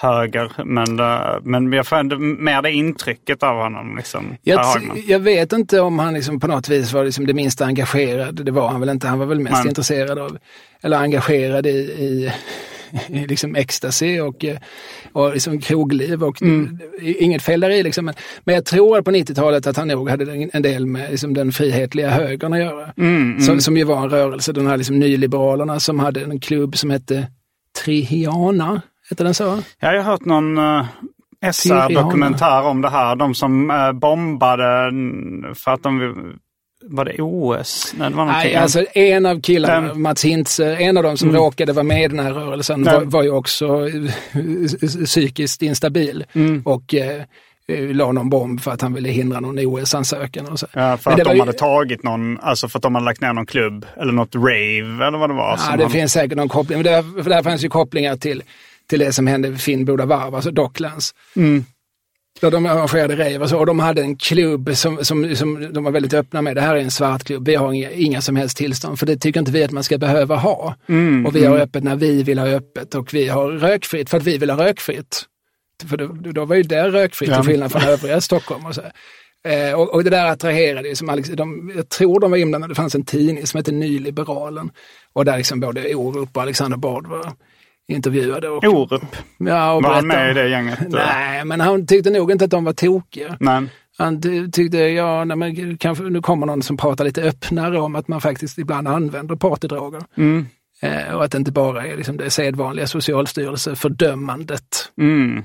höger. 0.00 0.52
Men, 0.64 1.00
eh, 1.00 1.36
men 1.42 1.72
jag 1.72 1.86
får 1.86 1.96
ändå 1.96 2.18
mer 2.18 2.62
det 2.62 2.72
intrycket 2.72 3.42
av 3.42 3.56
honom. 3.62 3.96
Liksom, 3.96 4.36
Jag, 4.42 4.60
jag 5.06 5.18
vet 5.20 5.52
inte 5.52 5.80
om 5.80 5.98
han 5.98 6.14
liksom 6.14 6.40
på 6.40 6.46
något 6.46 6.68
vis 6.68 6.92
var 6.92 7.04
liksom 7.04 7.26
det 7.26 7.34
minsta 7.34 7.64
engagerad. 7.64 8.44
Det 8.44 8.52
var 8.52 8.68
han 8.68 8.80
väl 8.80 8.88
inte. 8.88 9.08
Han 9.08 9.18
var 9.18 9.26
väl 9.26 9.40
mest 9.40 9.54
Nej. 9.56 9.68
intresserad 9.68 10.18
av, 10.18 10.38
eller 10.82 10.96
engagerad 10.96 11.66
i, 11.66 11.70
i, 13.08 13.26
liksom 13.26 13.56
ecstasy 13.56 14.20
och, 14.20 14.44
eh, 14.44 14.56
och 15.12 15.32
liksom 15.32 15.60
krogliv. 15.60 16.24
Och 16.24 16.42
Mm. 16.42 16.78
Inget 17.02 17.42
fel 17.42 17.60
där 17.60 17.70
i 17.70 17.82
liksom. 17.82 18.04
Men, 18.04 18.14
men 18.44 18.54
jag 18.54 18.64
tror 18.64 19.02
på 19.02 19.10
90-talet 19.10 19.66
att 19.66 19.76
han 19.76 19.88
nog 19.88 20.10
hade 20.10 20.48
en- 20.52 20.62
del 20.62 20.86
med 20.86 21.10
liksom 21.10 21.34
den 21.34 21.52
frihetliga 21.52 22.10
högern 22.10 22.52
att 22.52 22.58
göra. 22.58 22.92
Mm, 22.96 23.40
Som, 23.40 23.60
som 23.60 23.76
ju 23.76 23.84
var 23.84 24.02
en 24.02 24.10
rörelse, 24.10 24.52
de 24.52 24.66
här 24.66 24.76
liksom 24.76 24.98
nyliberalerna 24.98 25.80
som 25.80 25.98
hade 25.98 26.20
en 26.20 26.40
klubb 26.40 26.76
som 26.76 26.90
hette 26.90 27.26
Trihiana. 27.84 28.82
Hette 29.14 29.24
den 29.24 29.34
så? 29.34 29.58
Ja, 29.80 29.92
jag 29.92 30.02
har 30.02 30.10
hört 30.10 30.24
någon 30.24 30.58
uh, 30.58 30.84
SR-dokumentär 31.52 32.62
om 32.62 32.80
det 32.82 32.90
här. 32.90 33.16
De 33.16 33.34
som 33.34 33.70
eh, 33.70 33.92
bombade 33.92 34.88
mm, 34.88 35.54
för 35.54 35.70
att 35.70 35.82
de... 35.82 36.14
Var 36.86 37.04
det 37.04 37.16
OS? 37.22 37.94
Nej, 37.98 38.10
det 38.10 38.16
var. 38.16 38.24
Nej, 38.24 38.56
alltså 38.56 38.84
en 38.94 39.26
av 39.26 39.40
killarna, 39.40 39.88
Den- 39.88 40.02
Mats 40.02 40.24
Hintze, 40.24 40.76
en 40.76 40.96
av 40.96 41.02
dem 41.02 41.16
som 41.16 41.32
råkade 41.32 41.72
vara 41.72 41.82
med 41.82 42.04
i 42.04 42.08
den 42.08 42.18
här 42.18 42.32
rörelsen 42.32 42.84
var, 42.84 43.00
var 43.04 43.22
ju 43.22 43.30
också 43.30 43.88
eh, 43.88 45.04
psykiskt 45.04 45.62
instabil 45.62 46.24
och 46.64 46.94
eh, 46.94 47.22
eh, 47.68 47.88
la 47.94 48.12
någon 48.12 48.30
bomb 48.30 48.60
för 48.60 48.70
att 48.70 48.80
han 48.82 48.94
ville 48.94 49.08
hindra 49.08 49.40
någon 49.40 49.58
OS-ansökan. 49.58 50.46
Och 50.46 50.58
så. 50.58 50.66
Ja, 50.72 50.96
för 50.96 51.10
Men 51.10 51.20
att 51.20 51.26
de 51.26 51.34
ju- 51.34 51.40
hade 51.40 51.52
tagit 51.52 52.02
någon, 52.02 52.40
alltså 52.40 52.68
för 52.68 52.78
att 52.78 52.82
de 52.82 52.94
hade 52.94 53.04
lagt 53.04 53.20
ner 53.20 53.32
någon 53.32 53.46
klubb 53.46 53.86
eller 54.00 54.12
något 54.12 54.34
rave 54.34 55.06
eller 55.06 55.18
vad 55.18 55.30
det 55.30 55.34
var. 55.34 55.58
Ja, 55.70 55.76
det 55.76 55.82
han- 55.82 55.92
finns 55.92 56.12
säkert 56.12 56.36
någon 56.36 56.48
koppling, 56.48 56.78
men 56.78 56.84
där, 56.84 57.22
för 57.22 57.30
där 57.30 57.42
fanns 57.42 57.64
ju 57.64 57.68
kopplingar 57.68 58.16
till, 58.16 58.42
till 58.88 58.98
det 58.98 59.12
som 59.12 59.26
hände 59.26 59.50
vid 59.50 59.60
Finnboda 59.60 60.06
varv, 60.06 60.34
alltså 60.34 60.50
Docklands. 60.50 61.14
Mm. 61.36 61.64
Då 62.40 62.50
de 62.50 62.66
arrangerade 62.66 63.16
rave 63.16 63.38
och 63.38 63.48
så, 63.48 63.58
och 63.58 63.66
de 63.66 63.78
hade 63.78 64.02
en 64.02 64.16
klubb 64.16 64.76
som, 64.76 65.04
som, 65.04 65.36
som 65.36 65.72
de 65.72 65.84
var 65.84 65.90
väldigt 65.90 66.14
öppna 66.14 66.42
med. 66.42 66.56
Det 66.56 66.60
här 66.60 66.76
är 66.76 66.80
en 66.80 66.90
svart 66.90 67.24
klubb, 67.24 67.46
vi 67.46 67.54
har 67.54 67.72
inga, 67.72 67.90
inga 67.90 68.20
som 68.20 68.36
helst 68.36 68.56
tillstånd, 68.56 68.98
för 68.98 69.06
det 69.06 69.16
tycker 69.16 69.40
inte 69.40 69.52
vi 69.52 69.64
att 69.64 69.70
man 69.70 69.84
ska 69.84 69.98
behöva 69.98 70.36
ha. 70.36 70.76
Mm, 70.88 71.26
och 71.26 71.36
vi 71.36 71.44
har 71.44 71.58
öppet 71.58 71.84
när 71.84 71.96
vi 71.96 72.22
vill 72.22 72.38
ha 72.38 72.46
öppet 72.46 72.94
och 72.94 73.14
vi 73.14 73.28
har 73.28 73.50
rökfritt 73.50 74.10
för 74.10 74.16
att 74.16 74.24
vi 74.24 74.38
vill 74.38 74.50
ha 74.50 74.64
rökfritt. 74.66 75.22
För 75.88 75.96
då, 75.96 76.06
då 76.06 76.44
var 76.44 76.56
ju 76.56 76.62
det 76.62 76.90
rökfritt 76.90 77.30
Ja. 77.30 77.36
till 77.36 77.50
skillnad 77.50 77.72
från 77.72 77.82
övriga 77.82 78.20
Stockholm. 78.20 78.66
Och, 78.66 78.74
så. 78.74 78.82
Eh, 79.48 79.72
och, 79.80 79.94
och 79.94 80.04
det 80.04 80.10
där 80.10 80.26
attraherade 80.26 80.88
ju, 80.88 80.94
som 80.94 81.08
Alex, 81.08 81.28
de, 81.28 81.72
jag 81.76 81.88
tror 81.88 82.20
de 82.20 82.30
var 82.30 82.38
inblandade, 82.38 82.70
det 82.70 82.76
fanns 82.76 82.94
en 82.94 83.04
tidning 83.04 83.46
som 83.46 83.58
hette 83.58 83.72
Nyliberalen. 83.72 84.70
Och 85.12 85.24
där 85.24 85.36
liksom 85.36 85.60
både 85.60 85.94
Orup 85.94 86.36
och 86.36 86.42
Alexander 86.42 86.76
Bard 86.76 87.06
var 87.06 87.32
intervjuade. 87.88 88.48
Och, 88.48 88.64
Orup. 88.64 89.02
ja, 89.38 89.72
och 89.72 89.82
Var 89.82 89.94
han 89.94 90.06
med 90.06 90.30
i 90.30 90.34
det 90.34 90.48
gänget? 90.48 90.78
Nej, 90.88 91.44
men 91.44 91.60
han 91.60 91.86
tyckte 91.86 92.10
nog 92.10 92.30
inte 92.30 92.44
att 92.44 92.50
de 92.50 92.64
var 92.64 92.72
tokiga. 92.72 93.36
Nej. 93.40 93.62
Han 93.98 94.22
ty- 94.22 94.50
tyckte, 94.50 94.78
ja, 94.78 95.24
nej, 95.24 95.36
men 95.36 95.78
kanske, 95.78 96.04
nu 96.04 96.22
kommer 96.22 96.46
någon 96.46 96.62
som 96.62 96.76
pratar 96.76 97.04
lite 97.04 97.22
öppnare 97.22 97.80
om 97.80 97.96
att 97.96 98.08
man 98.08 98.20
faktiskt 98.20 98.58
ibland 98.58 98.88
använder 98.88 99.36
partydroger. 99.36 100.02
Mm. 100.16 100.46
Eh, 100.82 101.14
och 101.14 101.24
att 101.24 101.30
det 101.32 101.38
inte 101.38 101.52
bara 101.52 101.86
är 101.86 101.96
liksom 101.96 102.16
det 102.16 102.30
sedvanliga 102.30 102.86
Socialstyrelsefördömandet. 102.86 104.92
Mm. 105.00 105.42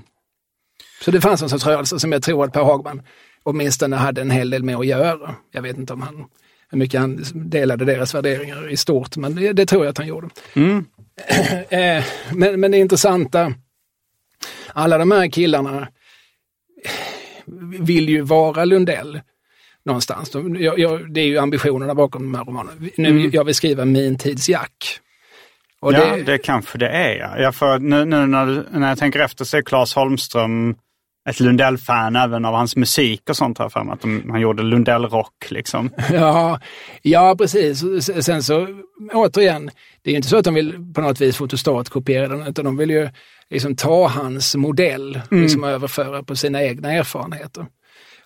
Så 1.02 1.12
det 1.12 1.22
fanns 1.22 1.42
en 1.42 1.50
sorts 1.50 1.66
rörelse 1.66 2.00
som 2.00 2.12
jag 2.12 2.24
tror 2.24 2.46
att 2.46 2.54
Per 2.54 2.64
Hagman 2.64 3.02
åtminstone 3.44 3.96
hade 3.96 4.22
en 4.22 4.32
hel 4.32 4.50
del 4.50 4.64
med 4.64 4.76
att 4.76 4.86
göra. 4.86 5.36
Jag 5.52 5.62
vet 5.62 5.78
inte 5.78 5.94
om 5.94 6.02
han, 6.02 6.26
hur 6.70 6.78
mycket 6.78 7.00
han 7.00 7.24
delade 7.34 7.86
deras 7.86 8.16
värderingar 8.16 8.72
i 8.72 8.78
stort, 8.78 9.18
men 9.18 9.36
det, 9.36 9.54
det 9.54 9.66
tror 9.66 9.84
jag 9.86 9.92
att 9.92 9.98
han 9.98 10.08
gjorde. 10.08 10.30
Mm. 10.54 10.86
Eh, 11.70 12.04
men, 12.34 12.60
men 12.60 12.72
det 12.72 12.78
intressanta, 12.78 13.54
alla 14.74 14.98
de 14.98 15.12
här 15.12 15.28
killarna 15.28 15.88
vill 17.80 18.10
ju 18.10 18.22
vara 18.22 18.66
Lundell 18.66 19.22
någonstans. 19.86 20.32
Jag, 20.60 20.80
jag, 20.80 21.14
det 21.14 21.22
är 21.22 21.26
ju 21.26 21.38
ambitionerna 21.38 21.96
bakom 21.96 22.22
de 22.32 22.38
här 22.38 22.46
romanerna. 22.46 22.78
Nu, 22.98 23.10
Mm. 23.10 23.30
Jag 23.34 23.44
vill 23.44 23.56
skriva 23.56 23.86
min 23.86 24.18
tids 24.18 24.50
Jack. 24.50 25.00
Och 25.82 25.94
ja, 25.94 26.16
det- 26.16 26.24
det... 26.24 26.38
kanske 26.38 26.78
det 26.78 26.90
är. 26.90 27.38
Ja. 27.42 27.52
För 27.52 27.80
nu, 27.80 28.06
nu 28.06 28.26
när, 28.26 28.46
du- 28.46 28.66
när 28.80 28.90
jag 28.90 28.98
tänker 28.98 29.20
efter 29.20 29.46
så 29.46 29.58
är 29.58 29.62
Claes 29.62 29.94
Holmström 29.96 30.76
ett 31.30 31.40
Lundell-fan 31.40 32.16
även 32.16 32.46
av 32.46 32.54
hans 32.54 32.76
musik 32.76 33.22
och 33.30 33.36
sånt 33.36 33.60
jag 33.60 33.72
för 33.72 33.84
mig. 33.84 33.94
Att 33.94 34.02
de, 34.02 34.30
han 34.30 34.42
gjorde 34.42 34.64
Lundell-rock 34.64 35.46
liksom. 35.52 35.90
Ja, 36.14 36.60
ja, 37.02 37.36
precis. 37.38 37.84
Sen 38.26 38.44
så, 38.44 38.68
återigen, 39.14 39.72
det 40.02 40.10
är 40.10 40.12
ju 40.12 40.16
inte 40.18 40.28
så 40.30 40.38
att 40.38 40.46
de 40.46 40.54
vill 40.54 40.94
på 40.96 41.02
något 41.02 41.22
vis 41.22 41.38
fotostatkopiera 41.38 42.28
den, 42.28 42.48
utan 42.48 42.66
de 42.66 42.78
vill 42.78 42.90
ju 42.90 43.10
liksom 43.50 43.76
ta 43.76 44.08
hans 44.08 44.56
modell 44.56 45.22
och 45.32 45.38
liksom 45.38 45.64
överföra 45.64 46.24
på 46.24 46.36
sina 46.36 46.64
egna 46.64 46.92
erfarenheter. 46.94 47.66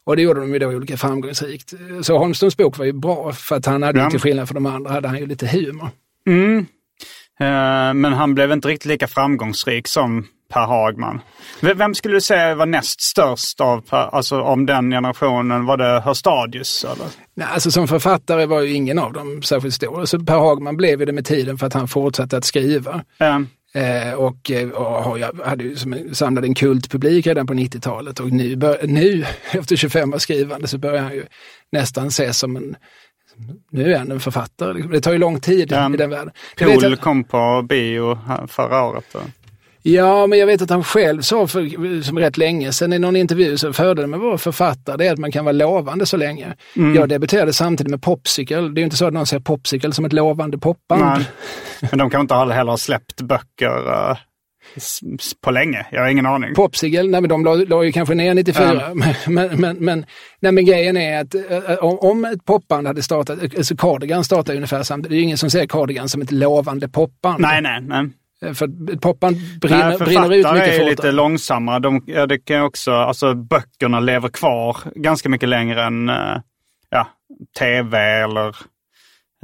Och 0.05 0.15
det 0.15 0.21
gjorde 0.21 0.39
de 0.39 0.53
ju 0.53 0.59
då 0.59 0.67
olika 0.67 0.97
framgångsrikt. 0.97 1.73
Så 2.01 2.17
Holmströms 2.17 2.57
bok 2.57 2.77
var 2.77 2.85
ju 2.85 2.93
bra, 2.93 3.31
för 3.33 3.55
att 3.55 3.65
han 3.65 3.83
hade 3.83 3.99
Ja. 3.99 4.09
till 4.09 4.19
skillnad 4.19 4.47
från 4.49 4.63
de 4.63 4.65
andra, 4.75 4.91
hade 4.91 5.07
han 5.07 5.19
ju 5.19 5.25
lite 5.25 5.47
humor. 5.47 5.89
Mm. 6.27 6.65
Eh, 7.39 7.93
men 7.93 8.05
han 8.13 8.35
blev 8.35 8.51
inte 8.51 8.67
riktigt 8.67 8.85
lika 8.85 9.07
framgångsrik 9.07 9.87
som 9.87 10.27
Per 10.53 10.65
Hagman. 10.67 11.21
Vem 11.61 11.95
skulle 11.95 12.13
du 12.13 12.21
säga 12.21 12.55
var 12.55 12.65
näst 12.65 13.01
störst 13.01 13.61
av, 13.61 13.81
Per- 13.81 14.15
alltså 14.15 14.41
om 14.41 14.65
den 14.65 14.91
generationen? 14.91 15.65
Var 15.65 15.77
det 15.77 15.99
Hörstadius? 16.05 16.83
Eller? 16.85 17.07
Nej, 17.35 17.47
alltså 17.53 17.71
som 17.71 17.87
författare 17.87 18.45
var 18.45 18.61
ju 18.61 18.73
ingen 18.73 18.99
av 18.99 19.13
dem 19.13 19.41
särskilt 19.43 19.73
stor. 19.75 20.05
Så 20.05 20.19
Per 20.19 20.39
Hagman 20.39 20.77
blev 20.77 20.99
ju 20.99 21.05
det 21.05 21.11
med 21.11 21.25
tiden 21.25 21.57
för 21.57 21.67
att 21.67 21.73
han 21.73 21.87
fortsatte 21.87 22.37
att 22.37 22.45
skriva. 22.45 23.03
Ehm, 23.19 23.47
Eh, 23.75 24.13
och, 24.13 24.51
eh, 24.51 24.69
och 24.69 25.19
ju- 25.19 25.43
hade 25.45 25.63
ju 25.63 25.75
som 25.75 25.93
en- 25.93 26.15
samlade 26.15 26.47
en 26.47 26.55
kultpublik 26.55 27.27
redan 27.27 27.47
på 27.47 27.53
90-talet 27.53 28.19
och 28.19 28.31
nu, 28.31 28.55
bör, 28.55 28.77
nu 28.83 29.25
efter 29.51 29.75
25 29.75 30.13
års 30.13 30.21
skrivande 30.21 30.67
så 30.67 30.77
börjar 30.77 31.01
han 31.03 31.13
ju 31.13 31.25
nästan 31.71 32.07
ses 32.07 32.37
som 32.37 32.55
en 32.55 32.75
nu 33.71 33.93
är 33.93 33.97
han 33.97 34.11
en 34.11 34.19
författare. 34.19 34.73
liksom. 34.73 34.91
Det 34.91 35.01
tar 35.01 35.11
ju 35.11 35.17
lång 35.17 35.39
tid 35.39 35.71
Ja. 35.71 35.93
i 35.93 35.97
den 35.97 36.09
världen. 36.09 36.33
Jag 36.57 36.81
Pool 36.81 36.95
kom 36.95 37.23
på 37.23 37.65
bio 37.69 38.17
förra 38.47 38.83
året. 38.83 39.05
Då. 39.13 39.19
Ja, 39.86 40.27
men 40.27 40.39
jag 40.39 40.47
vet 40.47 40.61
att 40.61 40.69
han 40.69 40.84
själv 40.84 41.21
sa 41.21 41.47
för 41.47 42.01
som 42.01 42.19
rätt 42.19 42.38
länge 42.38 42.71
sedan 42.73 42.93
i 42.93 42.99
någon 42.99 43.15
intervju 43.15 43.57
så 43.57 43.73
fördelen 43.73 44.09
med 44.09 44.17
att 44.17 44.23
vara 44.23 44.38
författare 44.38 44.97
det 44.97 45.07
är 45.07 45.13
att 45.13 45.19
man 45.19 45.31
kan 45.31 45.45
vara 45.45 45.51
lovande 45.53 46.05
så 46.05 46.17
länge. 46.17 46.53
Jag 46.95 47.09
debuterade 47.09 47.53
samtidigt 47.53 47.91
med 47.91 48.01
Popsicle. 48.01 48.55
Det 48.61 48.67
är 48.67 48.77
ju 48.77 48.84
inte 48.84 48.95
så 48.97 49.05
att 49.05 49.13
någon 49.13 49.25
ser 49.25 49.39
Popsicle 49.39 49.91
som 49.93 50.05
ett 50.05 50.13
lovande 50.13 50.57
popband. 50.57 51.01
Nej. 51.01 51.25
Men 51.91 51.99
de 51.99 52.09
kan 52.09 52.21
inte 52.21 52.36
heller 52.36 52.63
ha 52.71 52.77
släppt 52.77 53.21
böcker 53.21 53.91
eh, 54.11 54.17
s- 54.75 54.99
på 55.41 55.51
länge. 55.51 55.86
Jag 55.91 56.01
har 56.01 56.09
ingen 56.09 56.25
aning. 56.25 56.53
Popsicle, 56.55 57.03
nej 57.03 57.21
men 57.21 57.29
de 57.29 57.45
la, 57.45 57.53
la 57.55 57.84
ju 57.84 57.91
kanske 57.91 58.15
ner 58.15 58.34
94. 58.34 58.81
Men, 58.93 59.13
men, 59.27 59.61
men, 59.61 59.77
men, 59.77 60.05
nej, 60.39 60.51
men 60.51 60.65
grejen 60.65 60.97
är 60.97 61.21
att 61.21 61.36
eh, 61.36 61.75
om, 61.84 61.99
om 61.99 62.25
ett 62.25 62.45
popband 62.45 62.88
hade 62.88 63.03
startat, 63.03 63.39
alltså 63.57 63.75
Cardigan 63.75 64.23
startade 64.23 64.55
ungefär 64.55 64.84
samtidigt. 64.84 65.09
Det 65.09 65.15
är 65.15 65.17
ju 65.17 65.23
ingen 65.23 65.38
som 65.38 65.49
ser 65.49 65.65
Cardigan 65.65 66.09
som 66.09 66.21
ett 66.21 66.31
lovande 66.31 66.89
popband. 66.89 67.41
Nej, 67.41 67.61
nej, 67.61 67.81
nej. 67.81 68.09
Eh, 68.43 68.53
För 68.53 68.95
popband 68.97 69.37
brinner, 69.61 69.89
Nej, 69.89 69.97
brinner 69.97 70.33
ut 70.33 70.53
mycket 70.53 70.79
är 70.79 70.85
lite 70.85 71.11
långsammare. 71.11 71.79
De, 71.79 72.03
ja, 72.07 72.25
det 72.25 72.37
kan 72.37 72.61
också, 72.61 72.91
alltså, 72.91 73.33
böckerna 73.33 73.99
lever 73.99 74.29
kvar 74.29 74.77
ganska 74.95 75.29
mycket 75.29 75.49
längre 75.49 75.83
än 75.83 76.09
eh, 76.09 76.37
ja, 76.89 77.07
tv 77.59 77.97
eller 77.99 78.47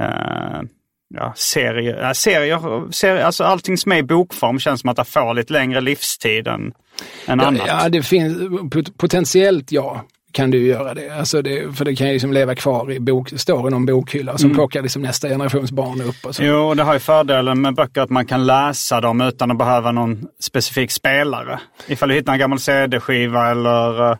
eh, 0.02 0.62
ja, 1.14 1.32
serier. 1.36 1.98
Ja, 2.02 2.14
serier, 2.14 2.90
serier. 2.92 3.24
Alltså, 3.24 3.44
allting 3.44 3.76
som 3.76 3.92
är 3.92 3.96
i 3.96 4.02
bokform 4.02 4.58
känns 4.58 4.80
som 4.80 4.90
att 4.90 4.96
det 4.96 5.04
får 5.04 5.34
lite 5.34 5.52
längre 5.52 5.80
livstid 5.80 6.48
än, 6.48 6.72
än 7.26 7.40
annat. 7.40 7.62
Ja, 7.66 7.88
det 7.88 8.02
finns 8.02 8.38
pot- 8.70 8.98
potentiellt 8.98 9.72
ja, 9.72 10.04
kan 10.32 10.50
du 10.50 10.66
göra 10.66 10.94
det. 10.94 11.10
Alltså 11.10 11.42
det. 11.42 11.76
För 11.76 11.84
det 11.84 11.96
kan 11.96 12.06
ju 12.06 12.12
liksom 12.12 12.32
leva 12.32 12.54
kvar 12.54 12.92
i 12.92 13.00
bok, 13.00 13.32
står 13.36 13.68
i 13.68 13.70
någon 13.70 13.86
bokhylla 13.86 14.38
som 14.38 14.54
plockar 14.54 14.82
liksom 14.82 15.02
nästa 15.02 15.28
generations 15.28 15.72
barn 15.72 16.00
upp. 16.00 16.24
Och 16.24 16.34
så. 16.34 16.42
Mm. 16.42 16.54
Jo, 16.54 16.74
det 16.74 16.82
har 16.82 16.92
ju 16.92 16.98
fördelen 16.98 17.60
med 17.60 17.74
böcker 17.74 18.00
att 18.00 18.10
man 18.10 18.26
kan 18.26 18.46
läsa 18.46 19.00
dem 19.00 19.20
utan 19.20 19.50
att 19.50 19.58
behöva 19.58 19.92
någon 19.92 20.26
specifik 20.40 20.90
spelare. 20.90 21.60
Ifall 21.88 22.08
du 22.08 22.14
hittar 22.14 22.32
en 22.32 22.38
gammal 22.38 22.60
CD-skiva 22.60 23.50
eller 23.50 24.10
uh, 24.10 24.16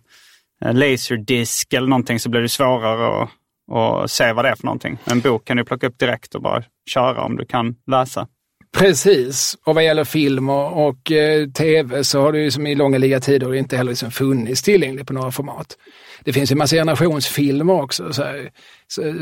laserdisk 0.73 1.73
eller 1.73 1.89
någonting 1.89 2.21
så 2.21 2.29
blir 2.29 2.41
det 2.41 2.49
svårare 2.49 3.23
att, 3.23 3.29
att 3.77 4.11
se 4.11 4.33
vad 4.33 4.45
det 4.45 4.49
är 4.49 4.57
för 4.57 4.65
någonting. 4.65 4.99
En 5.05 5.21
bok 5.21 5.45
kan 5.45 5.57
du 5.57 5.65
plocka 5.65 5.87
upp 5.87 5.99
direkt 5.99 6.35
och 6.35 6.43
bara 6.43 6.63
köra 6.91 7.23
om 7.23 7.37
du 7.37 7.45
kan 7.45 7.75
läsa. 7.91 8.27
Precis, 8.73 9.57
och 9.65 9.75
vad 9.75 9.85
gäller 9.85 10.05
film 10.05 10.51
och, 10.51 10.89
och 10.89 11.13
eh, 11.13 11.49
tv 11.49 12.05
så 12.05 12.21
har 12.21 12.33
det 12.33 12.39
ju 12.39 12.51
som 12.51 12.67
i 12.67 12.75
långa 12.75 12.99
liga 12.99 13.21
tider 13.21 13.55
inte 13.55 13.77
heller 13.77 13.93
liksom 13.93 14.11
funnits 14.11 14.63
tillgängligt 14.63 15.07
på 15.07 15.13
några 15.13 15.31
format. 15.31 15.77
Det 16.25 16.33
finns 16.33 16.53
en 16.53 16.59
massa 16.59 16.77
generationsfilmer 16.77 17.83
också 17.83 18.13
så 18.13 18.23
här, 18.23 18.51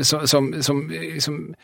så, 0.03 0.27
som, 0.27 0.63
som, 0.63 0.93
som 1.19 1.55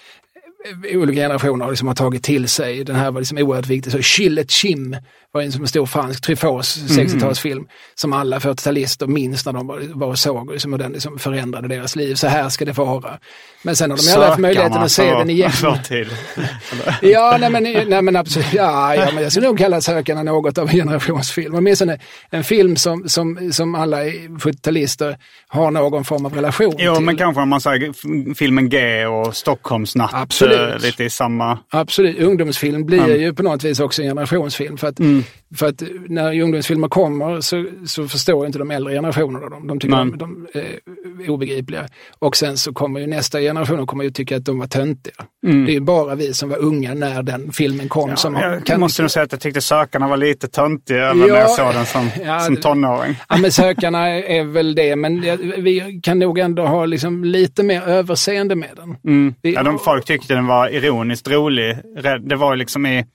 olika 0.93 1.21
generationer 1.21 1.69
liksom 1.69 1.87
har 1.87 1.95
tagit 1.95 2.23
till 2.23 2.47
sig. 2.49 2.83
Den 2.83 2.95
här 2.95 3.11
var 3.11 3.21
liksom 3.21 3.37
oerhört 3.37 3.67
viktig. 3.67 3.91
Så 3.91 4.01
Chillet 4.01 4.51
Chim 4.51 4.97
var 5.31 5.41
en 5.41 5.51
som 5.51 5.61
en 5.61 5.67
stor 5.67 5.85
fransk 5.85 6.21
Truffaut 6.21 6.63
60-talsfilm 6.65 7.65
som 7.95 8.13
alla 8.13 8.39
40-talister 8.39 9.07
minns 9.07 9.45
när 9.45 9.53
de 9.53 9.67
var, 9.67 9.81
var 9.93 10.07
och 10.07 10.19
såg 10.19 10.51
liksom, 10.51 10.73
och 10.73 10.79
den 10.79 10.91
liksom 10.91 11.19
förändrade 11.19 11.67
deras 11.67 11.95
liv. 11.95 12.15
Så 12.15 12.27
här 12.27 12.49
ska 12.49 12.65
det 12.65 12.71
vara. 12.77 13.17
Men 13.63 13.75
sen 13.75 13.91
har 13.91 13.97
de 13.97 14.03
ju 14.03 14.09
aldrig 14.11 14.27
haft 14.29 14.39
möjligheten 14.39 14.77
att 14.83 14.91
se 14.91 15.11
den 15.11 15.29
igen. 15.29 15.51
Tid. 15.87 16.07
Ja, 17.01 17.37
nej 17.39 17.49
men, 17.49 17.63
nej, 17.63 18.01
men 18.01 18.15
absolut. 18.15 18.53
Ja, 18.53 18.95
ja, 18.95 19.07
men 19.13 19.23
jag 19.23 19.31
skulle 19.31 19.47
nog 19.47 19.57
kalla 19.57 19.81
Sökarna 19.81 20.23
något 20.23 20.57
av 20.57 20.69
en 20.69 20.75
generationsfilm. 20.75 21.55
Åtminstone 21.55 21.99
en 22.29 22.43
film 22.43 22.75
som, 22.75 23.09
som, 23.09 23.53
som 23.53 23.75
alla 23.75 24.03
70-talister 24.03 25.17
har 25.47 25.71
någon 25.71 26.05
form 26.05 26.25
av 26.25 26.33
relation 26.35 26.75
Jo, 26.77 26.95
till. 26.95 27.05
men 27.05 27.17
kanske 27.17 27.41
om 27.41 27.49
man 27.49 27.61
säger 27.61 28.33
filmen 28.35 28.69
G 28.69 29.05
och 29.05 29.35
Stockholmsnatt. 29.35 30.09
Absolut. 30.13 30.54
Eh, 30.55 30.79
Lite 30.79 31.03
i 31.03 31.09
samma... 31.09 31.59
Absolut, 31.69 32.19
ungdomsfilm 32.19 32.85
blir 32.85 32.99
Mm. 32.99 33.21
ju 33.21 33.33
på 33.33 33.43
något 33.43 33.63
vis 33.63 33.79
också 33.79 34.01
en 34.01 34.07
generationsfilm. 34.07 34.77
För 34.77 34.87
att, 34.87 34.99
för 35.55 35.67
att 35.67 35.83
när 36.07 36.41
ungdomsfilmer 36.41 36.87
kommer 36.87 37.41
så, 37.41 37.65
så 37.85 38.07
förstår 38.07 38.45
inte 38.45 38.59
de 38.59 38.71
äldre 38.71 38.93
generationerna 38.93 39.49
dem. 39.49 39.67
De 39.67 39.79
tycker 39.79 39.95
Nej. 40.05 40.13
de, 40.17 40.47
är 40.53 41.29
obegripliga. 41.29 41.85
Och 42.19 42.35
sen 42.37 42.57
så 42.57 42.73
kommer 42.73 42.99
ju 42.99 43.07
nästa 43.07 43.39
generation 43.39 43.87
kommer 43.87 44.03
ju 44.03 44.09
tycka 44.11 44.37
att 44.37 44.45
de 44.45 44.59
var 44.59 44.67
töntiga. 44.67 45.13
Det 45.41 45.49
är 45.49 45.73
ju 45.73 45.79
bara 45.79 46.15
vi 46.15 46.33
som 46.33 46.49
var 46.49 46.57
unga 46.57 46.93
när 46.93 47.23
den 47.23 47.51
filmen 47.51 47.89
kom 47.89 48.15
som 48.17 48.35
har- 48.35 48.61
Jag 48.65 48.79
måste 48.79 49.01
nog 49.01 49.11
säga 49.11 49.23
att 49.23 49.31
jag 49.31 49.41
tyckte 49.41 49.61
Sökarna 49.61 50.07
var 50.07 50.17
lite 50.17 50.47
töntiga 50.47 51.05
även 51.05 51.17
när 51.19 51.27
jag 51.27 51.49
såg 51.49 51.73
den 51.73 51.85
som, 51.85 52.09
ja, 52.25 52.39
som 52.39 52.57
tonåring. 52.57 53.15
Ja, 53.29 53.37
men 53.37 53.51
sökarna 53.51 54.09
är 54.09 54.43
väl 54.43 54.75
det, 54.75 54.95
men 54.95 55.21
vi 55.63 55.99
kan 56.03 56.19
nog 56.19 56.39
ändå 56.39 56.65
ha 56.65 56.85
liksom 56.85 57.23
lite 57.23 57.63
mer 57.63 57.81
överseende 57.81 58.55
med 58.55 58.69
den. 58.75 58.95
Vi- 59.41 59.53
Ja, 59.53 59.63
de 59.63 59.79
folk 59.79 60.05
tyckte 60.05 60.33
den 60.33 60.47
var 60.47 60.69
ironiskt 60.69 61.27
rolig. 61.27 61.77
Det 62.21 62.35
var 62.35 62.55
liksom 62.55 62.85
i 62.85 63.05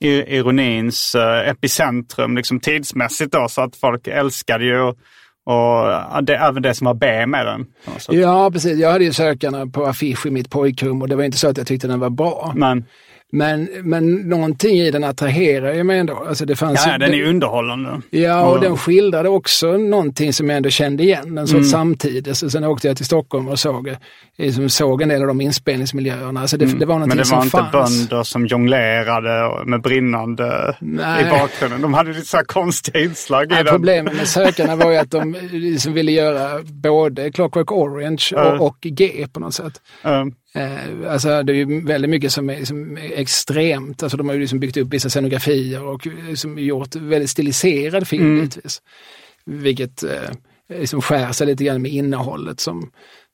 ironins 0.00 1.14
eh, 1.14 1.48
epicentrum 1.48 2.36
liksom 2.36 2.60
tidsmässigt 2.60 3.32
då, 3.32 3.48
så 3.48 3.62
att 3.62 3.76
folk 3.76 4.06
älskade 4.06 4.64
ju 4.64 4.80
och, 5.46 6.22
det, 6.22 6.36
även 6.36 6.62
det 6.62 6.74
som 6.74 6.84
var 6.84 6.94
B 6.94 7.26
med 7.26 7.46
den. 7.46 7.66
Ja, 8.08 8.50
precis. 8.50 8.78
Jag 8.78 8.92
hade 8.92 9.04
ju 9.04 9.12
sökarna 9.12 9.66
på 9.66 9.86
affisch 9.86 10.26
i 10.26 10.30
mitt 10.30 10.50
pojkrum 10.50 11.02
och 11.02 11.08
det 11.08 11.16
var 11.16 11.24
inte 11.24 11.38
så 11.38 11.48
att 11.48 11.56
jag 11.56 11.66
tyckte 11.66 11.88
den 11.88 12.00
var 12.00 12.10
bra. 12.10 12.52
Men 12.56 12.84
Men, 13.32 13.68
men 13.82 14.14
någonting 14.14 14.76
i 14.78 14.90
den 14.90 15.04
attraherar 15.04 15.74
ju 15.74 15.84
mig 15.84 15.98
ändå. 15.98 16.24
Alltså 16.28 16.44
det 16.46 16.56
fanns 16.56 16.82
ja, 16.86 16.92
ju- 16.92 16.98
den 16.98 17.14
är 17.14 17.24
underhållande. 17.24 18.00
Ja, 18.10 18.46
och 18.46 18.54
Och- 18.54 18.60
den 18.60 18.76
skildrade 18.76 19.28
också 19.28 19.72
någonting 19.76 20.32
som 20.32 20.48
jag 20.48 20.56
ändå 20.56 20.70
kände 20.70 21.02
igen, 21.02 21.38
en 21.38 21.46
sorts 21.46 21.70
samtid. 21.70 22.36
Så 22.36 22.50
sen 22.50 22.64
åkte 22.64 22.88
jag 22.88 22.96
till 22.96 23.06
Stockholm 23.06 23.48
och 23.48 23.58
såg, 23.58 23.96
liksom 24.38 24.68
såg 24.68 25.02
en 25.02 25.08
del 25.08 25.20
av 25.22 25.26
de 25.28 25.40
inspelningsmiljöerna. 25.40 26.40
Alltså 26.40 26.56
det, 26.56 26.64
det 26.66 26.86
var 26.86 26.94
någonting 26.94 27.08
Men 27.08 27.18
det 27.18 27.24
som 27.24 27.36
var 27.36 27.44
inte 27.44 27.56
fanns. 27.72 28.08
bönder 28.08 28.22
som 28.22 28.46
jonglerade 28.46 29.64
med 29.70 29.80
brinnande 29.82 30.76
Nej. 30.80 31.26
i 31.26 31.30
bakgrunden. 31.30 31.80
De 31.82 31.94
hade 31.94 32.12
lite 32.12 32.26
så 32.26 32.36
här 32.36 32.44
konstiga 32.44 33.00
inslag 33.00 33.44
i 33.52 33.54
Ja, 33.54 33.62
den. 33.62 33.72
problemet 33.72 34.16
med 34.16 34.28
sökarna 34.28 34.76
var 34.76 34.90
ju 34.90 34.96
att 34.96 35.10
de 35.10 35.36
liksom 35.52 35.92
ville 35.92 36.12
göra 36.12 36.62
både 36.62 37.30
Clockwork 37.32 37.72
Orange 37.72 38.28
Ja. 38.32 38.52
och, 38.58 38.66
och 38.66 38.76
G 38.80 39.26
på 39.32 39.40
något 39.40 39.54
sätt. 39.54 39.72
Eh, 40.04 40.24
Eh, 40.56 41.12
alltså 41.12 41.42
det 41.42 41.52
är 41.52 41.54
ju 41.54 41.80
väldigt 41.80 42.10
mycket 42.10 42.32
som 42.32 42.50
är, 42.50 42.64
som 42.64 42.98
är 42.98 43.12
extremt. 43.18 44.02
Alltså 44.02 44.16
de 44.16 44.28
har 44.28 44.34
ju 44.34 44.40
liksom 44.40 44.60
byggt 44.60 44.76
upp 44.76 44.88
vissa 44.88 45.08
scenografier 45.08 45.84
och 45.84 46.06
liksom 46.28 46.58
gjort 46.58 46.96
väldigt 46.96 47.30
stiliserad 47.30 48.08
film 48.08 48.24
Mm. 48.24 48.36
givetvis. 48.36 48.82
Vilket 49.46 50.02
eh, 50.02 50.30
liksom 50.68 51.02
skär 51.02 51.32
sig 51.32 51.46
lite 51.46 51.64
grann 51.64 51.82
med 51.82 51.90
innehållet 51.92 52.60
som, 52.60 52.90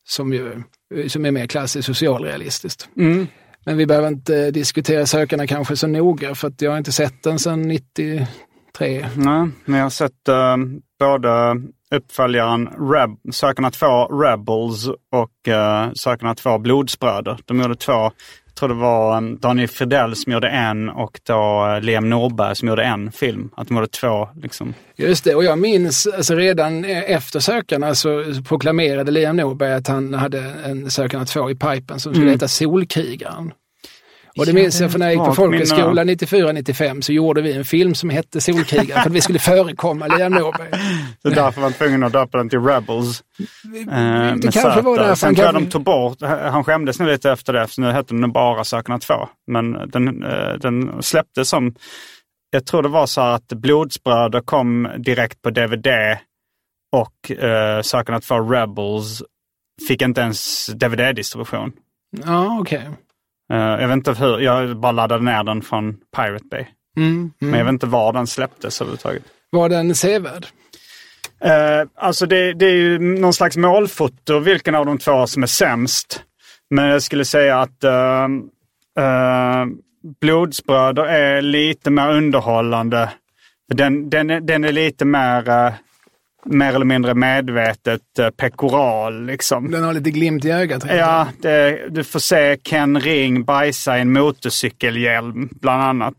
som, 0.09 0.33
ju, 0.33 0.63
som 1.09 1.27
är 1.27 1.31
mer 1.31 1.47
klassiskt 1.47 1.87
socialrealistiskt. 1.87 2.89
Mm. 2.97 3.27
Men 3.65 3.77
vi 3.77 3.87
behöver 3.87 4.09
inte 4.09 4.51
diskutera 4.51 5.07
Sökarna 5.07 5.47
kanske 5.47 5.77
så 5.77 5.87
noga 5.87 6.35
för 6.35 6.49
att 6.49 6.63
jag 6.63 6.71
har 6.71 6.79
inte 6.79 6.93
sett 6.93 7.23
den 7.23 7.39
sedan 7.39 7.63
93. 7.63 8.27
Nej, 9.17 9.49
men 9.65 9.79
jag 9.79 9.83
har 9.85 9.91
sett 9.91 10.29
eh, 10.29 10.57
både 10.99 11.57
uppföljaren 11.93 12.67
Reb, 12.67 13.11
Sökarna 13.33 13.71
2 13.71 13.87
Rebels 14.07 14.89
och 14.89 15.49
uh, 15.49 15.93
Sökarna 15.95 16.35
2 16.35 16.59
Blodsbröder. 16.59 17.39
De 17.45 17.61
gjorde 17.61 17.77
två, 17.77 17.93
jag 17.93 18.55
tror 18.55 18.69
det 18.69 18.75
var 18.75 19.17
um, 19.17 19.39
Daniel 19.39 19.69
Fridell 19.69 20.17
som 20.17 20.33
gjorde 20.33 20.49
en 20.49 20.89
och 20.89 21.21
då 21.23 21.67
eh, 21.67 21.81
Liam 21.81 22.11
Norberg 22.11 22.57
som 22.57 22.69
gjorde 22.69 22.85
en 22.85 23.13
film. 23.13 23.51
Att 23.57 23.69
de 23.69 23.75
gjorde 23.77 23.89
två 23.89 24.29
liksom. 24.43 24.75
Just 24.97 25.25
det, 25.25 25.35
och 25.35 25.45
jag 25.45 25.59
minns 25.59 26.07
alltså 26.07 26.35
redan 26.35 26.85
efter 26.85 27.41
Sökarna 27.41 27.95
så 27.95 28.25
proklamerade 28.49 29.11
Liam 29.11 29.37
Norberg 29.37 29.73
att 29.73 29.89
han 29.89 30.15
hade 30.15 30.41
en 30.65 30.91
Sökarna 30.91 31.25
2 31.25 31.51
i 31.51 31.55
pipen 31.55 32.01
som 32.01 32.15
skulle 32.15 32.31
heta 32.31 32.49
Solkrigaren. 32.49 33.53
Och 34.39 34.47
det 34.47 34.53
minns 34.53 34.79
det 34.79 34.85
jag 34.85 34.93
för 34.93 34.99
när 34.99 35.07
jag 35.07 35.15
gick 35.15 35.25
på 35.25 35.35
folkhögskolan 35.35 36.09
94-95 36.11 37.01
så 37.01 37.13
gjorde 37.13 37.43
vi 37.43 37.53
en 37.53 37.65
film 37.65 37.95
som 37.95 38.11
hette 38.11 38.41
Solkrigaren 38.41 39.03
för 39.03 39.11
att 39.11 39.17
vi 39.17 39.21
skulle 39.21 39.39
förekomma 39.39 40.07
Liam 40.07 40.33
Norberg. 40.43 40.71
Så 41.23 41.29
därför 41.31 41.61
var 41.61 41.69
han 41.69 41.73
tvungen 41.73 42.03
att 42.03 42.13
döpa 42.13 42.39
den 42.39 42.49
till 42.49 42.59
Rebels. 42.61 43.23
Eh, 43.75 43.85
med 43.87 44.43
kanske 44.43 44.61
Z. 44.61 44.81
var 44.83 44.97
därför 44.99 45.15
Sen 45.15 45.35
tror 45.35 45.45
jag 45.47 45.53
kanske- 45.55 45.67
de 45.67 45.71
tog 45.71 45.85
bort, 45.85 46.23
han 46.23 46.65
skämdes 46.65 46.99
nu 47.01 47.07
lite 47.07 47.31
efter 47.31 47.53
det, 47.53 47.67
för 47.67 47.81
nu 47.81 47.91
hette 47.91 48.15
den 48.15 48.33
bara 48.33 48.65
Sökarna 48.65 48.99
2. 48.99 49.15
Men 49.47 49.73
den, 49.73 50.25
eh, 50.25 50.53
den 50.61 51.03
släpptes 51.03 51.49
som, 51.49 51.75
jag 52.51 52.67
tror 52.67 52.83
det 52.83 52.89
var 52.89 53.07
så 53.07 53.21
att 53.21 53.49
Blodsbröder 53.49 54.41
kom 54.41 54.89
direkt 54.99 55.43
på 55.43 55.51
DVD 55.51 55.87
och 56.97 57.31
eh, 57.31 57.83
Sökarna 57.83 58.21
2 58.21 58.41
Rebels 58.41 59.23
fick 59.89 60.03
inte 60.03 60.21
ens 60.21 60.67
DVD-distribution. 60.67 61.73
Ja, 62.27 62.59
okej. 62.61 62.79
Eh, 62.87 62.93
jag 63.57 63.89
vet 63.89 63.97
inte 63.97 64.13
hur, 64.13 64.39
jag 64.41 64.77
bara 64.77 64.93
laddade 64.93 65.25
ner 65.25 65.45
den 65.45 65.63
från 65.63 65.97
Pirate 66.17 66.45
Bay. 66.51 66.67
Mm, 66.97 67.33
Men 67.39 67.55
jag 67.55 67.65
vet 67.65 67.73
inte 67.73 67.87
var 67.87 68.13
den 68.13 68.27
släpptes 68.27 68.81
överhuvudtaget. 68.81 69.23
Var 69.51 69.69
den 69.69 69.95
sevärd? 69.95 70.47
Eh, 71.45 71.89
alltså 71.95 72.27
det, 72.27 72.53
det 72.53 72.67
är 72.67 72.75
ju 72.75 72.99
någon 72.99 73.33
slags 73.33 73.57
målfoto 73.57 74.39
vilken 74.39 74.75
av 74.75 74.87
de 74.87 74.99
två 74.99 75.27
som 75.27 75.43
är 75.43 75.47
sämst. 75.47 76.23
Men 76.71 76.85
jag 76.85 77.03
skulle 77.03 77.25
säga 77.25 77.61
att 77.61 77.85
uh, 77.85 78.29
uh, 79.05 79.67
Blodsbröder 80.21 81.05
är 81.05 81.43
lite 81.43 81.91
mer 81.91 82.11
underhållande. 82.11 83.13
Den, 83.75 84.11
den, 84.11 84.31
är, 84.31 84.41
den 84.41 84.65
är 84.65 84.73
lite 84.73 85.05
mer, 85.05 85.49
uh, 85.49 85.73
mer 86.47 86.75
eller 86.75 86.85
mindre 86.85 87.15
medvetet 87.15 88.01
uh, 88.21 88.31
pekoral. 88.31 89.27
Liksom. 89.27 89.71
Den 89.71 89.85
har 89.85 89.93
lite 89.93 90.11
glimt 90.11 90.45
i 90.45 90.51
ögat. 90.51 90.85
Ja, 90.89 91.29
det, 91.41 91.87
du 91.89 92.05
får 92.05 92.21
se 92.21 92.57
Ken 92.57 93.01
Ring 93.01 93.45
bajsa 93.45 93.99
i 93.99 94.01
en 94.01 94.13
motorcykelhjälm 94.13 95.49
bland 95.61 95.83
annat. 95.83 96.15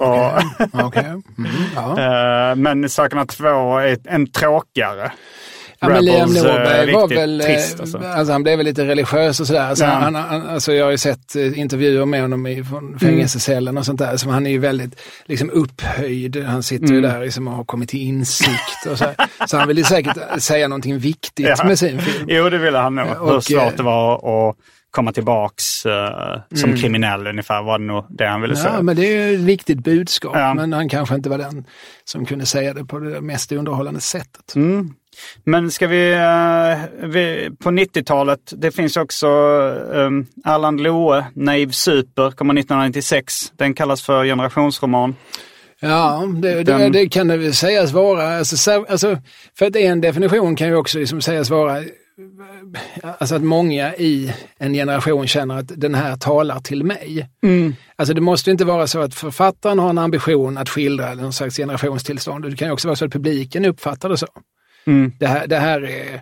Och, 0.00 0.86
okay. 0.86 1.04
mm, 1.04 1.22
ja. 1.74 2.54
men 2.56 2.88
Sakerna 2.88 3.26
två 3.26 3.78
är 3.78 3.98
en 4.04 4.26
tråkigare. 4.26 5.12
Ja, 5.88 5.94
men 5.94 6.04
Liam 6.04 6.32
Norberg 6.32 6.92
var 6.92 7.08
väl, 7.08 7.40
trist, 7.40 7.80
alltså. 7.80 7.98
Alltså, 7.98 8.32
han 8.32 8.42
blev 8.42 8.56
väl 8.56 8.66
lite 8.66 8.84
religiös 8.84 9.40
och 9.40 9.46
sådär. 9.46 9.68
Alltså, 9.68 9.84
ja. 9.84 9.90
han, 9.90 10.14
han, 10.14 10.46
alltså, 10.46 10.72
jag 10.72 10.84
har 10.84 10.90
ju 10.90 10.98
sett 10.98 11.34
intervjuer 11.34 12.06
med 12.06 12.20
honom 12.20 12.46
i, 12.46 12.64
från 12.64 12.98
fängelsecellen 12.98 13.78
och 13.78 13.86
sånt 13.86 13.98
där. 13.98 14.16
Så 14.16 14.30
han 14.30 14.46
är 14.46 14.50
ju 14.50 14.58
väldigt 14.58 15.00
liksom, 15.26 15.50
upphöjd. 15.50 16.44
Han 16.44 16.62
sitter 16.62 16.86
mm. 16.86 16.96
ju 16.96 17.00
där 17.00 17.20
liksom, 17.20 17.48
och 17.48 17.54
har 17.54 17.64
kommit 17.64 17.88
till 17.88 18.00
insikt. 18.00 18.86
Och 18.90 18.98
så, 18.98 19.04
så 19.46 19.56
han 19.56 19.68
vill 19.68 19.78
ju 19.78 19.84
säkert 19.84 20.42
säga 20.42 20.68
någonting 20.68 20.98
viktigt 20.98 21.46
ja. 21.58 21.64
med 21.64 21.78
sin 21.78 22.00
film. 22.00 22.26
Jo, 22.28 22.48
det 22.48 22.58
ville 22.58 22.78
han 22.78 22.94
nog. 22.94 23.06
Hur 23.06 23.40
svårt 23.40 23.76
det 23.76 23.82
var 23.82 24.14
att 24.50 24.56
komma 24.94 25.12
tillbaks 25.12 25.86
uh, 25.86 25.92
som 26.54 26.70
mm. 26.70 26.82
kriminell 26.82 27.26
ungefär 27.26 27.62
var 27.62 27.78
det 27.78 27.84
nog 27.84 28.04
det 28.08 28.26
han 28.26 28.40
ville 28.40 28.54
ja, 28.54 28.62
säga. 28.62 28.82
men 28.82 28.96
det 28.96 29.06
är 29.06 29.28
ju 29.28 29.34
ett 29.34 29.40
viktigt 29.40 29.78
budskap. 29.78 30.36
Ja. 30.36 30.54
Men 30.54 30.72
han 30.72 30.88
kanske 30.88 31.14
inte 31.14 31.28
var 31.28 31.38
den 31.38 31.64
som 32.04 32.26
kunde 32.26 32.46
säga 32.46 32.74
det 32.74 32.84
på 32.84 32.98
det 32.98 33.20
mest 33.20 33.52
underhållande 33.52 34.00
sättet. 34.00 34.54
Mm. 34.54 34.94
Men 35.44 35.70
ska 35.70 35.86
vi, 35.86 36.14
uh, 36.14 37.08
vi 37.08 37.50
på 37.58 37.70
90-talet, 37.70 38.52
det 38.56 38.70
finns 38.70 38.96
också 38.96 39.26
um, 39.26 40.26
Erland 40.44 40.80
Loe, 40.80 41.24
Naiv 41.34 41.70
Super, 41.70 42.30
kommer 42.30 42.54
1996. 42.54 43.34
Den 43.56 43.74
kallas 43.74 44.02
för 44.02 44.24
generationsroman. 44.24 45.14
Ja, 45.80 46.28
det, 46.42 46.62
det, 46.62 46.88
det 46.88 47.08
kan 47.08 47.28
det 47.28 47.36
väl 47.36 47.54
sägas 47.54 47.92
vara. 47.92 48.38
Alltså, 48.38 48.84
alltså, 48.88 49.18
för 49.58 49.66
att 49.66 49.76
en 49.76 50.00
definition 50.00 50.56
kan 50.56 50.68
ju 50.68 50.76
också 50.76 50.98
liksom 50.98 51.20
sägas 51.20 51.50
vara 51.50 51.82
alltså 53.18 53.34
att 53.34 53.42
många 53.42 53.94
i 53.94 54.32
en 54.58 54.72
generation 54.72 55.26
känner 55.26 55.58
att 55.58 55.80
den 55.80 55.94
här 55.94 56.16
talar 56.16 56.60
till 56.60 56.84
mig. 56.84 57.28
Mm. 57.42 57.74
Alltså 57.96 58.14
det 58.14 58.20
måste 58.20 58.50
inte 58.50 58.64
vara 58.64 58.86
så 58.86 59.00
att 59.00 59.14
författaren 59.14 59.78
har 59.78 59.90
en 59.90 59.98
ambition 59.98 60.58
att 60.58 60.68
skildra 60.68 61.14
någon 61.14 61.32
slags 61.32 61.56
generationstillstånd. 61.56 62.44
Det 62.44 62.56
kan 62.56 62.70
också 62.70 62.88
vara 62.88 62.96
så 62.96 63.04
att 63.04 63.12
publiken 63.12 63.64
uppfattar 63.64 64.08
det 64.08 64.16
så. 64.16 64.26
Mm. 64.86 65.12
Det, 65.18 65.26
här, 65.26 65.46
det 65.46 65.56
här 65.56 65.84
är, 65.84 66.20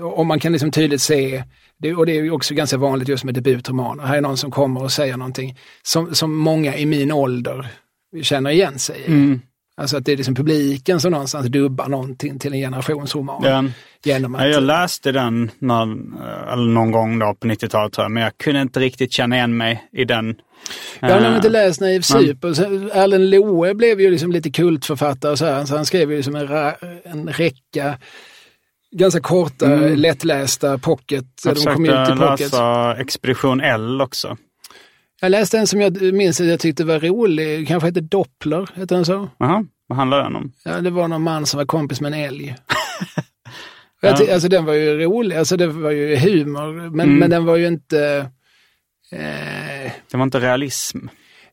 om 0.00 0.26
man 0.26 0.40
kan 0.40 0.52
liksom 0.52 0.70
tydligt 0.70 1.02
se, 1.02 1.44
det, 1.78 1.94
och 1.94 2.06
det 2.06 2.18
är 2.18 2.30
också 2.30 2.54
ganska 2.54 2.76
vanligt 2.76 3.08
just 3.08 3.24
med 3.24 3.34
debutromaner, 3.34 4.04
här 4.04 4.16
är 4.16 4.20
någon 4.20 4.36
som 4.36 4.50
kommer 4.50 4.82
och 4.82 4.92
säger 4.92 5.16
någonting 5.16 5.58
som, 5.82 6.14
som 6.14 6.36
många 6.36 6.76
i 6.76 6.86
min 6.86 7.12
ålder 7.12 7.66
känner 8.22 8.50
igen 8.50 8.78
sig 8.78 9.00
i. 9.00 9.06
Mm. 9.06 9.40
Alltså 9.80 9.96
att 9.96 10.04
det 10.04 10.12
är 10.12 10.16
liksom 10.16 10.34
publiken 10.34 11.00
som 11.00 11.12
någonstans 11.12 11.46
dubbar 11.46 11.88
någonting 11.88 12.38
till 12.38 12.52
en 12.52 12.58
generationsroman. 12.58 13.42
Den, 13.42 13.72
genom 14.04 14.34
att, 14.34 14.42
ja, 14.42 14.48
jag 14.48 14.62
läste 14.62 15.12
den 15.12 15.50
när, 15.58 15.86
någon 16.56 16.90
gång 16.90 17.18
då 17.18 17.34
på 17.34 17.46
90-talet 17.46 17.92
tror 17.92 18.04
jag, 18.04 18.10
men 18.10 18.22
jag 18.22 18.38
kunde 18.38 18.60
inte 18.60 18.80
riktigt 18.80 19.12
känna 19.12 19.36
igen 19.36 19.56
mig 19.56 19.88
i 19.92 20.04
den. 20.04 20.34
Jag 21.00 21.08
har 21.08 21.20
nog 21.20 21.36
inte 21.36 21.48
läst 21.48 21.80
Naiv 21.80 22.00
Super. 22.00 22.48
Erlend 22.96 23.30
Loe 23.30 23.74
blev 23.74 24.00
ju 24.00 24.10
liksom 24.10 24.32
lite 24.32 24.50
kultförfattare 24.50 25.36
så, 25.36 25.44
här, 25.44 25.64
så 25.64 25.76
han 25.76 25.86
skrev 25.86 26.12
ju 26.12 26.22
som 26.22 26.36
en, 26.36 26.48
en 27.04 27.28
räcka 27.28 27.98
ganska 28.92 29.20
korta, 29.20 29.66
mm. 29.66 29.98
lättlästa 29.98 30.78
pocket. 30.78 31.24
Jag 31.44 31.54
de 31.54 31.64
kom 31.64 31.84
ut 31.84 31.90
i 31.90 32.16
pocket. 32.16 32.40
läsa 32.40 32.96
Expedition 32.98 33.60
L 33.60 34.00
också. 34.00 34.36
Jag 35.20 35.30
läste 35.30 35.58
en 35.58 35.66
som 35.66 35.80
jag 35.80 36.14
minns 36.14 36.40
att 36.40 36.46
jag 36.46 36.60
tyckte 36.60 36.84
var 36.84 37.00
rolig, 37.00 37.68
kanske 37.68 37.88
hette 37.88 38.00
Doppler, 38.00 38.68
heter 38.74 38.96
den 38.96 39.04
så? 39.04 39.28
Jaha, 39.38 39.64
vad 39.86 39.98
handlar 39.98 40.22
den 40.22 40.36
om? 40.36 40.52
Ja, 40.64 40.80
det 40.80 40.90
var 40.90 41.08
någon 41.08 41.22
man 41.22 41.46
som 41.46 41.58
var 41.58 41.64
kompis 41.64 42.00
med 42.00 42.12
en 42.12 42.20
älg. 42.20 42.56
ja. 44.00 44.32
Alltså 44.32 44.48
den 44.48 44.64
var 44.64 44.74
ju 44.74 44.98
rolig, 44.98 45.36
alltså 45.36 45.56
det 45.56 45.66
var 45.66 45.90
ju 45.90 46.16
humor, 46.16 46.72
men, 46.72 47.08
mm. 47.08 47.18
men 47.18 47.30
den 47.30 47.44
var 47.44 47.56
ju 47.56 47.66
inte... 47.66 48.30
Eh... 49.12 49.92
Det 50.10 50.16
var 50.16 50.22
inte 50.22 50.40
realism? 50.40 50.98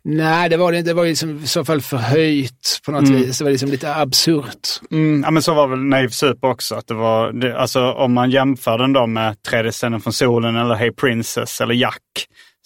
Nej, 0.03 0.49
det 0.49 0.57
var 0.57 0.72
det 0.72 0.78
inte. 0.78 0.89
Det 0.89 0.93
var 0.93 1.05
liksom 1.05 1.43
i 1.43 1.47
så 1.47 1.65
fall 1.65 1.82
förhöjt 1.82 2.82
på 2.86 2.91
något 2.91 3.07
mm. 3.07 3.15
vis. 3.22 3.38
Det 3.38 3.43
var 3.43 3.51
liksom 3.51 3.70
lite 3.70 3.95
absurt. 3.95 4.68
Mm, 4.91 5.22
ja, 5.24 5.32
men 5.32 5.43
så 5.43 5.53
var 5.53 5.68
väl 5.68 5.80
Naive 5.80 6.09
Super 6.09 6.47
också. 6.47 6.76
Att 6.76 6.88
det 6.88 6.93
var, 6.93 7.32
det, 7.32 7.59
alltså, 7.59 7.91
om 7.91 8.13
man 8.13 8.32
jämför 8.32 8.78
den 8.78 8.93
då 8.93 9.07
med 9.07 9.41
Tredje 9.43 9.72
scenen 9.72 10.01
från 10.01 10.13
solen 10.13 10.55
eller 10.55 10.76
Hey 10.76 10.91
Princess 10.91 11.61
eller 11.61 11.74
Jack 11.74 12.01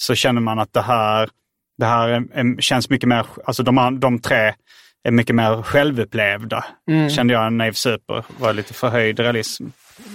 så 0.01 0.15
känner 0.15 0.41
man 0.41 0.59
att 0.59 0.73
det 0.73 0.81
här, 0.81 1.29
det 1.77 1.85
här 1.85 2.09
är, 2.09 2.61
känns 2.61 2.89
mycket 2.89 3.09
mer, 3.09 3.25
alltså 3.45 3.63
de, 3.63 3.99
de 3.99 4.19
tre 4.19 4.53
är 5.03 5.11
mycket 5.11 5.35
mer 5.35 5.61
självupplevda. 5.61 6.65
Mm. 6.89 7.09
Kände 7.09 7.33
jag 7.33 7.47
en 7.47 7.57
Nave 7.57 7.73
Super 7.73 8.23
var 8.37 8.53
lite 8.53 8.73
förhöjd 8.73 9.19
realism. 9.19 9.65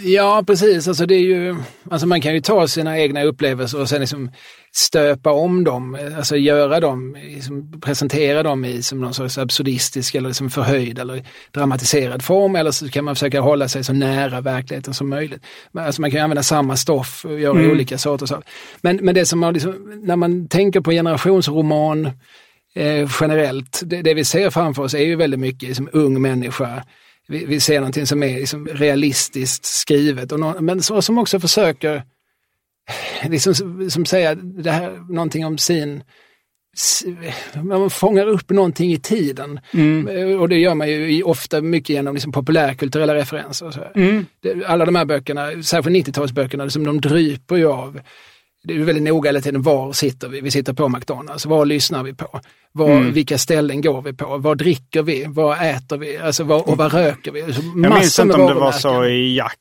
Ja, 0.02 0.44
precis. 0.46 0.88
Alltså 0.88 1.06
det 1.06 1.14
är 1.14 1.20
ju, 1.20 1.56
alltså 1.90 2.06
man 2.06 2.20
kan 2.20 2.34
ju 2.34 2.40
ta 2.40 2.68
sina 2.68 2.98
egna 2.98 3.22
upplevelser 3.22 3.80
och 3.80 3.88
sen 3.88 4.00
liksom 4.00 4.30
stöpa 4.74 5.32
om 5.32 5.64
dem, 5.64 5.98
alltså 6.16 6.36
göra 6.36 6.80
dem, 6.80 7.16
liksom 7.22 7.80
presentera 7.80 8.42
dem 8.42 8.64
i 8.64 8.82
som 8.82 9.00
någon 9.00 9.14
sorts 9.14 9.38
absurdistisk 9.38 10.14
eller 10.14 10.28
liksom 10.28 10.50
förhöjd 10.50 10.98
eller 10.98 11.22
dramatiserad 11.52 12.22
form 12.22 12.56
eller 12.56 12.70
så 12.70 12.88
kan 12.88 13.04
man 13.04 13.14
försöka 13.14 13.40
hålla 13.40 13.68
sig 13.68 13.84
så 13.84 13.92
nära 13.92 14.40
verkligheten 14.40 14.94
som 14.94 15.08
möjligt. 15.08 15.42
Alltså 15.74 16.00
man 16.00 16.10
kan 16.10 16.20
använda 16.20 16.42
samma 16.42 16.76
stoff 16.76 17.24
och 17.24 17.40
göra 17.40 17.58
mm. 17.58 17.70
olika 17.70 17.98
sorters 17.98 18.32
av. 18.32 18.44
Men, 18.80 18.96
men 18.96 19.14
det 19.14 19.26
som 19.26 19.38
man 19.38 19.54
liksom, 19.54 20.00
när 20.02 20.16
man 20.16 20.48
tänker 20.48 20.80
på 20.80 20.90
generationsroman 20.90 22.06
eh, 22.74 23.10
generellt, 23.20 23.82
det, 23.84 24.02
det, 24.02 24.14
vi 24.14 24.24
ser 24.24 24.50
framför 24.50 24.82
oss 24.82 24.94
är 24.94 25.04
ju 25.04 25.16
väldigt 25.16 25.40
mycket 25.40 25.68
liksom, 25.68 25.88
ung 25.92 26.22
människa 26.22 26.82
vi, 27.28 27.44
vi 27.44 27.60
ser 27.60 27.80
någonting 27.80 28.06
som 28.06 28.22
är 28.22 28.38
liksom 28.38 28.66
realistiskt 28.66 29.64
skrivet, 29.64 30.32
och 30.32 30.40
no, 30.40 30.60
men 30.60 30.82
så, 30.82 31.02
som 31.02 31.18
också 31.18 31.40
försöker 31.40 32.02
liksom, 33.28 33.54
som 33.90 34.06
säga 34.06 34.34
det 34.34 34.70
här, 34.70 35.12
någonting 35.12 35.46
om 35.46 35.58
sin 35.58 36.02
man 37.62 37.90
fångar 37.90 38.26
upp 38.26 38.50
någonting 38.50 38.92
i 38.92 38.98
tiden. 38.98 39.60
Mm. 39.74 40.40
Och 40.40 40.48
det 40.48 40.58
gör 40.58 40.74
man 40.74 40.88
ju 40.88 41.22
ofta 41.22 41.60
mycket 41.60 41.88
genom 41.88 42.14
liksom 42.14 42.32
populärkulturella 42.32 43.14
referenser. 43.14 43.92
Mm. 43.94 44.26
Alla 44.66 44.84
de 44.84 44.96
här 44.96 45.04
böckerna, 45.04 45.62
särskilt 45.62 46.08
90-talsböckerna, 46.08 46.62
liksom, 46.62 46.84
de 46.84 47.00
dryper 47.00 47.56
ju 47.56 47.66
av 47.66 48.00
det 48.66 48.74
är 48.74 48.78
väldigt 48.78 49.04
noga 49.04 49.28
hela 49.28 49.40
tiden, 49.40 49.62
var 49.62 49.92
sitter 49.92 50.28
vi? 50.28 50.40
Vi 50.40 50.50
sitter 50.50 50.72
på 50.72 50.88
McDonalds, 50.88 51.46
var 51.46 51.66
lyssnar 51.66 52.02
vi 52.02 52.14
på? 52.14 52.40
Var, 52.72 52.90
mm. 52.90 53.12
Vilka 53.12 53.38
ställen 53.38 53.80
går 53.80 54.02
vi 54.02 54.12
på? 54.12 54.38
Vad 54.38 54.58
dricker 54.58 55.02
vi? 55.02 55.24
Vad 55.28 55.66
äter 55.66 55.96
vi? 55.96 56.16
Alltså, 56.16 56.44
var, 56.44 56.68
och 56.68 56.76
vad 56.76 56.92
röker 56.92 57.32
vi? 57.32 57.42
Alltså, 57.42 57.62
jag 57.62 57.94
minns 57.94 58.18
inte 58.18 58.34
om 58.34 58.46
det 58.46 58.54
var 58.54 58.72
så 58.72 59.04
i 59.04 59.36
Jack 59.36 59.58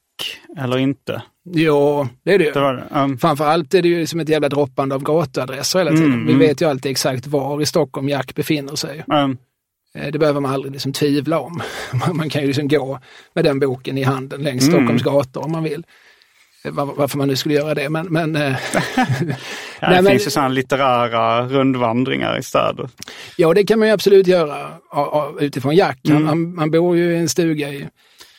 eller 0.57 0.77
inte. 0.77 1.21
Jo, 1.53 2.07
det 2.23 2.33
är 2.33 2.37
det 2.37 2.45
ju. 2.45 2.51
Det 2.51 2.59
det. 2.59 2.99
Um. 2.99 3.17
Framförallt 3.17 3.73
är 3.73 3.81
det 3.81 3.87
ju 3.87 4.07
som 4.07 4.19
ett 4.19 4.29
jävla 4.29 4.49
droppande 4.49 4.95
av 4.95 5.03
gatuadresser 5.03 5.79
hela 5.79 5.91
tiden. 5.91 6.05
Mm, 6.05 6.25
vi 6.25 6.33
mm. 6.33 6.47
vet 6.47 6.61
ju 6.61 6.69
alltid 6.69 6.91
exakt 6.91 7.27
var 7.27 7.61
i 7.61 7.65
Stockholm 7.65 8.09
Jack 8.09 8.35
befinner 8.35 8.75
sig. 8.75 9.03
Um. 9.07 9.37
Det 10.11 10.19
behöver 10.19 10.41
man 10.41 10.53
aldrig 10.53 10.73
liksom 10.73 10.93
tvivla 10.93 11.39
om. 11.39 11.61
Man 12.13 12.29
kan 12.29 12.41
ju 12.41 12.47
liksom 12.47 12.67
gå 12.67 12.99
med 13.33 13.45
den 13.45 13.59
boken 13.59 13.97
i 13.97 14.03
handen 14.03 14.43
längs 14.43 14.67
mm. 14.67 14.73
Stockholms 14.73 15.03
gator 15.03 15.45
om 15.45 15.51
man 15.51 15.63
vill 15.63 15.85
varför 16.71 17.17
man 17.17 17.27
nu 17.27 17.35
skulle 17.35 17.55
göra 17.55 17.73
det. 17.73 17.89
Men, 17.89 18.05
men, 18.05 18.35
eh, 18.35 18.41
ja, 18.73 18.95
det 19.79 19.87
nej, 19.87 19.95
finns 19.95 20.03
men, 20.03 20.13
ju 20.13 20.19
sådana 20.19 20.49
litterära 20.49 21.47
rundvandringar 21.47 22.37
i 22.37 22.43
städer. 22.43 22.89
Ja, 23.37 23.53
det 23.53 23.63
kan 23.63 23.79
man 23.79 23.87
ju 23.87 23.93
absolut 23.93 24.27
göra 24.27 24.67
utifrån 25.39 25.75
Jack. 25.75 25.99
Mm. 26.07 26.27
Han, 26.27 26.55
han 26.57 26.71
bor 26.71 26.97
ju 26.97 27.13
i 27.13 27.17
en 27.17 27.29
stuga 27.29 27.69
i, 27.69 27.87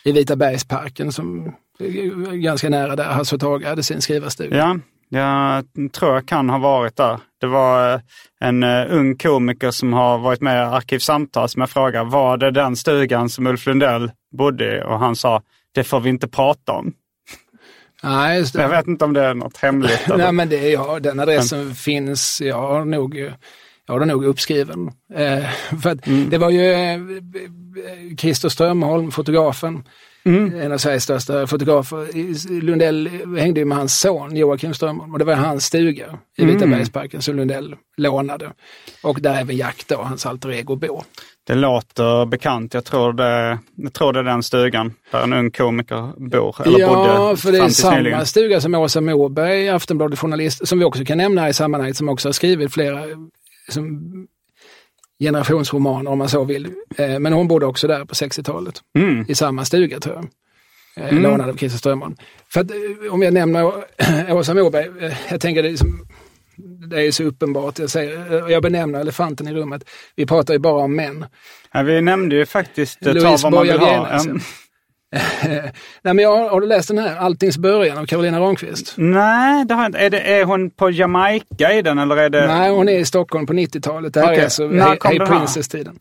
i 0.04 0.12
Vita 0.12 0.36
bergsparken 0.36 1.12
som 1.12 1.52
är 1.78 2.36
ganska 2.36 2.68
nära 2.68 2.96
där 2.96 3.04
Hasse 3.04 3.38
Tage 3.38 3.64
hade 3.64 3.82
sin 3.82 4.00
skrivarstuga. 4.00 4.56
Ja, 4.56 4.78
jag 5.08 5.64
tror 5.92 6.14
jag 6.14 6.28
kan 6.28 6.50
ha 6.50 6.58
varit 6.58 6.96
där. 6.96 7.18
Det 7.40 7.46
var 7.46 7.94
eh, 7.94 8.00
en 8.40 8.62
uh, 8.62 8.96
ung 8.96 9.16
komiker 9.16 9.70
som 9.70 9.92
har 9.92 10.18
varit 10.18 10.40
med 10.40 10.56
i 10.56 10.60
Arkivsamtal 10.60 11.48
som 11.48 11.60
jag 11.60 11.70
frågade, 11.70 12.10
var 12.10 12.36
det 12.36 12.50
den 12.50 12.76
stugan 12.76 13.28
som 13.28 13.46
Ulf 13.46 13.66
Lundell 13.66 14.10
bodde 14.36 14.76
i? 14.76 14.82
Och 14.82 14.98
han 14.98 15.16
sa, 15.16 15.42
det 15.74 15.84
får 15.84 16.00
vi 16.00 16.10
inte 16.10 16.28
prata 16.28 16.72
om. 16.72 16.92
Nej, 18.06 18.38
just 18.38 18.54
det. 18.54 18.62
Jag 18.62 18.68
vet 18.68 18.86
inte 18.86 19.04
om 19.04 19.12
det 19.12 19.22
är 19.22 19.34
något 19.34 19.56
hemligt. 19.56 20.00
Nej, 20.16 20.32
men 20.32 20.48
det, 20.48 20.68
ja, 20.70 20.98
den 21.00 21.20
adressen 21.20 21.64
men... 21.64 21.74
finns, 21.74 22.40
jag 22.40 22.56
har 22.56 22.84
nog, 22.84 23.16
jag 23.86 23.94
har 23.94 23.98
den 23.98 24.08
nog 24.08 24.24
uppskriven. 24.24 24.90
Eh, 25.14 25.44
för 25.82 26.08
mm. 26.08 26.30
det 26.30 26.38
var 26.38 26.50
ju, 26.50 26.62
Christer 28.18 28.48
Strömholm, 28.48 29.10
fotografen, 29.10 29.84
en 30.26 30.72
av 30.72 30.78
Sveriges 30.78 31.02
största 31.02 31.46
fotografer. 31.46 32.60
Lundell 32.60 33.10
hängde 33.38 33.60
ju 33.60 33.66
med 33.66 33.78
hans 33.78 34.00
son 34.00 34.36
Joakim 34.36 34.74
Strömholm 34.74 35.12
och 35.12 35.18
det 35.18 35.24
var 35.24 35.34
hans 35.34 35.64
stuga 35.64 36.06
i 36.36 36.44
Vitabergsparken 36.44 37.22
som 37.22 37.36
Lundell 37.36 37.74
lånade. 37.96 38.52
Och 39.02 39.20
där 39.20 39.40
även 39.40 39.56
Jack 39.56 39.84
då, 39.88 39.96
hans 39.96 40.26
alter 40.26 40.50
ego, 40.50 40.76
bor. 40.76 41.04
Det 41.46 41.54
låter 41.54 42.26
bekant. 42.26 42.74
Jag 42.74 42.84
tror 42.84 43.12
det, 43.12 43.58
jag 43.76 43.92
tror 43.92 44.12
det 44.12 44.18
är 44.18 44.24
den 44.24 44.42
stugan 44.42 44.92
där 45.10 45.22
en 45.22 45.32
ung 45.32 45.50
komiker 45.50 46.30
bor. 46.30 46.56
Eller 46.66 46.78
ja, 46.78 46.88
bodde 46.88 47.36
för 47.36 47.52
det 47.52 47.58
är 47.58 47.68
samma 47.68 47.96
nyligen. 47.96 48.26
stuga 48.26 48.60
som 48.60 48.74
Åsa 48.74 49.00
Moberg, 49.00 49.68
Aftonbladet 49.68 50.18
journalist, 50.18 50.68
som 50.68 50.78
vi 50.78 50.84
också 50.84 51.04
kan 51.04 51.18
nämna 51.18 51.48
i 51.48 51.52
sammanhanget, 51.52 51.96
som 51.96 52.08
också 52.08 52.28
har 52.28 52.32
skrivit 52.32 52.72
flera 52.72 53.04
som, 53.68 54.02
generationsromaner 55.20 56.10
om 56.10 56.18
man 56.18 56.28
så 56.28 56.44
vill. 56.44 56.68
Eh, 56.96 57.18
men 57.18 57.32
hon 57.32 57.48
bodde 57.48 57.66
också 57.66 57.86
där 57.88 58.04
på 58.04 58.14
60-talet, 58.14 58.80
Mm. 58.98 59.24
i 59.28 59.34
samma 59.34 59.64
stuga 59.64 60.00
tror 60.00 60.14
jag. 60.14 60.26
Eh, 61.06 61.20
Lånad 61.20 61.48
av 61.50 61.56
Christer 61.56 61.78
Strömholm. 61.78 62.16
För 62.52 62.60
att, 62.60 62.70
eh, 62.70 63.12
om 63.14 63.22
jag 63.22 63.34
nämner 63.34 63.72
Åsa 64.32 64.54
Moberg, 64.54 65.12
jag 65.30 65.40
tänker 65.40 65.62
det 65.62 65.68
är, 65.68 65.76
som, 65.76 66.06
det 66.90 67.06
är 67.06 67.10
så 67.10 67.22
uppenbart, 67.24 67.78
jag, 67.78 67.90
säger, 67.90 68.48
jag 68.50 68.62
benämner 68.62 69.00
elefanten 69.00 69.48
i 69.48 69.52
rummet. 69.54 69.84
Vi 70.16 70.26
pratar 70.26 70.54
ju 70.54 70.60
bara 70.60 70.82
om 70.84 70.96
män. 70.96 71.24
Ja, 71.72 71.82
vi 71.82 72.00
nämnde 72.00 72.36
ju 72.36 72.46
faktiskt 72.46 73.06
eh, 73.06 73.12
ta 73.12 73.18
Louise 73.18 73.42
vad 73.44 73.52
man 73.52 73.62
vill 73.66 73.78
ha. 73.78 74.06
Alltså. 74.06 74.30
Nej, 76.02 76.14
men 76.14 76.18
jag, 76.18 76.48
har 76.48 76.60
du 76.60 76.66
läst 76.66 76.88
den 76.88 76.98
här, 76.98 77.16
Alltings 77.16 77.58
början 77.58 77.98
av 77.98 78.06
Carolina 78.06 78.40
Ramqvist? 78.40 78.94
Nej, 78.96 79.64
det 79.66 79.74
har 79.74 79.82
jag 79.82 79.88
inte. 79.88 79.98
Är, 79.98 80.10
det, 80.10 80.20
är 80.20 80.44
hon 80.44 80.70
på 80.70 80.90
Jamaica 80.90 81.72
i 81.72 81.82
den 81.82 81.98
eller 81.98 82.16
är 82.16 82.30
det... 82.30 82.46
Nej, 82.46 82.70
hon 82.70 82.88
är 82.88 82.98
i 82.98 83.04
Stockholm 83.04 83.46
på 83.46 83.52
90-talet. 83.52 84.14
Det 84.14 84.20
här 84.20 84.26
Okej. 84.26 84.38
är 84.38 84.44
alltså 84.44 84.66
När 84.66 84.86
Hey, 84.86 85.18
kom? 85.18 85.26
Princess-tiden. 85.26 85.98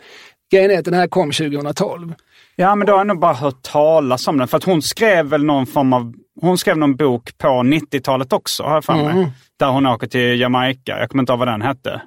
Grejen 0.51 0.72
är 0.72 0.80
att 0.80 0.86
den 0.86 0.93
här 0.93 1.08
kom 1.08 1.32
2012. 1.32 2.14
Ja, 2.56 2.76
men 2.76 2.88
då 2.88 2.93
har 2.93 2.99
jag 2.99 3.08
nog 3.08 3.20
bara 3.20 3.34
hört 3.34 3.62
talas 3.62 4.28
om 4.28 4.38
den. 4.38 4.47
För 4.47 4.58
att 4.58 4.64
hon 4.64 4.82
skrev 4.82 5.26
väl 5.26 5.43
någon 5.43 5.66
form 5.66 5.93
av... 5.93 6.14
Hon 6.41 6.58
skrev 6.58 6.78
någon 6.78 6.95
bok 6.95 7.38
på 7.38 7.47
90-talet 7.47 8.34
också, 8.34 8.64
har 8.64 8.74
jag 8.74 8.86
för 8.86 8.93
mig. 8.93 9.06
Mm. 9.06 9.26
Där 9.60 9.68
hon 9.68 9.86
åker 9.86 10.08
till 10.08 10.39
Jamaica. 10.39 10.99
Jag 10.99 11.10
kommer 11.10 11.22
inte 11.22 11.34
ihåg 11.34 11.39
vad 11.39 11.47
den 11.47 11.62
hette. 11.62 12.01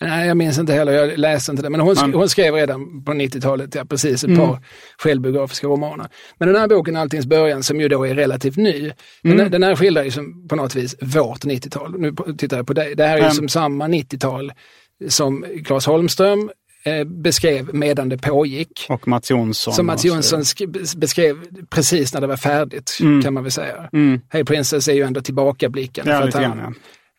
Nej, 0.00 0.28
jag 0.28 0.36
minns 0.36 0.58
inte 0.58 0.72
heller, 0.72 0.92
jag 0.92 1.18
läste 1.18 1.50
inte 1.50 1.62
det. 1.62 1.70
Men 1.70 1.80
hon, 1.80 1.94
sk- 1.94 2.14
hon 2.14 2.28
skrev 2.28 2.54
redan 2.54 3.04
på 3.04 3.12
90-talet, 3.12 3.74
ja, 3.74 3.84
precis, 3.84 4.24
Mm. 4.24 4.40
ett 4.40 4.46
par 4.46 4.58
självbiografiska 4.98 5.66
romaner. 5.66 6.06
Men 6.38 6.48
den 6.48 6.56
här 6.60 6.68
boken, 6.68 6.96
Alltings 6.96 7.26
början, 7.26 7.62
som 7.62 7.80
ju 7.80 7.88
då 7.88 8.06
är 8.06 8.14
relativt 8.14 8.56
ny, 8.56 8.80
den, 9.22 9.32
Mm. 9.32 9.38
här- 9.40 9.48
den 9.50 9.62
här 9.62 9.76
skildrar 9.76 10.02
ju 10.04 10.10
som, 10.10 10.48
på 10.48 10.56
något 10.56 10.74
vis 10.74 10.96
vårt 11.00 11.44
90-tal. 11.44 12.00
Nu 12.00 12.14
tittar 12.38 12.56
jag 12.56 12.66
på 12.66 12.72
dig. 12.72 12.94
Det 12.94 13.04
här 13.06 13.12
är 13.14 13.16
ju 13.18 13.22
Mm. 13.22 13.34
som 13.34 13.48
samma 13.48 13.88
90-tal 13.88 14.52
som 15.08 15.44
Claes 15.64 15.86
Holmström 15.86 16.50
eh, 16.84 17.04
beskrev 17.04 17.74
medan 17.74 18.08
det 18.08 18.18
pågick. 18.18 18.86
Och 18.88 19.08
Mats 19.08 19.30
Jonsson. 19.30 19.74
Som 19.74 19.86
Mats 19.86 20.04
Jonsson 20.04 20.40
sk- 20.40 20.96
beskrev 20.98 21.36
precis 21.70 22.14
när 22.14 22.20
det 22.20 22.26
var 22.26 22.36
färdigt, 22.36 22.98
Mm. 23.00 23.22
kan 23.22 23.34
man 23.34 23.42
väl 23.42 23.52
säga. 23.52 23.90
Hey 24.32 24.44
Princess 24.44 24.88
är 24.88 24.92
ju 24.92 25.02
ändå 25.02 25.20
tillbakablicken. 25.20 26.04
Ja, 26.08 26.20
för 26.20 26.28
att 26.28 26.34
han- 26.34 26.42
grann, 26.42 26.74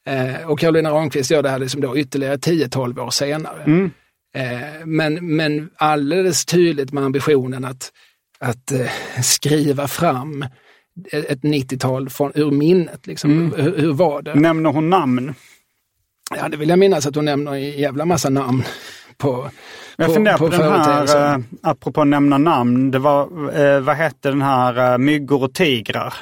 eh, 0.10 0.50
och 0.50 0.60
Carolina 0.60 0.92
Ramqvist 0.92 1.32
gör 1.32 1.44
det 1.44 1.50
här 1.50 1.60
liksom 1.60 1.82
då 1.82 1.98
ytterligare 1.98 2.36
10-12 2.36 3.00
år 3.00 3.10
senare. 3.10 3.64
Mm. 3.64 3.92
Eh, 4.36 4.86
men, 4.86 5.36
men 5.36 5.70
alldeles 5.76 6.46
tydligt 6.46 6.94
med 6.94 7.04
ambitionen 7.04 7.66
att, 7.66 7.92
att 8.40 8.72
eh, 8.72 9.22
skriva 9.24 9.88
fram 9.88 10.46
ett 11.12 11.42
90-tal 11.42 12.10
från, 12.10 12.32
ur 12.36 12.52
minnet. 12.52 13.08
Liksom. 13.08 13.32
Mm. 13.32 13.54
Hur, 13.58 13.78
hur 13.78 13.94
var 13.94 14.22
det? 14.22 14.36
Nämner 14.36 14.70
hon 14.70 14.90
namn? 14.90 15.34
Ja, 16.38 16.50
det 16.50 16.58
vill 16.58 16.70
jag 16.70 16.80
minnas 16.80 17.08
att 17.08 17.16
hon 17.16 17.26
nämner 17.26 17.54
en 17.54 17.72
jävla 17.72 18.06
massa 18.06 18.30
namn 18.30 18.64
på, 19.18 19.50
Jag 19.96 20.14
funderar 20.14 20.38
på, 20.38 20.46
på 20.50 20.52
den 20.52 20.72
här, 20.72 21.34
eh, 21.34 21.40
apropå 21.64 22.04
nämna 22.04 22.38
namn, 22.38 22.92
det 22.92 23.00
var, 23.00 23.24
eh, 23.60 23.80
vad 23.80 23.96
hette 23.96 24.30
den 24.30 24.42
här, 24.42 24.92
eh, 24.92 24.98
Myggor 24.98 25.44
och 25.44 25.54
tigrar? 25.54 26.14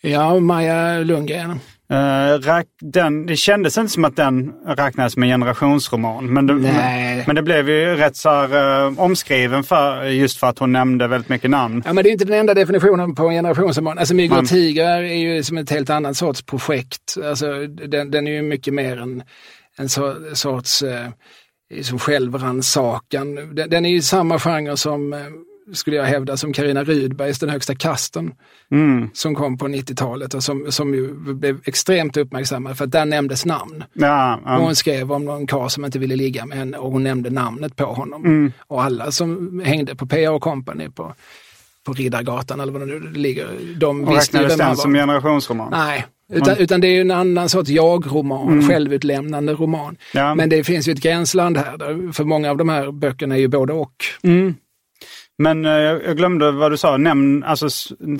Ja, 0.00 0.40
Maja 0.40 0.98
Lundgren. 0.98 1.60
Eh, 1.90 2.60
den, 2.80 3.26
det 3.26 3.36
kändes 3.36 3.78
inte 3.78 3.92
som 3.92 4.04
att 4.04 4.16
den 4.16 4.52
räknades 4.66 5.12
som 5.12 5.22
en 5.22 5.28
generationsroman. 5.28 6.32
Men 6.32 6.46
det, 6.46 6.54
Nej. 6.54 7.24
men 7.26 7.36
det 7.36 7.42
blev 7.42 7.68
ju 7.68 7.96
rätt 7.96 8.16
så 8.16 8.30
här, 8.30 8.86
eh, 8.86 9.00
omskriven 9.00 9.64
för, 9.64 10.04
just 10.04 10.40
för 10.40 10.46
att 10.46 10.58
hon 10.58 10.72
nämnde 10.72 11.08
väldigt 11.08 11.28
mycket 11.28 11.50
namn. 11.50 11.82
Ja, 11.86 11.92
men 11.92 12.04
det 12.04 12.10
är 12.10 12.12
inte 12.12 12.24
den 12.24 12.38
enda 12.40 12.54
definitionen 12.54 13.14
på 13.14 13.28
en 13.28 13.34
generationsroman. 13.34 13.98
Alltså 13.98 14.14
Man- 14.14 14.32
och 14.38 14.46
tigrar 14.46 15.02
är 15.02 15.14
ju 15.14 15.42
som 15.42 15.58
ett 15.58 15.70
helt 15.70 15.90
annat 15.90 16.16
sorts 16.16 16.42
projekt. 16.42 17.16
Alltså, 17.24 17.66
den, 17.66 18.10
den 18.10 18.26
är 18.26 18.32
ju 18.32 18.42
mycket 18.42 18.74
mer 18.74 19.00
en, 19.00 19.22
en 19.78 19.88
så, 19.88 20.14
sorts 20.34 20.82
eh, 20.82 21.06
som 21.82 21.98
självrannsakan. 21.98 23.54
Den, 23.54 23.70
den 23.70 23.86
är 23.86 23.90
ju 23.90 24.02
samma 24.02 24.38
genre 24.38 24.76
som, 24.76 25.14
skulle 25.72 25.96
jag 25.96 26.04
hävda, 26.04 26.36
som 26.36 26.52
Karina 26.52 26.84
Rydbergs 26.84 27.38
Den 27.38 27.48
högsta 27.48 27.74
kasten. 27.74 28.34
Mm. 28.70 29.10
Som 29.12 29.34
kom 29.34 29.58
på 29.58 29.68
90-talet 29.68 30.34
och 30.34 30.44
som, 30.44 30.72
som 30.72 30.94
ju 30.94 31.14
blev 31.14 31.60
extremt 31.64 32.16
uppmärksammad 32.16 32.78
för 32.78 32.84
att 32.84 32.92
där 32.92 33.04
nämndes 33.04 33.46
namn. 33.46 33.84
Ja, 33.92 34.40
ja. 34.44 34.58
Hon 34.58 34.76
skrev 34.76 35.12
om 35.12 35.24
någon 35.24 35.46
karl 35.46 35.68
som 35.68 35.84
inte 35.84 35.98
ville 35.98 36.16
ligga 36.16 36.46
med 36.46 36.58
henne 36.58 36.78
och 36.78 36.92
hon 36.92 37.02
nämnde 37.02 37.30
namnet 37.30 37.76
på 37.76 37.84
honom. 37.84 38.24
Mm. 38.24 38.52
Och 38.66 38.82
alla 38.82 39.10
som 39.10 39.60
hängde 39.64 39.96
på 39.96 40.06
P.A. 40.06 40.38
Company 40.38 40.90
på, 40.90 41.14
på 41.84 41.92
Riddargatan 41.92 42.60
eller 42.60 42.72
vad 42.72 42.82
det 42.82 42.86
nu 42.86 43.00
ligger, 43.00 43.48
de 43.76 44.04
och 44.04 44.16
visste 44.16 44.38
räknades 44.38 44.58
den 44.58 44.76
som 44.76 44.94
generationsroman? 44.94 45.68
Nej, 45.70 46.06
utan, 46.32 46.56
utan 46.56 46.80
det 46.80 46.88
är 46.88 47.00
en 47.00 47.10
annan 47.10 47.48
sorts 47.48 47.70
jag-roman, 47.70 48.68
självutlämnande 48.68 49.54
roman. 49.54 49.84
Mm. 49.84 49.96
Ja. 50.12 50.34
Men 50.34 50.48
det 50.48 50.64
finns 50.64 50.88
ju 50.88 50.92
ett 50.92 51.00
gränsland 51.00 51.56
här, 51.56 52.12
för 52.12 52.24
många 52.24 52.50
av 52.50 52.56
de 52.56 52.68
här 52.68 52.92
böckerna 52.92 53.34
är 53.34 53.38
ju 53.38 53.48
både 53.48 53.72
och. 53.72 53.94
Mm. 54.22 54.54
Men 55.38 55.64
eh, 55.64 55.72
jag 55.72 56.16
glömde 56.16 56.50
vad 56.50 56.70
du 56.70 56.76
sa, 56.76 56.96
Nämn, 56.96 57.44
alltså, 57.44 57.68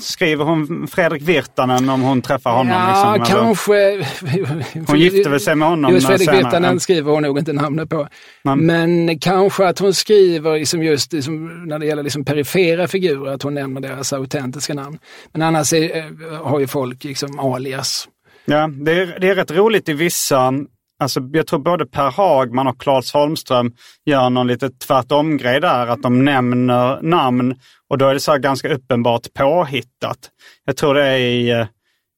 skriver 0.00 0.44
hon 0.44 0.86
Fredrik 0.88 1.22
Virtanen 1.22 1.88
om 1.88 2.02
hon 2.02 2.22
träffar 2.22 2.50
honom? 2.50 2.72
ja, 2.72 3.14
liksom, 3.14 3.14
eller? 3.14 3.24
kanske... 3.46 4.92
Hon 4.92 4.98
gifte 4.98 5.30
väl 5.30 5.40
sig 5.40 5.54
med 5.54 5.68
honom 5.68 5.92
Just 5.92 6.06
Fredrik 6.06 6.28
senare. 6.28 6.44
Virtanen 6.44 6.80
skriver 6.80 7.12
hon 7.12 7.22
nog 7.22 7.38
inte 7.38 7.52
namnet 7.52 7.88
på. 7.90 8.08
Men- 8.42 8.66
Men 8.66 9.18
kanske 9.18 9.66
att 9.68 9.78
hon 9.78 9.94
skriver, 9.94 10.58
liksom 10.58 10.82
just 10.82 11.12
liksom, 11.12 11.64
när 11.64 11.78
det 11.78 11.86
gäller 11.86 12.02
liksom 12.02 12.24
perifera 12.24 12.88
figurer, 12.88 13.32
att 13.32 13.42
hon 13.42 13.54
nämner 13.54 13.80
deras 13.80 14.12
autentiska 14.12 14.74
namn. 14.74 14.98
Men 15.32 15.42
annars 15.42 15.72
är, 15.72 15.96
eh, 15.96 16.04
har 16.42 16.60
ju 16.60 16.66
folk 16.66 17.04
liksom 17.04 17.38
alias. 17.38 18.08
Ja, 18.44 18.70
det 18.84 18.92
är, 18.92 19.18
det 19.20 19.28
är 19.28 19.34
rätt 19.34 19.50
roligt 19.50 19.88
i 19.88 19.92
vissa, 19.92 20.52
alltså 20.98 21.20
jag 21.32 21.46
tror 21.46 21.58
både 21.58 21.86
Per 21.86 22.10
Hagman 22.10 22.66
och 22.66 22.80
Claes 22.80 23.12
Holmström 23.12 23.72
gör 24.04 24.30
någon 24.30 24.46
lite 24.46 24.70
tvärtom-grej 24.70 25.60
där, 25.60 25.86
att 25.86 26.02
de 26.02 26.24
nämner 26.24 27.02
namn 27.02 27.54
och 27.88 27.98
då 27.98 28.08
är 28.08 28.14
det 28.14 28.20
så 28.20 28.32
här 28.32 28.38
ganska 28.38 28.74
uppenbart 28.74 29.34
påhittat. 29.34 30.18
Jag 30.64 30.76
tror 30.76 30.94
det 30.94 31.06
är 31.06 31.18
i, 31.18 31.50
eh, 31.50 31.66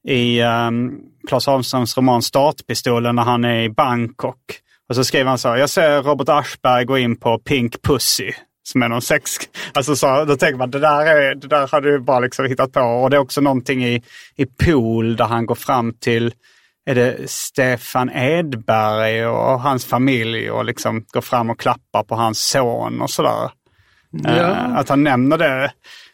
i 0.09 0.43
um, 0.43 1.01
Claes 1.29 1.47
Holmströms 1.47 1.97
roman 1.97 2.23
Startpistolen 2.23 3.17
när 3.17 3.23
han 3.23 3.45
är 3.45 3.63
i 3.63 3.69
Bangkok. 3.69 4.39
Och 4.89 4.95
så 4.95 5.05
skriver 5.05 5.29
han 5.29 5.39
så 5.39 5.49
här, 5.49 5.57
jag 5.57 5.71
ser 5.71 6.03
Robert 6.03 6.29
Aschberg 6.29 6.85
gå 6.85 6.99
in 6.99 7.17
på 7.17 7.39
Pink 7.39 7.83
Pussy. 7.83 8.33
Som 8.63 8.83
är 8.83 8.89
någon 8.89 9.03
sex... 9.03 9.31
Alltså 9.75 9.97
så, 9.97 10.25
då 10.25 10.37
tänker 10.37 10.59
man, 10.59 10.71
det 10.71 10.79
där, 10.79 11.07
är, 11.07 11.35
det 11.35 11.49
där 11.49 11.69
har 11.73 11.81
du 11.81 11.99
bara 11.99 12.21
liksom 12.21 12.47
hittat 12.47 12.73
på. 12.73 12.81
Och 12.81 13.11
det 13.11 13.17
är 13.17 13.21
också 13.21 13.41
någonting 13.41 13.85
i, 13.85 14.03
i 14.37 14.47
Pool 14.47 15.17
där 15.17 15.25
han 15.25 15.47
går 15.47 15.55
fram 15.55 15.93
till, 15.93 16.33
är 16.89 16.95
det 16.95 17.31
Stefan 17.31 18.11
Edberg 18.11 19.27
och 19.27 19.61
hans 19.61 19.85
familj 19.85 20.51
och 20.51 20.65
liksom 20.65 21.05
går 21.13 21.21
fram 21.21 21.51
och 21.51 21.61
klappar 21.61 22.03
på 22.03 22.15
hans 22.15 22.41
son 22.41 23.01
och 23.01 23.11
sådär. 23.11 23.51
Eh, 24.27 24.77
att 24.77 24.89
han 24.89 25.05
nämner 25.05 25.39
det, 25.39 25.71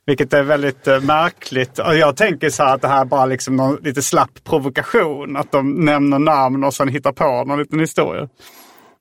vilket 0.07 0.33
är 0.33 0.43
väldigt 0.43 0.87
eh, 0.87 1.01
märkligt. 1.01 1.79
Och 1.79 1.97
jag 1.97 2.16
tänker 2.16 2.51
så 2.51 2.62
här 2.62 2.75
att 2.75 2.83
det 2.83 2.89
här 2.89 3.01
är 3.01 3.05
bara 3.05 3.27
liksom 3.27 3.57
någon 3.57 3.77
lite 3.83 4.03
slapp 4.03 4.45
provokation. 4.45 5.37
Att 5.37 5.53
de 5.53 5.85
nämner 5.85 6.18
namn 6.18 6.64
och 6.64 6.75
sen 6.75 6.89
hittar 6.89 7.12
på 7.12 7.45
någon 7.45 7.59
liten 7.59 7.81
historia. 7.81 8.29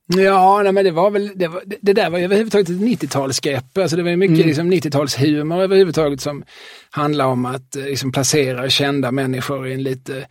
Ja, 0.07 0.61
nej, 0.63 0.71
men 0.71 0.85
det 0.85 0.91
var 0.91 1.11
väl, 1.11 1.31
det, 1.35 1.47
var, 1.47 1.63
det, 1.81 1.93
där 1.93 2.09
var 2.09 2.17
ju 2.17 2.25
överhuvudtaget 2.25 2.69
ett 2.69 2.75
90-talsgrepp. 2.75 3.81
Alltså 3.81 3.97
det 3.97 4.03
var 4.03 4.09
ju 4.09 4.17
mycket 4.17 4.45
liksom 4.45 4.73
90-talshumor 4.73 5.61
överhuvudtaget 5.61 6.21
som 6.21 6.43
handlar 6.89 7.25
om 7.25 7.45
att 7.45 7.75
eh, 7.75 7.83
liksom, 7.83 8.11
placera 8.11 8.69
kända 8.69 9.11
människor 9.11 9.67
i 9.67 9.73
en 9.73 9.83
lite 9.83 10.25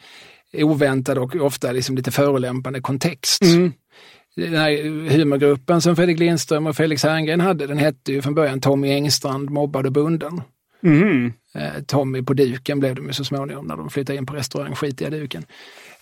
oväntad 0.52 1.18
och 1.18 1.36
ofta 1.36 1.72
liksom 1.72 1.96
lite 1.96 2.10
förolämpande 2.10 2.80
kontext. 2.80 3.42
Den 4.36 4.56
här 4.56 4.82
humorgruppen 5.10 5.80
som 5.80 5.96
Fredrik 5.96 6.18
Lindström 6.18 6.66
och 6.66 6.76
Felix 6.76 7.02
Herngren 7.02 7.40
hade, 7.40 7.66
den 7.66 7.78
hette 7.78 8.12
ju 8.12 8.22
från 8.22 8.34
början 8.34 8.60
Tommy 8.60 8.92
Engstrand, 8.92 9.50
mobbad 9.50 9.86
och 9.86 9.92
bunden. 9.92 10.42
Eh, 11.54 11.82
Tommy 11.86 12.22
på 12.22 12.34
duken 12.34 12.80
blev 12.80 12.94
de 12.94 13.06
ju 13.06 13.12
så 13.12 13.24
småningom 13.24 13.66
när 13.66 13.76
de 13.76 13.90
flyttade 13.90 14.18
in 14.18 14.26
på 14.26 14.34
restaurang 14.34 14.74
Skitiga 14.74 15.10
duken. 15.10 15.44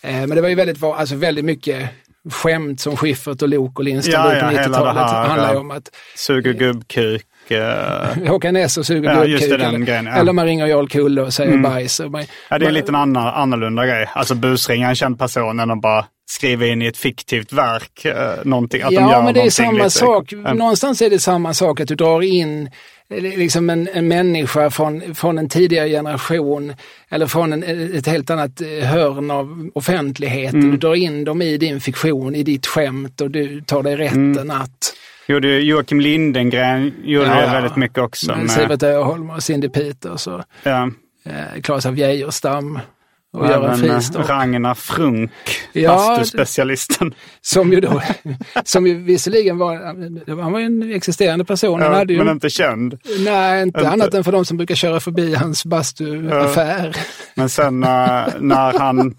Eh, 0.03 0.12
men 0.12 0.30
det 0.30 0.40
var 0.40 0.48
ju 0.48 0.55
väldigt, 0.55 0.82
alltså 0.82 1.16
väldigt 1.16 1.44
mycket 1.44 1.90
skämt 2.30 2.80
som 2.80 2.96
Schyffert 2.96 3.42
och 3.42 3.48
Lok 3.48 3.78
och 3.78 3.84
Lindström 3.84 4.14
Ja, 4.14 4.34
ja, 4.34 4.40
på 4.40 4.46
ja, 4.46 4.51
hela 4.51 4.62
90-talet. 4.62 4.94
det 4.94 5.01
här, 5.01 5.28
handlar 5.28 5.55
ja. 5.55 5.61
om 5.61 5.70
att 5.70 5.90
Suger 6.16 6.53
gubbkuk. 6.53 7.26
Eh, 7.53 8.28
Håkan 8.28 8.57
S 8.57 8.76
och 8.78 8.86
suger 8.86 9.11
Ja, 9.14 9.24
just 9.24 9.51
det, 9.51 9.57
den 9.57 9.74
eller, 9.74 9.86
grejen, 9.86 10.07
ja. 10.07 10.12
eller 10.12 10.32
man 10.32 10.46
ringer 10.46 10.66
Jarl 10.66 10.88
Kulle 10.88 11.22
och 11.22 11.32
säger 11.34 11.59
bajs. 11.59 12.01
Och 12.01 12.11
man, 12.11 12.24
Ja, 12.48 12.59
det 12.59 12.64
är 12.64 12.68
en 12.68 12.74
liten 12.74 12.94
annan, 12.94 13.26
annorlunda 13.34 13.86
grej. 13.86 14.07
Alltså 14.12 14.34
busringa 14.34 14.88
en 14.88 14.94
känd 14.94 15.18
person 15.18 15.61
än 15.61 15.70
att 15.70 15.80
bara 15.82 16.05
skriva 16.30 16.66
in 16.66 16.82
i 16.82 16.86
ett 16.86 16.96
fiktivt 16.96 17.53
verk 17.53 18.05
eh, 18.05 18.14
någonting. 18.44 18.82
Att 18.82 18.88
de 18.88 18.94
ja, 18.94 19.11
gör 19.12 19.22
men 19.22 19.34
det 19.34 19.40
är 19.42 19.51
samma 19.51 19.72
lite- 19.72 19.90
sak. 19.90 20.32
Någonstans 20.55 21.03
är 21.03 21.11
det 21.11 21.18
samma 21.18 21.55
sak 21.55 21.80
att 21.80 21.88
du 21.88 21.94
drar 21.94 22.22
in 22.22 22.70
liksom 23.14 23.70
en, 23.70 23.88
en 23.94 24.09
människa 24.09 24.70
från, 24.70 25.14
från 25.14 25.38
en 25.38 25.48
tidigare 25.48 25.88
generation 25.88 26.74
eller 27.11 27.26
från 27.26 27.53
en, 27.53 27.94
ett 27.96 28.07
helt 28.07 28.30
annat 28.30 28.61
eh, 28.61 28.66
hörn 28.88 29.30
av 29.30 29.70
offentligheten. 29.74 30.61
Mm. 30.61 30.70
Du 30.70 30.76
drar 30.76 30.94
in 30.94 31.24
dem 31.24 31.42
i 31.42 31.57
din 31.57 31.80
fiktion, 31.80 32.34
i 32.34 32.42
ditt 32.42 32.66
skämt 32.66 33.20
och 33.20 33.30
du 33.30 33.61
tar 33.61 33.82
dig 33.82 33.96
rätten 33.96 34.36
Mm. 34.36 34.51
att... 34.51 34.92
Gjorde 35.31 35.61
Joakim 35.61 36.01
Lindengren 36.01 36.95
gjorde 37.05 37.26
Ja, 37.26 37.35
det 37.35 37.47
ja. 37.47 37.53
väldigt 37.53 37.76
mycket 37.76 37.99
också. 37.99 38.31
Men 38.31 38.41
Med, 38.41 38.51
Sivert 38.51 38.83
Öholm 38.83 39.31
och 39.31 39.43
Cindy 39.43 39.68
Peters 39.68 40.26
och 40.26 40.43
ja, 40.62 40.91
eh, 41.24 41.62
Claes 41.62 41.87
av 41.87 41.99
Geijerstam 41.99 42.78
och 43.33 43.41
och 43.41 43.47
Göran 43.47 43.64
även 43.64 43.91
eh, 43.91 43.95
Fristock. 43.97 44.28
Ragnar 44.28 44.74
Frunk, 44.74 45.31
Ja, 45.72 45.89
bastuspecialisten. 45.89 47.14
Som 47.41 47.72
ju 47.72 47.81
då, 47.81 48.03
som 48.64 48.87
ju 48.87 49.03
visserligen 49.03 49.59
var, 49.59 49.76
han 50.43 50.53
var 50.53 50.61
ju 50.61 50.66
en 50.66 50.93
existerande 50.93 51.45
person. 51.45 51.81
Ja, 51.81 51.95
hade 51.95 52.12
ju, 52.12 52.18
men 52.18 52.28
inte 52.28 52.51
känd. 52.51 52.99
nej, 53.24 53.62
inte, 53.62 53.81
inte. 53.81 53.91
annat 53.91 54.14
än 54.14 54.24
för 54.24 54.33
de 54.33 54.45
som 54.45 54.57
brukar 54.57 54.74
köra 54.74 55.01
förbi 55.01 55.35
hans 55.35 55.64
bastuaffär. 55.64 56.97
Men 57.35 57.49
sen 57.49 57.83
eh, 57.83 58.24
när 58.39 58.78
han... 58.78 59.14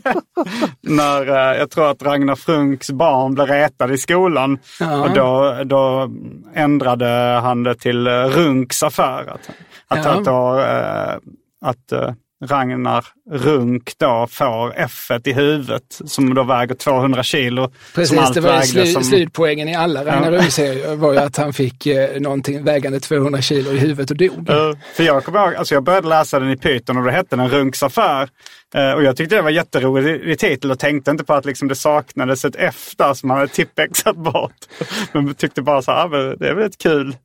när 0.80 1.28
eh, 1.28 1.58
jag 1.58 1.70
tror 1.70 1.90
att 1.90 2.02
Ragnar 2.02 2.34
Frunks 2.34 2.90
barn 2.90 3.34
blev 3.34 3.46
retade 3.46 3.94
i 3.94 3.98
skolan. 3.98 4.58
Ja. 4.80 5.02
Och 5.02 5.14
då, 5.14 5.62
då 5.64 6.10
ändrade 6.54 7.06
han 7.42 7.62
det 7.62 7.74
till 7.74 8.08
Runks 8.08 8.82
affär. 8.82 9.26
Att, 9.28 9.50
att, 9.88 10.26
Ja. 10.26 10.60
att, 10.60 11.22
att 11.64 11.92
eh, 11.92 12.14
Ragnar 12.44 13.04
Runk 13.30 13.92
då 13.98 14.26
får 14.30 14.72
F 14.76 15.10
i 15.24 15.32
huvudet 15.32 15.82
som 16.06 16.34
då 16.34 16.42
väger 16.42 16.74
200 16.74 17.22
kilo. 17.22 17.72
Precis, 17.94 18.30
det 18.34 18.40
var 18.40 18.60
slu, 18.60 18.86
som- 18.86 19.02
slutpoängen 19.04 19.68
i 19.68 19.74
alla 19.74 20.04
Ragnar 20.04 20.32
Ja. 20.32 20.38
Rung-serier 20.38 20.96
var 20.96 21.12
ju 21.12 21.18
att 21.18 21.36
han 21.36 21.52
fick 21.52 21.86
eh, 21.86 22.20
någonting 22.20 22.64
vägande 22.64 23.00
200 23.00 23.42
kilo 23.42 23.70
i 23.72 23.78
huvudet 23.78 24.10
och 24.10 24.16
dog. 24.16 24.50
Eh, 24.50 24.72
för 24.94 25.02
jag 25.02 25.24
kommer 25.24 25.38
ihåg, 25.46 25.54
alltså 25.54 25.74
jag 25.74 25.82
började 25.82 26.08
läsa 26.08 26.40
den 26.40 26.50
i 26.50 26.56
Python 26.56 26.96
och 26.96 27.04
då 27.04 27.10
hette 27.10 27.36
den 27.36 27.48
Runks 27.48 27.82
affär. 27.82 28.28
Eh, 28.74 28.92
och 28.92 29.02
jag 29.02 29.16
tyckte 29.16 29.36
det 29.36 29.42
var 29.42 29.50
jätterolig 29.50 30.38
titel 30.38 30.70
och 30.70 30.78
tänkte 30.78 31.10
inte 31.10 31.24
på 31.24 31.34
att 31.34 31.44
liksom 31.44 31.68
det 31.68 31.74
saknades 31.74 32.44
ett 32.44 32.56
F 32.58 32.90
där 32.96 33.14
som 33.14 33.28
man 33.28 33.36
hade 33.38 33.52
tippexat 33.52 34.16
bort. 34.16 34.52
Men 35.12 35.34
tyckte 35.34 35.62
bara 35.62 35.82
så 35.82 35.92
här, 35.92 36.04
ah, 36.04 36.34
det 36.38 36.48
är 36.48 36.54
väl 36.54 36.66
ett 36.66 36.78
kul 36.78 37.16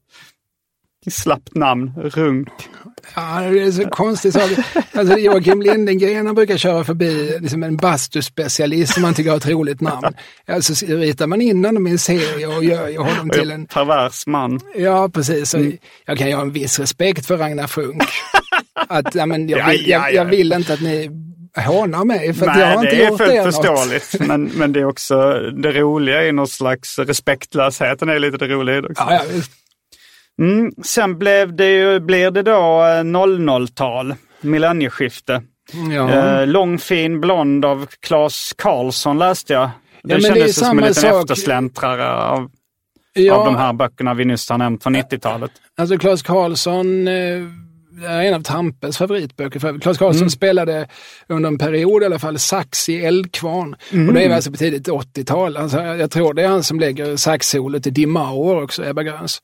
slappt 1.10 1.56
namn, 1.56 1.92
Runk. 1.98 2.50
Ja, 3.16 3.40
det 3.52 3.60
är 3.62 3.72
så 3.72 3.90
konstigt. 3.90 4.36
Alltså 4.94 5.18
Joakim 5.18 5.62
Lindengren 5.62 6.36
brukar 6.36 6.58
köra 6.58 6.84
förbi 6.84 7.38
liksom 7.40 7.64
en 7.64 7.78
bastuspecialist 7.78 8.94
som 8.94 9.02
man 9.02 9.14
tycker 9.14 9.30
har 9.30 9.38
ett 9.38 9.48
roligt 9.50 9.82
namn. 9.82 10.08
Alltså 10.48 10.76
så 10.76 10.86
ritar 10.86 11.28
man 11.28 11.42
in 11.42 11.66
honom 11.66 11.88
i 11.88 11.92
en 11.92 12.00
serie 12.00 12.48
och 12.48 12.64
gör, 12.64 12.88
gör 12.88 13.04
honom 13.04 13.30
till 13.30 13.52
en... 13.52 13.66
Pervers 13.66 14.28
man. 14.28 14.60
Ja, 14.76 15.10
precis. 15.14 15.50
Så 15.50 15.72
Jag 16.06 16.18
kan 16.18 16.28
ju 16.28 16.34
ha 16.36 16.42
en 16.42 16.52
viss 16.52 16.80
respekt 16.80 17.26
för 17.26 17.38
Ragnar 17.38 17.68
Funk. 17.68 18.04
Att, 18.88 19.16
ja, 19.16 19.26
men 19.26 19.50
jag, 19.50 19.60
Ja, 19.60 19.68
vill, 19.68 19.90
ja, 19.90 19.98
jag, 20.00 20.12
ja. 20.14 20.16
jag 20.16 20.26
vill 20.26 20.54
inte 20.54 20.74
att 20.74 20.82
ni 20.82 21.10
hånar 21.56 22.06
mig 22.06 22.34
för 22.34 22.48
att 22.48 22.60
jag 22.60 22.68
Nej, 22.68 22.76
har 22.76 22.84
inte 22.84 22.96
det 22.96 23.04
är 23.04 23.10
gjort 23.10 23.18
fullt 23.18 23.56
förståeligt. 23.56 24.16
Men, 24.28 24.44
men 24.44 24.74
det 24.74 24.80
är 24.80 24.86
också 24.86 25.34
det 25.40 25.72
roliga 25.72 26.28
i 26.28 26.32
någon 26.32 26.48
slags 26.48 27.00
respektlösheten 27.00 28.10
är 28.10 28.20
lite 28.20 28.38
det 28.38 28.48
roliga 28.48 28.78
i 28.78 28.82
det 28.82 28.88
också. 28.88 29.04
Ja, 29.08 29.14
ja. 29.14 29.42
Mm, 30.40 30.72
sen 30.84 31.18
blev 31.20 31.56
det 31.56 31.70
ju, 31.72 32.00
blir 32.00 32.32
det 32.32 32.42
då 32.42 32.52
eh, 32.82 33.04
00-tal, 33.04 34.16
millennieskifte. 34.42 35.42
ja. 35.96 36.10
Eh, 36.42 36.48
lång 36.48 36.78
fin 36.80 37.22
blond 37.22 37.66
av 37.66 37.88
Claes 38.08 38.54
Karlsson 38.58 39.18
läste 39.20 39.54
jag. 39.54 39.70
Det 40.04 40.08
det 40.08 40.14
är 40.16 40.20
kändes 40.36 40.56
som 40.56 40.70
en 40.70 40.78
liten 40.78 40.94
sak. 40.94 41.22
eftersläntrare 41.22 42.12
av, 42.14 42.50
ja, 43.14 43.34
av 43.36 43.46
de 43.46 43.56
här 43.56 43.74
böckerna 43.74 44.14
vi 44.14 44.26
nyss 44.26 44.50
har 44.50 44.58
nämnt 44.58 44.84
från 44.84 44.96
90-talet. 44.96 45.52
Alltså 45.78 45.98
Claes 45.98 46.22
Karlsson 46.24 47.08
eh, 47.08 47.14
är 48.06 48.22
en 48.22 48.34
av 48.34 48.42
Tampes 48.44 48.98
favoritböcker. 48.98 49.80
Claes 49.80 49.98
Karlsson 49.98 50.18
Mm. 50.22 50.30
spelade 50.30 50.88
under 51.28 51.48
en 51.48 51.58
period 51.58 52.04
i 52.04 52.06
alla 52.06 52.20
fall 52.20 52.40
sax 52.40 52.90
i 52.90 53.06
Eldkvarn. 53.06 53.76
Mm. 53.92 54.08
Och 54.08 54.14
det 54.14 54.24
är 54.24 54.36
alltså 54.36 54.52
på 54.52 54.58
tidigt 54.58 54.88
80-tal. 54.88 55.58
Alltså, 55.58 55.78
jag 55.84 56.12
tror 56.12 56.34
det 56.34 56.44
är 56.44 56.48
han 56.48 56.64
som 56.64 56.80
lägger 56.80 57.16
saxsolot 57.16 57.88
i 57.88 57.90
Dimauer 57.90 58.64
också, 58.64 58.86
Ebba 58.86 59.04
Gröns. 59.04 59.42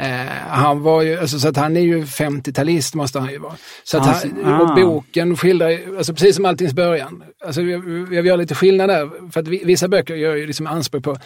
Eh, 0.00 0.08
han 0.48 0.82
var 0.82 1.02
ju, 1.02 1.18
alltså, 1.18 1.38
så 1.38 1.48
att 1.48 1.56
han 1.56 1.76
är 1.76 1.80
ju 1.80 2.02
50-talist 2.04 2.94
måste 2.96 3.18
han 3.20 3.30
ju 3.30 3.38
vara. 3.38 3.54
Så 3.84 3.98
att 3.98 4.06
Hans- 4.06 4.26
han, 4.44 4.54
ah. 4.54 4.60
och 4.60 4.74
boken 4.74 5.36
skildrar, 5.36 5.78
alltså 5.96 6.12
precis 6.14 6.36
som 6.36 6.44
alltings 6.44 6.72
början. 6.72 7.22
Alltså, 7.46 7.62
jag, 7.62 8.08
jag 8.14 8.26
gör 8.26 8.36
lite 8.36 8.54
skillnad 8.54 8.88
där, 8.88 9.30
för 9.32 9.40
att 9.40 9.48
vi- 9.48 9.62
vissa 9.64 9.88
böcker 9.88 10.14
gör 10.14 10.34
ju 10.36 10.46
liksom 10.46 10.66
anspråk 10.66 11.02
på, 11.04 11.16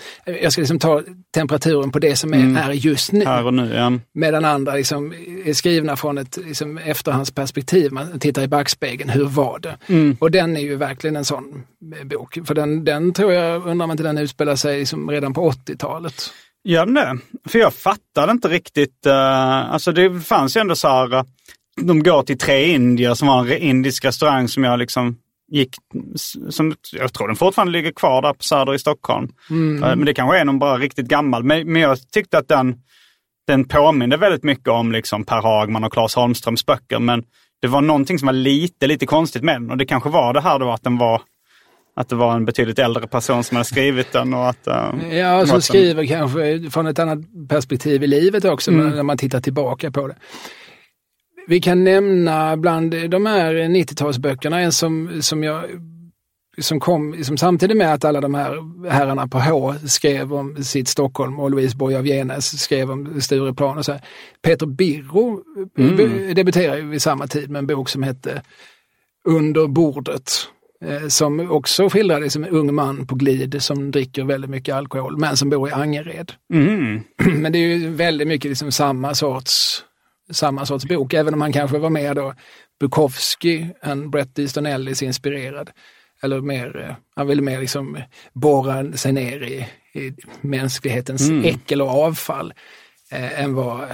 jag 0.43 0.53
ska 0.53 0.61
liksom 0.63 0.79
ta 0.79 1.03
temperaturen 1.35 1.91
på 1.91 1.99
det 1.99 2.17
som 2.17 2.35
är, 2.35 2.39
Mm. 2.39 2.57
är 2.57 2.73
just 2.73 3.13
nu. 3.13 3.25
Här 3.25 3.51
nu, 3.51 3.75
ja. 3.75 3.93
Medan 4.15 4.45
andra 4.45 4.75
liksom 4.75 5.13
är 5.45 5.53
skrivna 5.53 5.97
från 5.97 6.19
ett 6.19 6.37
liksom, 6.47 6.79
efterhandsperspektiv. 6.79 7.93
Man 7.93 8.19
tittar 8.19 8.43
i 8.43 8.49
backspegeln, 8.49 9.11
hur 9.11 9.25
var 9.25 9.59
det? 9.59 9.77
Mm. 9.87 10.17
Och 10.21 10.31
den 10.31 10.57
är 10.57 10.61
ju 10.61 10.77
verkligen 10.77 11.17
en 11.17 11.25
sån 11.25 11.63
eh, 12.01 12.07
bok. 12.07 12.39
För 12.45 12.55
den, 12.55 12.85
den 12.85 13.13
tror 13.13 13.33
jag, 13.33 13.67
undrar 13.67 13.85
om 13.85 13.91
inte 13.91 14.03
den 14.03 14.19
utspelar 14.19 14.57
sig 14.57 14.79
liksom 14.79 15.11
redan 15.11 15.35
på 15.35 15.51
80-talet. 15.51 16.31
Gör 16.65 16.87
den 16.87 16.95
det? 16.95 17.19
För 17.49 17.59
jag 17.59 17.75
fattade 17.75 18.33
inte 18.33 18.49
riktigt. 18.49 19.07
Uh, 19.07 19.73
alltså 19.73 19.93
det 19.93 20.21
fanns 20.21 20.57
ju 20.57 20.61
ändå 20.61 20.77
så 20.77 20.89
här, 20.89 21.15
eh, 21.15 21.25
de 21.81 22.03
går 22.03 22.23
till 22.23 22.39
Tre 22.39 22.75
Indier 22.75 23.15
som 23.15 23.29
var 23.29 23.47
en 23.47 23.59
indisk 23.59 24.05
restaurang 24.05 24.49
som 24.49 24.65
jag 24.65 24.79
liksom 24.79 25.17
gick, 25.53 25.77
som, 26.49 26.75
jag 26.93 27.13
tror 27.13 27.27
den 27.27 27.37
fortfarande 27.37 27.73
ligger 27.73 27.93
kvar 27.93 28.23
där 28.23 28.33
på 28.33 28.43
Söder 28.43 28.75
i 28.75 28.79
Stockholm. 28.79 29.29
Eh, 29.83 29.97
men 29.97 30.05
det 30.05 30.15
kanske 30.15 30.39
är 30.39 30.45
någon 30.45 30.59
bara 30.59 30.79
riktigt 30.79 31.07
gammal. 31.07 31.45
Men, 31.45 31.73
men 31.73 31.83
jag 31.83 32.11
tyckte 32.11 32.39
att 32.39 32.49
den, 32.49 32.75
den 33.47 33.65
påminde 33.65 34.17
väldigt 34.17 34.45
mycket 34.45 34.69
om 34.69 34.93
liksom 34.93 35.25
Per 35.25 35.43
Hagman 35.43 35.85
och 35.85 35.93
Claes 35.93 36.15
Holmströms 36.15 36.67
böcker. 36.67 36.99
Men 36.99 37.25
det 37.63 37.69
var 37.69 37.81
någonting 37.81 38.19
som 38.19 38.27
var 38.27 38.33
lite, 38.33 38.87
lite 38.87 39.07
konstigt 39.07 39.43
med 39.43 39.55
den. 39.55 39.71
Och 39.71 39.77
det 39.77 39.87
kanske 39.87 40.09
var 40.09 40.35
det 40.35 40.41
här 40.41 40.59
då 40.59 40.71
att 40.71 40.83
den 40.83 40.99
var 40.99 41.23
att 41.97 42.09
det 42.09 42.17
var 42.17 42.35
en 42.35 42.45
betydligt 42.45 42.79
äldre 42.79 43.07
person 43.07 43.45
som 43.45 43.57
hade 43.57 43.65
skrivit 43.65 44.13
den 44.13 44.35
och 44.35 44.49
att... 44.49 44.67
eh, 44.67 45.17
Ja, 45.19 45.47
som 45.47 45.63
skriver 45.63 46.07
kanske 46.07 46.71
från 46.71 46.87
ett 46.87 46.99
annat 46.99 47.19
perspektiv 47.49 48.03
i 48.03 48.07
livet 48.07 48.45
också, 48.45 48.71
Mm. 48.71 48.91
när 48.91 49.03
man 49.03 49.19
tittar 49.19 49.41
tillbaka 49.41 49.91
på 49.91 50.09
det. 50.09 50.17
Vi 51.47 51.61
kan 51.61 51.85
nämna 51.85 52.57
bland 52.57 53.11
de 53.11 53.27
här 53.27 53.55
90-talsböckerna 53.55 54.57
en 54.61 54.73
som, 54.73 55.23
som 55.23 55.45
jag 55.45 55.65
som 56.61 56.81
kom 56.81 57.13
liksom 57.15 57.37
samtidigt 57.37 57.77
med 57.77 57.95
att 57.95 58.05
alla 58.05 58.21
de 58.21 58.35
här 58.35 58.59
herrarna 58.91 59.29
på 59.29 59.39
H 59.39 59.75
skrev 59.87 60.35
om 60.35 60.65
sitt 60.65 60.89
Stockholm 60.89 61.41
och 61.41 61.51
Louise 61.51 61.77
Borg 61.77 61.97
av 61.97 62.07
Genes 62.07 62.63
skrev 62.63 62.91
om 62.91 63.21
Stureplan 63.21 63.79
och 63.79 63.85
så 63.85 63.93
här. 63.93 64.01
Peter 64.43 64.67
Birro 64.67 65.41
mm. 65.79 66.35
debuterade 66.35 66.79
ju 66.81 66.89
vid 66.89 67.03
samma 67.03 67.27
tid 67.27 67.51
med 67.51 67.59
en 67.59 67.67
bok 67.67 67.89
som 67.89 68.03
hette 68.03 68.43
Under 69.29 69.67
bordet. 69.67 70.33
Eh, 70.85 71.09
som 71.09 71.51
också 71.51 71.89
skildrade 71.89 72.31
som 72.31 72.45
en 72.45 72.51
ung 72.51 72.75
man 72.75 73.07
på 73.07 73.15
glid 73.15 73.63
som 73.63 73.91
dricker 73.91 74.25
väldigt 74.25 74.51
mycket 74.51 74.75
alkohol 74.75 75.19
men 75.19 75.37
som 75.37 75.51
bor 75.51 75.69
i 75.69 75.73
Angered. 75.73 76.33
Mm. 76.53 77.01
Men 77.43 77.53
det 77.53 77.59
är 77.59 77.77
ju 77.77 77.91
väldigt 77.91 78.29
mycket 78.29 78.49
liksom 78.49 78.73
samma 78.73 79.15
sorts 79.15 79.85
samma 80.31 80.67
sorts 80.67 80.85
bok, 80.85 81.15
även 81.15 81.35
om 81.35 81.41
han 81.41 81.53
kanske 81.53 81.79
var 81.79 81.91
mer 81.91 82.15
då 82.15 82.35
Bukowski 82.81 83.69
än 83.83 84.11
Bret 84.11 84.39
Easton 84.39 84.67
Ellis 84.67 85.03
inspirerad. 85.03 85.71
Eller 86.23 86.41
mer, 86.41 86.85
eh, 86.89 86.95
han 87.17 87.27
ville 87.27 87.43
mer 87.43 87.61
liksom 87.61 87.99
borra 88.33 88.93
sig 88.93 89.13
ner 89.13 89.43
i, 89.43 89.67
i 90.01 90.13
mänsklighetens 90.41 91.31
äckel 91.45 91.83
och 91.83 91.89
avfall 91.89 92.55
eh, 93.11 93.43
än 93.43 93.55
vad 93.55 93.89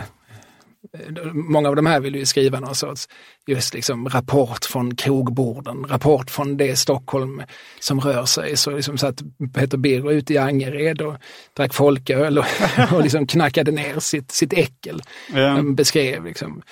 Många 1.32 1.68
av 1.68 1.76
de 1.76 1.86
här 1.86 2.00
vill 2.00 2.14
ju 2.14 2.26
skriva 2.26 2.60
någon 2.60 2.74
sorts 2.74 3.08
just 3.46 3.74
liksom 3.74 4.08
rapport 4.08 4.64
från 4.64 4.96
krogborden, 4.96 5.84
rapport 5.88 6.30
från 6.30 6.56
det 6.56 6.78
Stockholm 6.78 7.42
som 7.80 8.00
rör 8.00 8.24
sig. 8.24 8.56
Så 8.56 8.70
liksom 8.70 8.98
satt 8.98 9.22
Peter 9.54 9.78
Birro 9.78 10.12
ute 10.12 10.34
i 10.34 10.38
Angered 10.38 11.00
och 11.00 11.14
drack 11.56 11.74
folköl 11.74 12.38
och, 12.38 12.44
och 12.92 13.02
liksom 13.02 13.26
knackade 13.26 13.70
ner 13.70 13.98
sitt, 13.98 14.30
sitt 14.30 14.52
äckel. 14.52 15.02
Ja. 15.34 15.48
Han 15.48 15.74
beskrev 15.74 16.24
liksom 16.24 16.62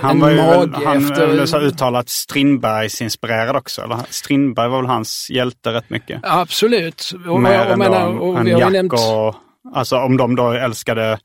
Han 0.00 0.10
en 0.10 0.20
var 0.20 0.28
väl, 0.30 0.36
mage 0.36 0.86
han 0.86 0.96
efter... 0.96 1.28
efter... 1.28 1.46
så 1.46 1.60
uttalat 1.60 2.08
Strindbergs-inspirerad 2.08 3.56
också. 3.56 3.82
Eller? 3.82 3.98
Strindberg 4.10 4.68
var 4.68 4.82
väl 4.82 4.90
hans 4.90 5.30
hjälte 5.30 5.72
rätt 5.72 5.90
mycket. 5.90 6.20
Absolut. 6.22 7.10
Och, 7.28 7.40
Mer 7.40 7.66
och, 7.66 7.72
än 7.72 7.78
menar, 7.78 8.06
och 8.06 8.38
en 8.38 8.44
vi 8.44 8.52
har 8.52 8.58
ju 8.58 8.64
Jack 8.64 8.72
nämnt... 8.72 8.92
och... 8.92 9.34
Alltså 9.74 9.96
om 9.96 10.16
de 10.16 10.36
då 10.36 10.50
älskade 10.50 11.18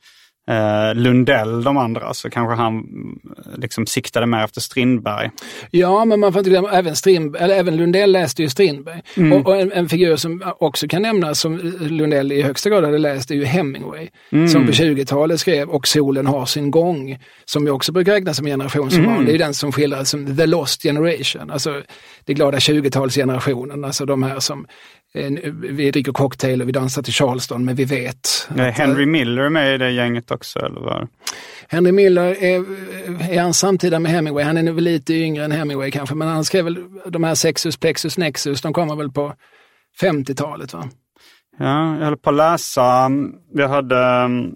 eh, 0.49 0.95
Lundell, 0.95 1.63
de 1.63 1.77
andra, 1.77 2.13
så 2.13 2.29
kanske 2.29 2.55
han 2.55 2.73
mm, 2.73 3.19
liksom 3.55 3.85
siktade 3.85 4.25
mer 4.25 4.43
efter 4.43 4.61
Strindberg. 4.61 5.29
Ja, 5.71 6.05
men 6.05 6.19
man 6.19 6.33
får 6.33 6.39
inte 6.39 6.49
glömma, 6.49 6.71
även, 6.71 6.95
Strindberg, 6.95 7.43
eller 7.43 7.55
även 7.55 7.77
Lundell 7.77 8.11
läste 8.11 8.41
ju 8.41 8.49
Strindberg. 8.49 9.01
Mm. 9.17 9.33
Och, 9.33 9.47
och 9.47 9.57
en, 9.61 9.71
en 9.71 9.89
figur 9.89 10.15
som 10.15 10.43
också 10.59 10.87
kan 10.87 11.01
nämnas 11.01 11.39
som 11.39 11.57
Lundell 11.79 12.31
i 12.31 12.41
högsta 12.41 12.69
grad 12.69 12.83
hade 12.83 12.97
läst 12.97 13.31
är 13.31 13.35
ju 13.35 13.45
Hemingway. 13.45 14.07
Mm. 14.31 14.47
Som 14.47 14.65
på 14.65 14.71
20-talet 14.71 15.39
skrev 15.39 15.69
Och 15.69 15.87
solen 15.87 16.27
har 16.27 16.45
sin 16.45 16.71
gång. 16.71 17.17
Som 17.45 17.65
ju 17.65 17.71
också 17.71 17.91
brukar 17.91 18.11
räknas 18.13 18.37
som 18.37 18.45
generationsroman. 18.45 19.13
Mm. 19.13 19.25
Det 19.25 19.31
är 19.31 19.33
ju 19.33 19.37
den 19.37 19.53
som 19.53 19.71
skildras 19.71 20.09
som 20.09 20.37
the 20.37 20.45
lost 20.45 20.83
generation. 20.83 21.51
Alltså 21.51 21.81
det 22.25 22.33
glada 22.33 22.57
20-talsgenerationen. 22.57 23.85
Alltså 23.85 24.05
de 24.05 24.23
här 24.23 24.39
som 24.39 24.59
eh, 24.59 24.65
vi 25.69 25.91
dricker 25.91 26.11
cocktail 26.11 26.61
och 26.61 26.67
vi 26.67 26.71
dansar 26.71 27.01
till 27.01 27.13
Charleston, 27.13 27.65
men 27.65 27.75
vi 27.75 27.85
vet. 27.85 28.47
Är 28.55 28.69
att, 28.69 28.77
Henry 28.77 29.05
Miller 29.05 29.49
med 29.49 29.75
i 29.75 29.77
det 29.77 29.91
gänget 29.91 30.31
också? 30.31 30.59
Eller 30.59 30.81
vad? 30.81 31.07
Henry 31.67 31.91
Miller, 31.91 32.43
är, 32.43 32.65
är 33.31 33.41
han 33.41 33.53
samtida 33.53 33.99
med 33.99 34.11
Hemingway? 34.11 34.43
Han 34.43 34.57
är 34.57 34.71
väl 34.71 34.83
lite 34.83 35.13
yngre 35.13 35.45
än 35.45 35.51
Hemingway 35.51 35.91
kanske, 35.91 36.15
men 36.15 36.27
han 36.27 36.45
skrev 36.45 36.63
väl 36.63 36.77
de 37.05 37.23
här 37.23 37.35
Sexus, 37.35 37.77
Plexus, 37.77 38.17
Nexus, 38.17 38.61
de 38.61 38.73
kommer 38.73 38.95
väl 38.95 39.11
på 39.11 39.33
50-talet 40.01 40.73
va? 40.73 40.89
Ja, 41.59 41.97
jag 41.97 42.05
höll 42.05 42.17
på 42.17 42.29
att 42.29 42.35
läsa. 42.35 43.11
Vi 43.53 43.65
hade 43.65 44.25
um, 44.25 44.55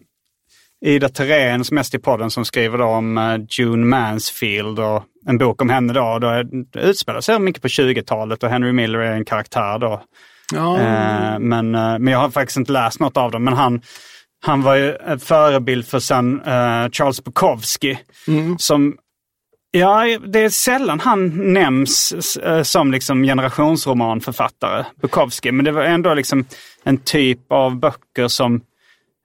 Ida 0.86 1.10
Terén 1.10 1.64
som 1.64 1.76
mest 1.76 1.96
i 1.96 2.00
podden 2.00 2.30
som 2.30 2.46
skriver 2.46 2.82
om 2.82 3.18
uh, 3.18 3.46
June 3.50 3.86
Mansfield 3.86 4.80
och 4.80 5.04
en 5.28 5.38
bok 5.38 5.62
om 5.62 5.70
henne 5.70 5.94
då. 5.94 6.20
då 6.20 6.44
det 6.74 6.80
utspelar 6.80 7.22
sig 7.22 7.40
mycket 7.40 7.62
på 7.62 7.68
20-talet 7.68 8.44
och 8.44 8.50
Henry 8.50 8.72
Miller 8.72 9.00
är 9.00 9.12
en 9.12 9.26
karaktär 9.26 9.80
då. 9.80 10.04
Ja. 10.52 10.80
Eh, 10.80 11.40
men, 11.40 11.76
eh, 11.76 12.00
men 12.00 12.08
jag 12.08 12.20
har 12.20 12.30
faktiskt 12.30 12.58
inte 12.58 12.72
läst 12.72 13.00
något 13.00 13.18
av 13.18 13.32
dem. 13.32 13.44
Men 13.44 13.54
han, 13.54 13.82
han 14.46 14.62
var 14.62 14.76
ju 14.76 14.96
en 14.96 15.20
förebild 15.20 15.88
för 15.88 16.00
sen 16.00 16.42
eh, 16.42 16.90
Charles 16.92 17.24
Bukowski. 17.24 18.00
Som, 18.58 18.98
ja, 19.72 20.18
det 20.28 20.40
är 20.40 20.50
sällan 20.50 21.00
han 21.00 21.54
nämns 21.54 22.12
eh, 22.38 22.64
som 22.64 22.92
liksom 22.92 23.24
generationsromanförfattare, 23.24 24.86
Bukowski. 25.02 25.52
Men 25.52 25.66
det 25.66 25.72
var 25.72 25.84
ändå 25.84 26.14
liksom 26.14 26.46
en 26.84 26.98
typ 26.98 27.52
av 27.52 27.80
böcker 27.80 28.28
som 28.28 28.62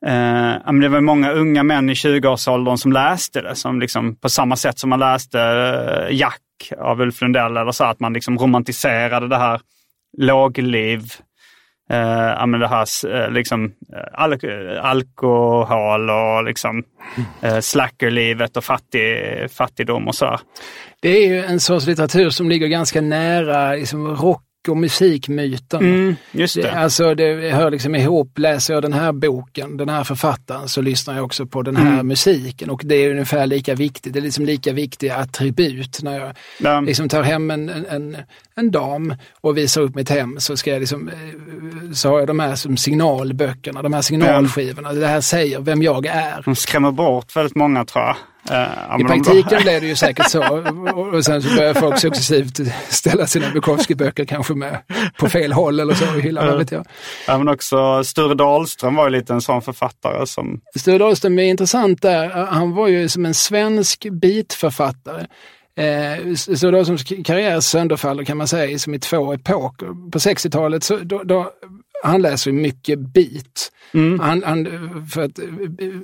Eh, 0.06 0.72
det 0.72 0.88
var 0.88 1.00
många 1.00 1.32
unga 1.32 1.62
män 1.62 1.90
i 1.90 1.94
20-årsåldern 1.94 2.78
som 2.78 2.92
läste 2.92 3.40
det, 3.40 3.54
som 3.54 3.80
liksom, 3.80 4.16
på 4.16 4.28
samma 4.28 4.56
sätt 4.56 4.78
som 4.78 4.90
man 4.90 4.98
läste 4.98 5.40
eh, 5.40 6.16
Jack 6.16 6.72
av 6.78 7.00
Ulf 7.00 7.20
Lundell, 7.20 7.56
eller 7.56 7.72
så, 7.72 7.84
att 7.84 8.00
man 8.00 8.12
liksom 8.12 8.38
romantiserade 8.38 9.28
det 9.28 9.36
här 9.36 9.60
lågliv, 10.18 11.00
eh, 11.90 12.46
men 12.46 12.60
det 12.60 12.68
här 12.68 12.86
eh, 13.14 13.30
liksom, 13.30 13.64
eh, 13.64 14.22
al 14.22 14.38
alkohol 14.80 16.10
och 16.10 16.44
liksom, 16.44 16.82
eh, 17.42 17.58
slackerlivet 17.60 18.56
och 18.56 18.64
fattig, 18.64 19.16
fattigdom 19.50 20.08
och 20.08 20.14
så. 20.14 20.40
Det 21.00 21.08
är 21.08 21.28
ju 21.28 21.44
en 21.44 21.60
sorts 21.60 21.86
litteratur 21.86 22.30
som 22.30 22.48
ligger 22.48 22.66
ganska 22.66 23.00
nära 23.00 23.72
liksom, 23.74 24.16
rock 24.16 24.42
och 24.68 24.76
musikmyten. 24.76 25.80
Mm, 25.80 26.16
just 26.32 26.54
det. 26.54 26.62
Det, 26.62 26.72
alltså 26.72 27.14
det 27.14 27.50
hör 27.50 27.70
liksom 27.70 27.94
ihop, 27.94 28.38
läser 28.38 28.74
jag 28.74 28.82
den 28.82 28.92
här 28.92 29.12
boken, 29.12 29.76
den 29.76 29.88
här 29.88 30.04
författaren, 30.04 30.68
så 30.68 30.80
lyssnar 30.82 31.14
jag 31.14 31.24
också 31.24 31.46
på 31.46 31.62
den 31.62 31.76
här 31.76 31.92
Mm. 31.92 32.06
musiken 32.08 32.70
och 32.70 32.80
det 32.84 32.94
är 32.94 33.10
ungefär 33.10 33.46
lika 33.46 33.74
viktigt. 33.74 34.12
Det 34.12 34.18
är 34.18 34.22
liksom 34.22 34.44
lika 34.44 34.72
viktiga 34.72 35.16
attribut. 35.16 36.02
När 36.02 36.18
jag 36.20 36.36
Ja. 36.60 36.80
liksom 36.80 37.08
tar 37.08 37.22
hem 37.22 37.50
en, 37.50 37.68
en, 37.68 37.86
en, 37.86 38.16
en 38.58 38.70
dam 38.70 39.14
och 39.40 39.56
visar 39.56 39.80
upp 39.80 39.94
mitt 39.94 40.10
hem 40.10 40.36
så 40.40 40.56
ska 40.56 40.70
jag 40.70 40.80
liksom, 40.80 41.08
eh, 41.08 41.14
så 41.92 42.08
har 42.08 42.18
jag 42.18 42.26
de 42.26 42.40
här 42.40 42.54
som 42.54 42.76
signalböckerna, 42.76 43.82
de 43.82 43.92
här 43.92 44.02
signalskivorna. 44.02 44.92
Det 44.92 45.06
här 45.06 45.20
säger 45.20 45.60
vem 45.60 45.82
jag 45.82 46.06
är. 46.06 46.42
De 46.44 46.56
skrämmer 46.56 46.90
bort 46.90 47.36
väldigt 47.36 47.56
många 47.56 47.84
tror 47.84 48.04
jag. 48.04 48.16
Ja, 48.50 48.98
I 49.00 49.04
praktiken 49.04 49.62
blev 49.62 49.80
det 49.80 49.86
ju 49.86 49.94
säkert 50.06 50.30
så. 50.30 50.42
Och- 50.94 51.24
sen 51.24 51.42
så 51.42 51.56
börjar 51.56 51.74
folk 51.74 51.98
successivt 51.98 52.60
ställa 52.88 53.26
sina 53.26 53.46
Bukowski-böcker 53.46 54.24
kanske 54.24 54.54
med 54.54 54.78
på 55.18 55.28
fel 55.28 55.52
håll 55.52 55.80
eller 55.80 55.94
så 55.94 56.16
i 56.16 56.20
hyllan, 56.20 56.46
vad 56.46 56.58
vet 56.58 56.72
jag. 56.72 56.86
Ja, 57.26 57.38
men 57.38 57.48
också 57.48 58.04
Sture 58.04 58.34
Dahlström 58.34 58.94
var 58.94 59.04
ju 59.04 59.10
lite 59.10 59.32
en 59.32 59.40
sån 59.40 59.62
författare 59.62 60.26
som... 60.26 60.60
Sture 60.78 60.98
Dahlström 60.98 61.38
är 61.38 61.42
intressant 61.42 62.02
där. 62.02 62.28
Han 62.46 62.74
var 62.74 62.88
ju 62.88 63.08
som 63.08 63.26
en 63.26 63.34
svensk 63.34 64.06
beatförfattare. 64.10 65.26
Eh, 65.78 66.34
Sture 66.34 66.70
Dahlströms 66.70 67.04
karriär 67.24 67.60
sönderfaller 67.60 68.24
kan 68.24 68.36
man 68.36 68.48
säga 68.48 68.78
som 68.78 68.94
i 68.94 68.98
två 68.98 69.32
epoker. 69.32 70.10
På 70.10 70.18
60-talet 70.18 70.84
så 70.84 70.96
då, 70.96 71.22
då 71.22 71.52
han 72.02 72.22
läser 72.22 72.52
mycket 72.52 72.98
beat. 72.98 73.72
Han, 74.20 74.42
han, 74.42 74.66
för 75.08 75.22
att, 75.22 75.38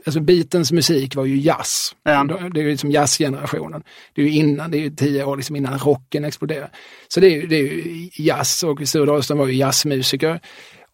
alltså 0.07 0.21
beatens 0.21 0.73
musik 0.73 1.15
var 1.15 1.25
ju 1.25 1.37
jazz. 1.37 1.95
Ja. 2.03 2.25
Det 2.55 2.61
är 2.61 2.65
ju 2.65 2.71
liksom 2.71 2.91
jazzgenerationen. 2.91 3.83
Det 4.15 4.23
är 4.23 4.27
ju 4.27 4.33
innan, 4.33 4.71
det 4.71 4.85
är 4.85 4.91
tio 4.91 5.25
år 5.25 5.37
liksom 5.37 5.57
innan 5.57 5.79
rocken 5.79 6.25
exploderade. 6.25 6.71
Så 7.09 7.21
det 7.21 7.27
är 7.27 7.31
ju, 7.31 7.47
det 7.47 7.57
är 7.57 7.63
ju 7.63 8.09
jazz 8.13 8.63
och 8.63 8.89
Sture 8.89 9.07
Dahlström 9.07 9.39
var 9.39 9.47
ju 9.47 9.55
jazzmusiker 9.55 10.41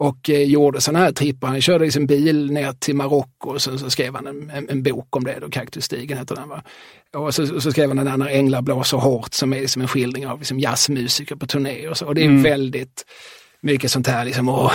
och 0.01 0.31
eh, 0.31 0.43
gjorde 0.43 0.81
sådana 0.81 1.05
här 1.05 1.13
trippar. 1.13 1.49
Han 1.49 1.61
körde 1.61 1.85
liksom 1.85 2.07
bil 2.07 2.53
ner 2.53 2.73
till 2.73 2.97
Marocko 2.97 3.51
och 3.51 3.63
så, 3.63 3.79
så 3.79 3.91
skrev 3.91 4.15
han 4.15 4.27
en, 4.27 4.51
en, 4.51 4.69
en 4.69 4.83
bok 4.83 5.17
om 5.17 5.25
det, 5.25 5.39
då, 5.41 5.49
Kaktusstigen 5.49 6.19
heter 6.19 6.35
den. 6.35 6.49
Va? 6.49 6.63
Och 7.15 7.35
så, 7.35 7.55
och 7.55 7.63
så 7.63 7.73
skrev 7.73 7.89
han 7.89 7.97
den 7.97 8.07
där 8.07 8.17
När 8.17 8.29
änglar 8.29 8.63
blåser 8.63 8.97
hårt 8.97 9.35
som 9.35 9.53
är 9.53 9.61
liksom 9.61 9.83
en 9.83 9.89
skildring 9.89 10.27
av 10.27 10.39
liksom 10.39 10.61
jazzmusiker 10.61 11.37
på 11.37 11.47
turné 11.47 11.89
och 11.89 11.97
så. 11.97 12.07
Och 12.07 12.15
det 12.15 12.25
är 12.25 12.43
väldigt 12.43 13.05
mycket 13.63 13.91
sånt 13.91 14.07
här 14.07 14.25
liksom, 14.25 14.49
och, 14.49 14.71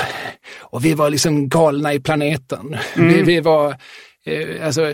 och 0.59 0.85
vi 0.85 0.93
var 0.93 1.09
liksom 1.09 1.49
galna 1.49 1.93
i 1.93 1.99
planeten. 1.99 2.77
Vi, 2.95 3.21
vi 3.21 3.39
var, 3.39 3.75
eh, 4.25 4.65
alltså, 4.65 4.93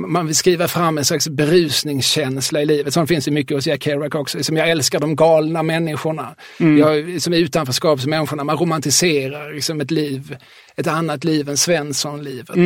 man 0.00 0.26
vill 0.26 0.34
skriva 0.34 0.68
fram 0.68 0.98
en 0.98 1.04
slags 1.04 1.28
berusningskänsla 1.28 2.62
i 2.62 2.66
livet. 2.66 2.94
Sånt 2.94 3.08
finns 3.08 3.24
det 3.24 3.30
mycket 3.30 3.56
hos 3.56 3.66
Jack 3.66 3.82
Kerouac 3.82 4.14
också. 4.14 4.44
Som 4.44 4.56
jag 4.56 4.70
älskar 4.70 5.00
de 5.00 5.16
galna 5.16 5.62
människorna. 5.62 6.34
Jag, 6.78 7.22
som 7.22 7.32
utanförskapsmänniskorna. 7.32 8.44
Man 8.44 8.56
romantiserar 8.56 9.52
liksom 9.52 9.80
ett 9.80 9.90
liv, 9.90 10.36
ett 10.76 10.86
annat 10.86 11.24
liv 11.24 11.48
än 11.48 11.56
Svensson-livet. 11.56 12.56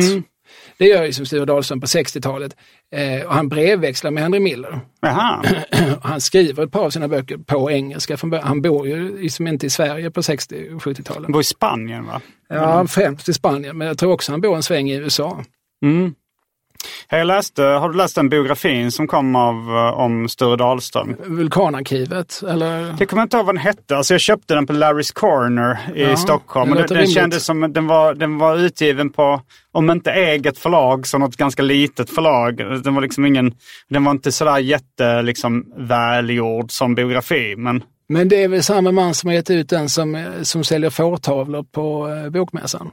Det 0.77 0.85
gör 0.85 1.05
ju 1.05 1.13
som 1.13 1.25
Sture 1.25 1.45
Dahlström 1.45 1.81
på 1.81 1.87
60-talet. 1.87 2.55
Eh, 2.95 3.27
och 3.27 3.33
han 3.33 3.49
brevväxlar 3.49 4.11
med 4.11 4.23
Henry 4.23 4.39
Miller. 4.39 4.79
Han 6.01 6.21
skriver 6.21 6.63
ett 6.63 6.71
par 6.71 6.85
av 6.85 6.89
sina 6.89 7.07
böcker 7.07 7.37
på 7.37 7.71
engelska. 7.71 8.17
Från 8.17 8.29
början. 8.29 8.47
Han 8.47 8.61
bor 8.61 8.87
ju 8.87 9.21
liksom 9.21 9.47
inte 9.47 9.65
i 9.65 9.69
Sverige 9.69 10.11
på 10.11 10.23
60 10.23 10.69
och 10.75 10.81
70-talen. 10.81 11.23
Han 11.23 11.31
bor 11.31 11.41
i 11.41 11.43
Spanien 11.43 12.05
va? 12.05 12.21
Ja, 12.49 12.87
främst 12.87 13.29
i 13.29 13.33
Spanien, 13.33 13.77
men 13.77 13.87
jag 13.87 13.97
tror 13.97 14.11
också 14.11 14.31
han 14.31 14.41
bor 14.41 14.55
en 14.55 14.63
sväng 14.63 14.89
i 14.89 14.95
USA. 14.95 15.43
Mm. 15.85 16.13
Jag 17.09 17.27
läste, 17.27 17.63
har 17.63 17.89
du 17.89 17.97
läst 17.97 18.15
den 18.15 18.29
biografin 18.29 18.91
som 18.91 19.07
kom 19.07 19.35
av, 19.35 19.55
eh, 19.55 19.99
om 19.99 20.29
Sture 20.29 20.55
Dahlström? 20.55 21.15
Vulkanarkivet, 21.25 22.43
eller? 22.49 22.95
Jag 22.99 23.09
kommer 23.09 23.23
inte 23.23 23.37
ihåg 23.37 23.45
vad 23.45 23.55
den 23.55 23.61
hette. 23.61 23.97
Alltså 23.97 24.13
jag 24.13 24.21
köpte 24.21 24.55
den 24.55 24.67
på 24.67 24.73
Larry's 24.73 25.13
Corner 25.13 25.77
i 25.95 26.01
Ja, 26.03 26.17
Stockholm. 26.17 26.71
Och 26.71 26.87
den, 26.87 27.07
kändes 27.07 27.45
som 27.45 27.73
den 27.73 27.87
var, 27.87 28.13
den 28.13 28.37
var 28.37 28.57
utgiven 28.57 29.09
på, 29.09 29.41
om 29.71 29.89
inte 29.91 30.11
eget 30.11 30.57
förlag, 30.57 31.07
så 31.07 31.17
något 31.17 31.37
ganska 31.37 31.63
litet 31.63 32.09
förlag. 32.09 32.57
Den 32.83 32.95
var 32.95 33.01
liksom 33.01 33.25
ingen, 33.25 33.53
den 33.89 34.03
var 34.03 34.11
inte 34.11 34.31
sådär 34.31 34.57
jätte 34.57 35.21
liksom, 35.21 35.65
välgjord 35.77 36.71
som 36.71 36.95
biografi. 36.95 37.55
Men 37.57 37.83
Men 38.09 38.29
det 38.29 38.43
är 38.43 38.47
väl 38.47 38.63
samma 38.63 38.91
man 38.91 39.13
som 39.13 39.27
har 39.27 39.35
gett 39.35 39.49
ut 39.49 39.69
den 39.69 39.89
som, 39.89 40.25
som 40.41 40.63
säljer 40.63 40.89
fårtavlor 40.89 41.63
på 41.63 42.09
eh, 42.09 42.29
bokmässan? 42.29 42.91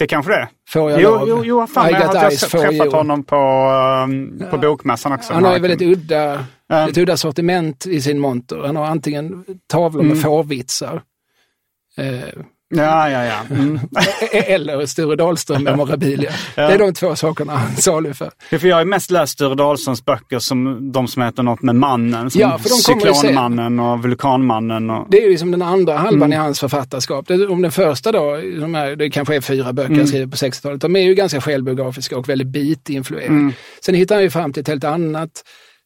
Det 0.00 0.06
kanske 0.06 0.32
det. 0.32 0.48
Får 0.68 0.90
jag 0.90 1.02
Jo, 1.02 1.10
lov? 1.10 1.28
jo, 1.28 1.44
jo 1.44 1.66
fan, 1.66 1.88
I 1.88 1.92
jag 1.92 2.00
har 2.00 2.30
träffat 2.48 2.72
you. 2.86 2.90
honom 2.90 3.24
på, 3.24 3.36
um, 4.04 4.42
på 4.50 4.58
bokmässan 4.58 5.12
också. 5.12 5.32
Han 5.32 5.44
har 5.44 5.54
ju 5.54 5.58
väldigt 5.60 5.82
udda, 5.98 6.44
Ja. 6.66 6.88
ett 6.88 6.98
udda 6.98 7.16
sortiment 7.16 7.86
i 7.86 8.00
sin 8.00 8.18
monter. 8.18 8.58
Han 8.66 8.76
har 8.76 8.84
antingen 8.84 9.44
tavlor 9.66 10.02
med 10.02 10.10
Mm. 10.12 10.22
fårvitsar 10.22 11.02
eh, 11.96 12.20
Ja, 12.74 13.10
ja, 13.10 13.24
ja. 13.24 13.54
Mm. 13.54 13.78
eller 14.32 14.86
Sture 14.86 15.16
Dahlström 15.16 15.62
memorabilia. 15.64 16.30
Det 16.54 16.60
är 16.62 16.78
de 16.78 16.94
två 16.94 17.16
sakerna 17.16 17.56
han 17.56 17.76
saluför. 17.76 18.30
Ja, 18.50 18.58
för 18.58 18.68
jag 18.68 18.76
har 18.76 18.84
mest 18.84 19.10
läst 19.10 19.32
Sture 19.32 19.54
Dahlströms 19.54 20.04
böcker 20.04 20.38
som 20.38 20.92
de 20.92 21.08
som 21.08 21.22
heter 21.22 21.42
något 21.42 21.62
med 21.62 21.74
mannen. 21.76 22.30
Som 22.30 22.40
Ja, 22.40 22.58
för 22.58 22.68
de. 22.68 22.74
Cyklonmannen 22.74 23.80
och 23.80 24.02
Vulkanmannen. 24.02 24.90
Och... 24.90 25.06
Det 25.10 25.18
är 25.18 25.22
ju 25.22 25.30
liksom 25.30 25.50
den 25.50 25.62
andra 25.62 25.96
halvan 25.96 26.20
Mm. 26.20 26.32
i 26.32 26.36
hans 26.36 26.60
författarskap. 26.60 27.28
Det, 27.28 27.46
om 27.46 27.62
den 27.62 27.72
första 27.72 28.12
då, 28.12 28.36
de 28.60 28.74
här, 28.74 28.96
det 28.96 29.10
kanske 29.10 29.36
är 29.36 29.40
fyra 29.40 29.72
böcker 29.72 29.94
Mm. 29.94 30.06
skriver 30.06 30.26
på 30.26 30.36
60-talet, 30.36 30.80
de 30.80 30.96
är 30.96 31.00
ju 31.00 31.14
ganska 31.14 31.40
självbiografiska 31.40 32.18
och 32.18 32.28
väldigt 32.28 32.48
beat-influerade. 32.48 33.26
Mm. 33.26 33.52
Sen 33.84 33.94
hittar 33.94 34.14
han 34.14 34.24
ju 34.24 34.30
fram 34.30 34.52
till 34.52 34.60
ett 34.60 34.68
helt 34.68 34.84
annat 34.84 35.30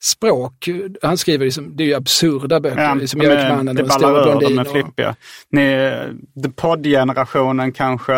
språk. 0.03 0.69
Han 1.03 1.19
skriver, 1.19 1.45
liksom, 1.45 1.77
det 1.77 1.83
är 1.85 1.87
ju 1.87 1.95
absurda 1.95 2.61
böcker, 2.61 2.83
Ja, 3.01 3.07
som 3.07 3.19
Mjölkmannen 3.21 3.77
det 3.77 3.83
och 3.83 3.93
Stora 3.93 4.11
ur, 4.11 4.25
de 4.25 4.39
blondin. 4.39 4.59
är 4.59 4.65
flippiga. 4.65 5.17
Ni, 5.51 5.91
Pod-generationen 6.57 7.73
kanske 7.73 8.15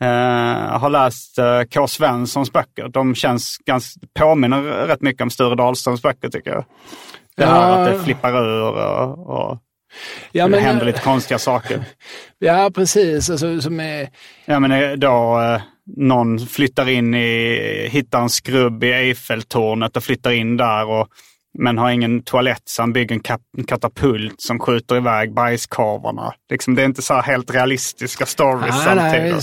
eh, 0.00 0.78
har 0.78 0.90
läst 0.90 1.38
eh, 1.38 1.62
K. 1.74 1.86
Svenssons 1.86 2.52
böcker. 2.52 2.88
De 2.88 3.14
känns 3.14 3.56
ganska, 3.66 4.00
påminner 4.18 4.62
rätt 4.62 5.00
mycket 5.02 5.22
om 5.22 5.30
Sture 5.30 5.54
Dahlströms 5.54 6.02
böcker 6.02 6.28
tycker 6.28 6.50
jag. 6.50 6.64
Det 7.36 7.46
här 7.46 7.68
Ja. 7.70 7.76
att 7.78 7.92
det 7.92 8.04
flippar 8.04 8.42
ur 8.48 8.62
och, 8.62 9.50
och 9.50 9.58
Ja, 10.32 10.44
det 10.44 10.50
men, 10.50 10.60
händer 10.60 10.86
lite 10.86 11.00
konstiga 11.00 11.38
saker. 11.38 11.84
ja 12.38 12.70
precis. 12.74 13.30
Alltså, 13.30 13.60
som 13.60 13.80
är, 13.80 14.08
Ja 14.44 14.60
men 14.60 15.00
då 15.00 15.40
eh, 15.40 15.60
någon 15.96 16.38
flyttar 16.38 16.88
in 16.88 17.14
i, 17.14 17.88
hittar 17.90 18.20
en 18.20 18.30
skrubb 18.30 18.84
i 18.84 18.92
Eiffeltornet 18.92 19.96
och 19.96 20.04
flyttar 20.04 20.30
in 20.30 20.56
där 20.56 20.86
och 20.86 21.08
men 21.58 21.78
har 21.78 21.90
ingen 21.90 22.22
toalett 22.22 22.62
så 22.64 22.82
han 22.82 22.92
bygger 22.92 23.14
en, 23.14 23.38
en 23.58 23.64
katapult 23.64 24.40
som 24.40 24.58
skjuter 24.58 24.96
iväg 24.96 25.34
bajskorvarna. 25.34 26.32
Liksom, 26.50 26.74
det 26.74 26.82
är 26.82 26.86
inte 26.86 27.02
så 27.02 27.14
här 27.14 27.22
helt 27.22 27.54
realistiska 27.54 28.26
stories 28.26 28.74
Ah, 28.74 28.84
samtidigt. 28.84 29.32
nej. 29.32 29.42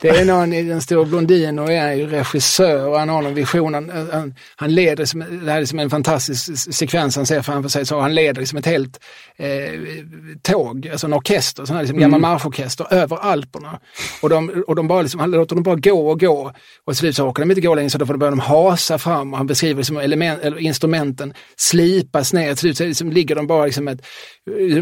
Det 0.00 0.08
är 0.08 0.24
någon 0.24 0.52
i 0.52 0.62
Den 0.62 0.80
stora 0.82 1.04
blondinen 1.04 1.58
och 1.58 1.72
är 1.72 1.92
ju 1.92 2.06
regissör 2.06 2.88
och 2.88 2.98
han 2.98 3.08
har 3.08 3.22
någon 3.22 3.34
vision. 3.34 3.74
Han, 3.74 3.90
han, 4.12 4.34
han 4.56 4.74
leder, 4.74 5.04
som, 5.04 5.20
det 5.44 5.52
här 5.52 5.60
är 5.60 5.64
som 5.64 5.78
en 5.78 5.90
fantastisk 5.90 6.58
sekvens 6.74 7.16
han 7.16 7.26
ser 7.26 7.42
framför 7.42 7.68
sig, 7.68 7.86
så 7.86 8.00
han 8.00 8.14
leder 8.14 8.40
liksom 8.40 8.58
ett 8.58 8.66
helt 8.66 9.00
eh, 9.36 9.48
tåg, 10.42 10.88
alltså 10.88 11.06
en 11.06 11.14
orkester, 11.14 11.64
sån 11.64 11.76
här 11.76 11.82
liksom 11.82 11.98
gammal 11.98 12.20
marschorkester 12.20 12.86
över 12.94 13.16
Alperna. 13.16 13.78
Och 14.22 14.28
de, 14.28 14.64
och 14.66 14.76
de 14.76 14.88
bara 14.88 15.02
liksom, 15.02 15.20
han 15.20 15.30
låter 15.30 15.54
dem 15.54 15.62
bara 15.62 15.76
gå 15.76 16.10
och 16.10 16.20
gå 16.20 16.52
och 16.84 16.92
till 16.92 16.98
slut 16.98 17.16
så 17.16 17.28
orkar 17.28 17.42
de 17.42 17.50
inte 17.50 17.60
gå 17.60 17.74
längre 17.74 17.90
så 17.90 17.98
då 17.98 18.06
får 18.06 18.14
de 18.14 18.18
börja 18.18 18.30
de 18.30 18.40
hasa 18.40 18.98
fram 18.98 19.32
och 19.32 19.38
han 19.38 19.46
beskriver 19.46 19.76
liksom 19.76 19.96
element, 19.96 20.40
eller 20.42 20.58
instrumenten 20.58 21.34
slipas 21.56 22.32
ner. 22.32 22.48
Till 22.48 22.56
slut 22.58 22.76
så 22.76 22.84
liksom 22.84 23.12
ligger 23.12 23.34
de 23.34 23.46
bara 23.46 23.66
liksom 23.66 23.88
ett, 23.88 24.06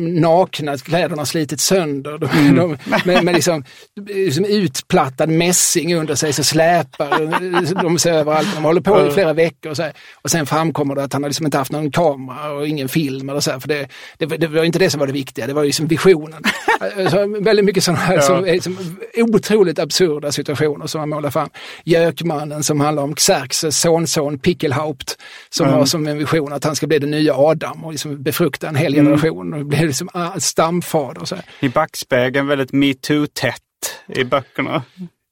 nakna, 0.00 0.76
kläderna 0.78 1.20
har 1.20 1.24
slitits 1.24 1.64
sönder. 1.64 2.18
De, 2.18 2.56
de, 2.56 2.76
med, 3.04 3.24
med 3.24 3.34
liksom, 3.34 3.64
liksom 4.06 4.44
utplattad 4.44 5.28
mässing 5.28 5.94
under 5.94 6.14
sig 6.14 6.32
så 6.32 6.44
släpar 6.44 7.82
de 7.82 7.98
sig 7.98 8.12
överallt. 8.12 8.48
De 8.54 8.64
håller 8.64 8.80
på 8.80 9.06
i 9.06 9.10
flera 9.10 9.32
veckor 9.32 9.70
och, 9.70 9.76
så 9.76 9.82
här. 9.82 9.92
och 10.22 10.30
sen 10.30 10.46
framkommer 10.46 10.94
det 10.94 11.04
att 11.04 11.12
han 11.12 11.22
har 11.22 11.30
liksom 11.30 11.46
inte 11.46 11.58
haft 11.58 11.72
någon 11.72 11.90
kamera 11.90 12.52
och 12.52 12.68
ingen 12.68 12.88
film 12.88 13.28
eller 13.28 13.40
så 13.40 13.50
här, 13.50 13.58
för 13.58 13.68
det, 13.68 13.88
det, 14.18 14.26
det 14.26 14.46
var 14.46 14.64
inte 14.64 14.78
det 14.78 14.90
som 14.90 15.00
var 15.00 15.06
det 15.06 15.12
viktiga, 15.12 15.46
det 15.46 15.54
var 15.54 15.64
liksom 15.64 15.86
visionen. 15.86 16.42
Så 17.10 17.40
väldigt 17.40 17.64
mycket 17.64 17.84
sådana 17.84 18.00
här 18.00 18.20
som 18.20 18.36
är 18.36 18.52
liksom 18.52 18.76
otroligt 19.16 19.78
absurda 19.78 20.32
situationer 20.32 20.86
som 20.86 21.00
han 21.00 21.08
målar 21.08 21.30
fram. 21.30 21.48
Gökmannen 21.84 22.62
som 22.62 22.80
handlar 22.80 23.02
om 23.02 23.14
Xerxes 23.14 23.80
sonson 23.80 24.38
Pickelhaupt 24.38 25.16
som 25.50 25.68
har 25.68 25.84
som 25.84 26.06
en 26.06 26.18
vision 26.18 26.52
att 26.52 26.64
han 26.64 26.76
ska 26.76 26.86
bli 26.86 26.98
den 26.98 27.10
nya 27.10 27.34
Adam 27.34 27.84
och 27.84 27.92
liksom 27.92 28.22
befrukta 28.22 28.68
en 28.68 28.76
hel 28.76 28.94
generation 28.94 29.51
och 29.54 29.66
blev 29.66 29.86
liksom 29.86 30.08
ah, 30.12 30.40
stamfader. 30.40 31.20
Och 31.20 31.28
så 31.28 31.34
här. 31.34 31.44
I 31.60 31.68
backspegeln 31.68 32.46
väldigt 32.46 32.72
metoo-tätt 32.72 33.60
i 34.06 34.24
böckerna. 34.24 34.82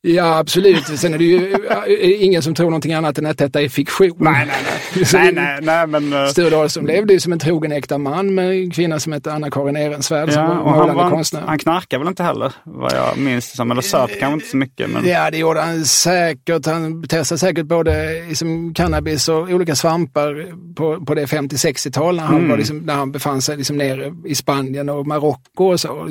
Ja, 0.03 0.39
absolut. 0.39 0.87
Sen 0.99 1.15
är 1.15 1.19
det 1.19 1.25
ju 1.25 1.53
äh, 1.53 2.23
ingen 2.25 2.43
som 2.43 2.55
tror 2.55 2.67
någonting 2.67 2.93
annat 2.93 3.19
än 3.19 3.27
att 3.27 3.39
detta 3.39 3.61
är 3.63 3.69
fiktion. 3.69 4.17
Nej, 4.19 4.47
nej, 4.47 4.57
nej. 4.95 5.05
Nej, 5.13 5.33
nej, 5.33 5.59
nej 5.63 5.87
men... 5.87 6.13
eh, 6.13 6.27
Sture 6.27 6.51
Dahlström 6.51 6.87
levde 6.87 7.13
ju 7.13 7.21
som 7.21 7.33
en 7.33 7.39
trogen 7.39 7.73
äkta 7.73 7.99
man 7.99 8.35
med 8.35 8.51
en 8.51 8.71
kvinna 8.71 9.01
som 9.01 9.13
hette 9.13 9.33
Anna-Karin 9.33 9.77
Ehrensvärd 9.77 10.33
som 10.33 10.43
Ja, 10.43 10.49
var 10.49 10.57
och 10.59 10.71
han, 10.71 10.79
målande 10.79 11.03
var, 11.03 11.11
konstnär. 11.11 11.41
han 11.41 11.59
knarkar 11.59 11.99
väl 11.99 12.09
inte 12.09 12.23
heller, 12.23 12.53
vad 12.65 12.93
jag 12.93 13.19
minns 13.19 13.51
det 13.51 13.57
som. 13.57 13.71
Eller 13.71 13.83
söp 13.83 14.11
kanske 14.21 14.35
inte 14.35 14.47
så 14.47 14.57
mycket. 14.57 14.91
Men... 14.91 15.07
Ja, 15.09 15.31
det 15.31 15.39
gjorde 15.39 15.61
han 15.61 15.85
säkert. 15.85 16.67
Han 16.67 17.03
testade 17.09 17.39
säkert 17.39 17.67
både 17.67 18.23
liksom, 18.29 18.75
cannabis 18.75 19.29
och 19.29 19.49
olika 19.49 19.75
svampar 19.75 20.47
på, 20.75 21.05
på 21.05 21.15
det 21.15 21.27
50-60-tal 21.27 22.17
när, 22.17 22.23
han 22.23 22.49
var 22.49 22.57
liksom, 22.57 22.79
när 22.79 22.95
han 22.95 23.13
befann 23.13 23.43
sig 23.43 23.57
liksom 23.57 23.77
nere 23.77 24.13
i 24.27 24.35
Spanien 24.35 24.89
och 24.89 25.07
Marocko 25.07 25.65
och 25.65 25.81
så. 25.81 26.09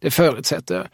Det 0.00 0.10
förutsätter 0.10 0.74
jag. 0.74 0.86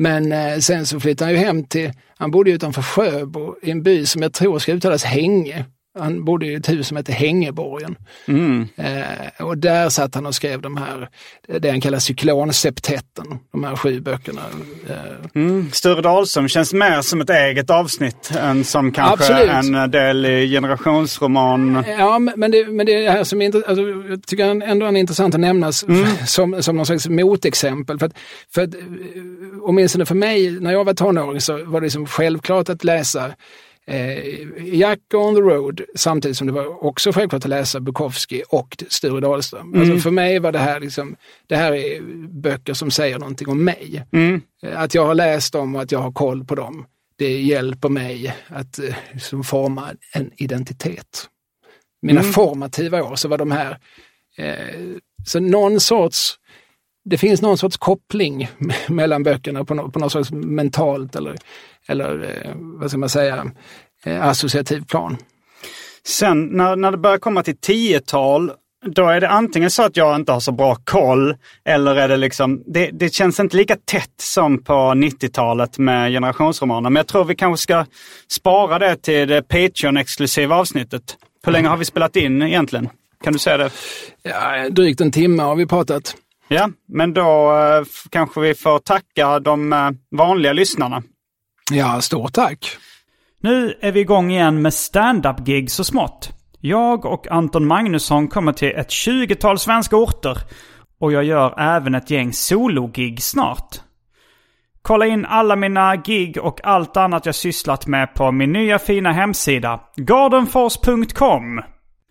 Men 0.00 0.32
eh, 0.32 0.58
sen 0.58 0.86
så 0.86 1.00
flyttade 1.00 1.30
han 1.30 1.40
ju 1.40 1.46
hem 1.46 1.64
till, 1.64 1.92
han 2.18 2.30
bodde 2.30 2.50
ju 2.50 2.56
utanför 2.56 2.82
Sjöbo 2.82 3.56
i 3.62 3.70
en 3.70 3.82
by 3.82 4.06
som 4.06 4.22
jag 4.22 4.32
tror 4.32 4.58
ska 4.58 4.72
uttalas 4.72 5.04
Hänge. 5.04 5.64
Han 5.98 6.24
bodde 6.24 6.46
i 6.46 6.54
ett 6.54 6.68
hus 6.68 6.88
som 6.88 6.96
hette 6.96 7.12
Hängeborgen. 7.12 7.96
Eh, 8.76 9.44
och 9.46 9.58
där 9.58 9.88
satt 9.88 10.14
han 10.14 10.26
och 10.26 10.34
skrev 10.34 10.60
de 10.62 10.76
här, 10.76 11.08
det 11.60 11.70
han 11.70 11.80
kallar 11.80 11.98
cyklonseptetten, 11.98 13.26
de 13.52 13.64
här 13.64 13.76
sju 13.76 14.00
böckerna. 14.00 14.40
Eh, 14.88 14.94
Mm. 15.34 15.70
Sture 15.72 16.00
Dahlström 16.00 16.48
känns 16.48 16.72
mer 16.72 17.02
som 17.02 17.20
ett 17.20 17.30
eget 17.30 17.70
avsnitt 17.70 18.30
än 18.40 18.64
som 18.64 18.92
kanske 18.92 19.34
Absolut. 19.34 19.74
en 19.80 19.90
del 19.90 20.26
i 20.26 20.48
generationsroman. 20.50 21.84
Ja, 21.98 22.18
men 22.18 22.50
det, 22.50 22.66
men 22.66 22.86
det 22.86 23.10
här 23.10 23.24
som 23.24 23.42
är 23.42 23.46
intressant, 23.46 23.68
alltså, 23.68 23.84
jag 24.10 24.26
tycker 24.26 24.62
ändå 24.62 24.86
är 24.86 24.96
intressant 24.96 25.34
att 25.34 25.40
nämnas 25.40 25.84
som, 26.26 26.62
som 26.62 26.76
någon 26.76 26.86
slags 26.86 27.08
motexempel. 27.08 27.98
För 27.98 28.06
att, 28.06 28.12
för 28.54 28.62
att, 28.62 28.74
eh, 28.74 28.80
åtminstone 29.62 30.06
för 30.06 30.14
mig, 30.14 30.50
när 30.60 30.72
jag 30.72 30.84
var 30.84 30.94
tonåring 30.94 31.40
så 31.40 31.64
var 31.64 31.80
det 31.80 31.84
liksom 31.84 32.06
självklart 32.06 32.68
att 32.68 32.84
läsa 32.84 33.32
eh, 33.86 34.74
Jack 34.74 34.98
on 35.14 35.34
the 35.34 35.40
road 35.40 35.80
samtidigt 35.96 36.36
som 36.36 36.46
det 36.46 36.52
var 36.52 36.84
också 36.84 37.12
självklart 37.12 37.44
att 37.44 37.48
läsa 37.50 37.80
Bukowski 37.80 38.42
och 38.48 38.76
Sture 38.88 39.20
Dahlström. 39.20 39.74
Alltså 39.80 39.98
för 39.98 40.10
mig 40.10 40.38
var 40.38 40.52
det 40.52 40.58
här 40.58 40.80
liksom, 40.80 41.16
det 41.46 41.56
här 41.56 41.72
är 41.72 42.00
böcker 42.28 42.74
som 42.74 42.90
säger 42.90 43.18
någonting 43.18 43.48
om 43.48 43.64
mig. 43.64 44.02
Eh, 44.62 44.80
Att 44.82 44.94
jag 44.94 45.06
har 45.06 45.14
läst 45.14 45.52
dem 45.52 45.74
och 45.74 45.82
att 45.82 45.92
jag 45.92 45.98
har 45.98 46.12
koll 46.12 46.44
på 46.44 46.54
dem, 46.54 46.86
det 47.18 47.40
hjälper 47.40 47.88
mig 47.88 48.34
att 48.48 48.78
eh, 48.78 48.94
liksom 49.12 49.44
forma 49.44 49.90
en 50.14 50.30
identitet. 50.36 51.28
Mina 52.02 52.20
formativa 52.32 53.02
år 53.02 53.16
så 53.16 53.28
var 53.28 53.38
de 53.38 53.50
här, 53.50 53.78
eh, 54.36 54.80
så 55.26 55.40
någon 55.40 55.80
sorts, 55.80 56.34
det 57.04 57.18
finns 57.18 57.42
någon 57.42 57.58
sorts 57.58 57.76
koppling 57.76 58.48
mellan 58.88 59.22
böckerna 59.22 59.64
på, 59.64 59.74
no, 59.74 59.90
på 59.90 59.98
något 59.98 60.12
sorts 60.12 60.30
mentalt 60.32 61.16
eller, 61.16 61.36
eller 61.88 62.22
eh, 62.22 62.52
vad 62.56 62.90
ska 62.90 62.98
man 62.98 63.08
säga, 63.08 63.50
eh, 64.04 64.26
associativ 64.26 64.84
plan. 64.84 65.16
Sen 66.06 66.46
när, 66.46 66.76
när 66.76 66.90
det 66.90 66.98
börjar 66.98 67.18
komma 67.18 67.42
till 67.42 67.56
tiotal, 67.56 68.52
då 68.86 69.08
är 69.08 69.20
det 69.20 69.28
antingen 69.28 69.70
så 69.70 69.82
att 69.82 69.96
jag 69.96 70.16
inte 70.16 70.32
har 70.32 70.40
så 70.40 70.52
bra 70.52 70.76
koll, 70.84 71.36
eller 71.64 71.96
är 71.96 72.08
det 72.08 72.16
liksom, 72.16 72.62
det, 72.66 72.90
det 72.92 73.14
känns 73.14 73.40
inte 73.40 73.56
lika 73.56 73.76
tätt 73.84 74.14
som 74.20 74.64
på 74.64 74.72
90-talet 74.72 75.78
med 75.78 76.12
generationsromaner. 76.12 76.90
Men 76.90 77.00
jag 77.00 77.06
tror 77.06 77.24
vi 77.24 77.34
kanske 77.34 77.62
ska 77.62 77.86
spara 78.28 78.78
det 78.78 78.96
till 78.96 79.28
det 79.28 79.42
Patreon-exklusiva 79.42 80.54
avsnittet. 80.54 81.16
Hur 81.44 81.52
länge 81.52 81.68
har 81.68 81.76
vi 81.76 81.84
spelat 81.84 82.16
in 82.16 82.42
egentligen? 82.42 82.88
Kan 83.24 83.32
du 83.32 83.38
säga 83.38 83.56
det? 83.56 83.70
Ja, 84.22 84.68
drygt 84.70 85.00
en 85.00 85.12
timme 85.12 85.42
har 85.42 85.56
vi 85.56 85.66
pratat. 85.66 86.16
Ja, 86.52 86.70
men 86.88 87.14
då 87.14 87.52
eh, 87.52 87.84
kanske 88.10 88.40
vi 88.40 88.54
får 88.54 88.78
tacka 88.78 89.40
de 89.40 89.72
eh, 89.72 89.90
vanliga 90.10 90.52
lyssnarna. 90.52 91.02
Ja, 91.72 92.00
stort 92.00 92.32
tack. 92.32 92.76
Nu 93.40 93.74
är 93.80 93.92
vi 93.92 94.00
igång 94.00 94.30
igen 94.30 94.62
med 94.62 94.74
stand-up-gig 94.74 95.70
så 95.70 95.84
smått. 95.84 96.30
Jag 96.60 97.04
och 97.04 97.30
Anton 97.30 97.66
Magnusson 97.66 98.28
kommer 98.28 98.52
till 98.52 98.72
ett 98.76 98.88
20-tal 98.88 99.58
svenska 99.58 99.96
orter. 99.96 100.38
Och 101.00 101.12
jag 101.12 101.24
gör 101.24 101.60
även 101.60 101.94
ett 101.94 102.10
gäng 102.10 102.32
solo-gig 102.32 103.22
snart. 103.22 103.80
Kolla 104.82 105.06
in 105.06 105.26
alla 105.26 105.56
mina 105.56 105.96
gig 105.96 106.38
och 106.38 106.60
allt 106.64 106.96
annat 106.96 107.26
jag 107.26 107.34
sysslat 107.34 107.86
med 107.86 108.14
på 108.14 108.32
min 108.32 108.52
nya 108.52 108.78
fina 108.78 109.12
hemsida, 109.12 109.80
gardenfors.com. 109.96 111.60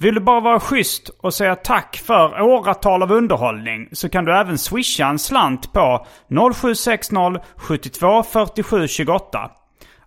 Vill 0.00 0.14
du 0.14 0.20
bara 0.20 0.40
vara 0.40 0.60
schysst 0.60 1.08
och 1.08 1.34
säga 1.34 1.56
tack 1.56 1.96
för 1.96 2.40
åratal 2.40 3.02
av 3.02 3.12
underhållning 3.12 3.88
så 3.92 4.08
kan 4.08 4.24
du 4.24 4.36
även 4.36 4.58
swisha 4.58 5.06
en 5.06 5.18
slant 5.18 5.72
på 5.72 6.06
0760 6.54 7.14
72 7.56 8.22
47 8.22 8.88
28. 8.88 9.50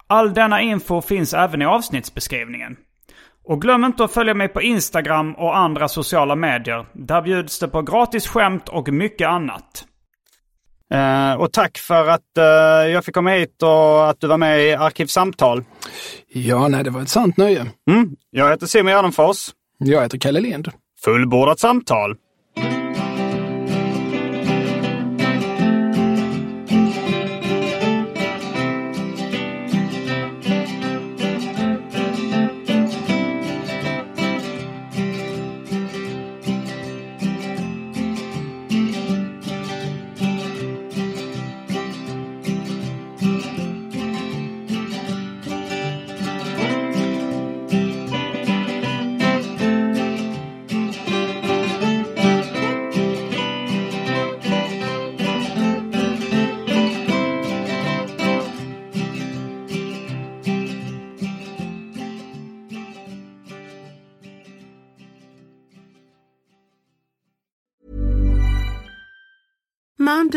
All 0.07 0.33
denna 0.33 0.61
info 0.61 1.01
finns 1.01 1.33
även 1.33 1.61
i 1.61 1.65
avsnittsbeskrivningen. 1.65 2.75
Och 3.43 3.61
glöm 3.61 3.83
inte 3.83 4.03
att 4.03 4.13
följa 4.13 4.33
mig 4.33 4.47
på 4.47 4.61
Instagram 4.61 5.33
och 5.33 5.57
andra 5.57 5.87
sociala 5.87 6.35
medier. 6.35 6.85
Där 6.93 7.21
bjuds 7.21 7.59
det 7.59 7.67
på 7.67 7.81
gratis 7.81 8.27
skämt 8.27 8.69
och 8.69 8.89
mycket 8.89 9.27
annat. 9.27 9.85
Eh, 10.93 11.33
och 11.33 11.53
tack 11.53 11.77
för 11.77 12.07
att 12.07 12.37
eh, 12.37 12.91
jag 12.91 13.05
fick 13.05 13.15
komma 13.15 13.29
hit 13.29 13.63
och 13.63 14.09
att 14.09 14.19
du 14.19 14.27
var 14.27 14.37
med 14.37 14.63
i 14.63 14.73
Arkivsamtal. 14.73 15.63
Ja, 16.27 16.67
nej, 16.67 16.83
det 16.83 16.89
var 16.89 17.01
ett 17.01 17.09
sant 17.09 17.37
nöje. 17.37 17.65
Mm. 17.89 18.15
Jag 18.29 18.49
heter 18.49 18.67
Simon 18.67 18.91
Gärdenfors. 18.91 19.49
Jag 19.83 20.01
heter 20.01 20.17
Kalle 20.17 20.39
Lind. 20.39 20.69
Fullbordat 21.03 21.59
samtal. 21.59 22.15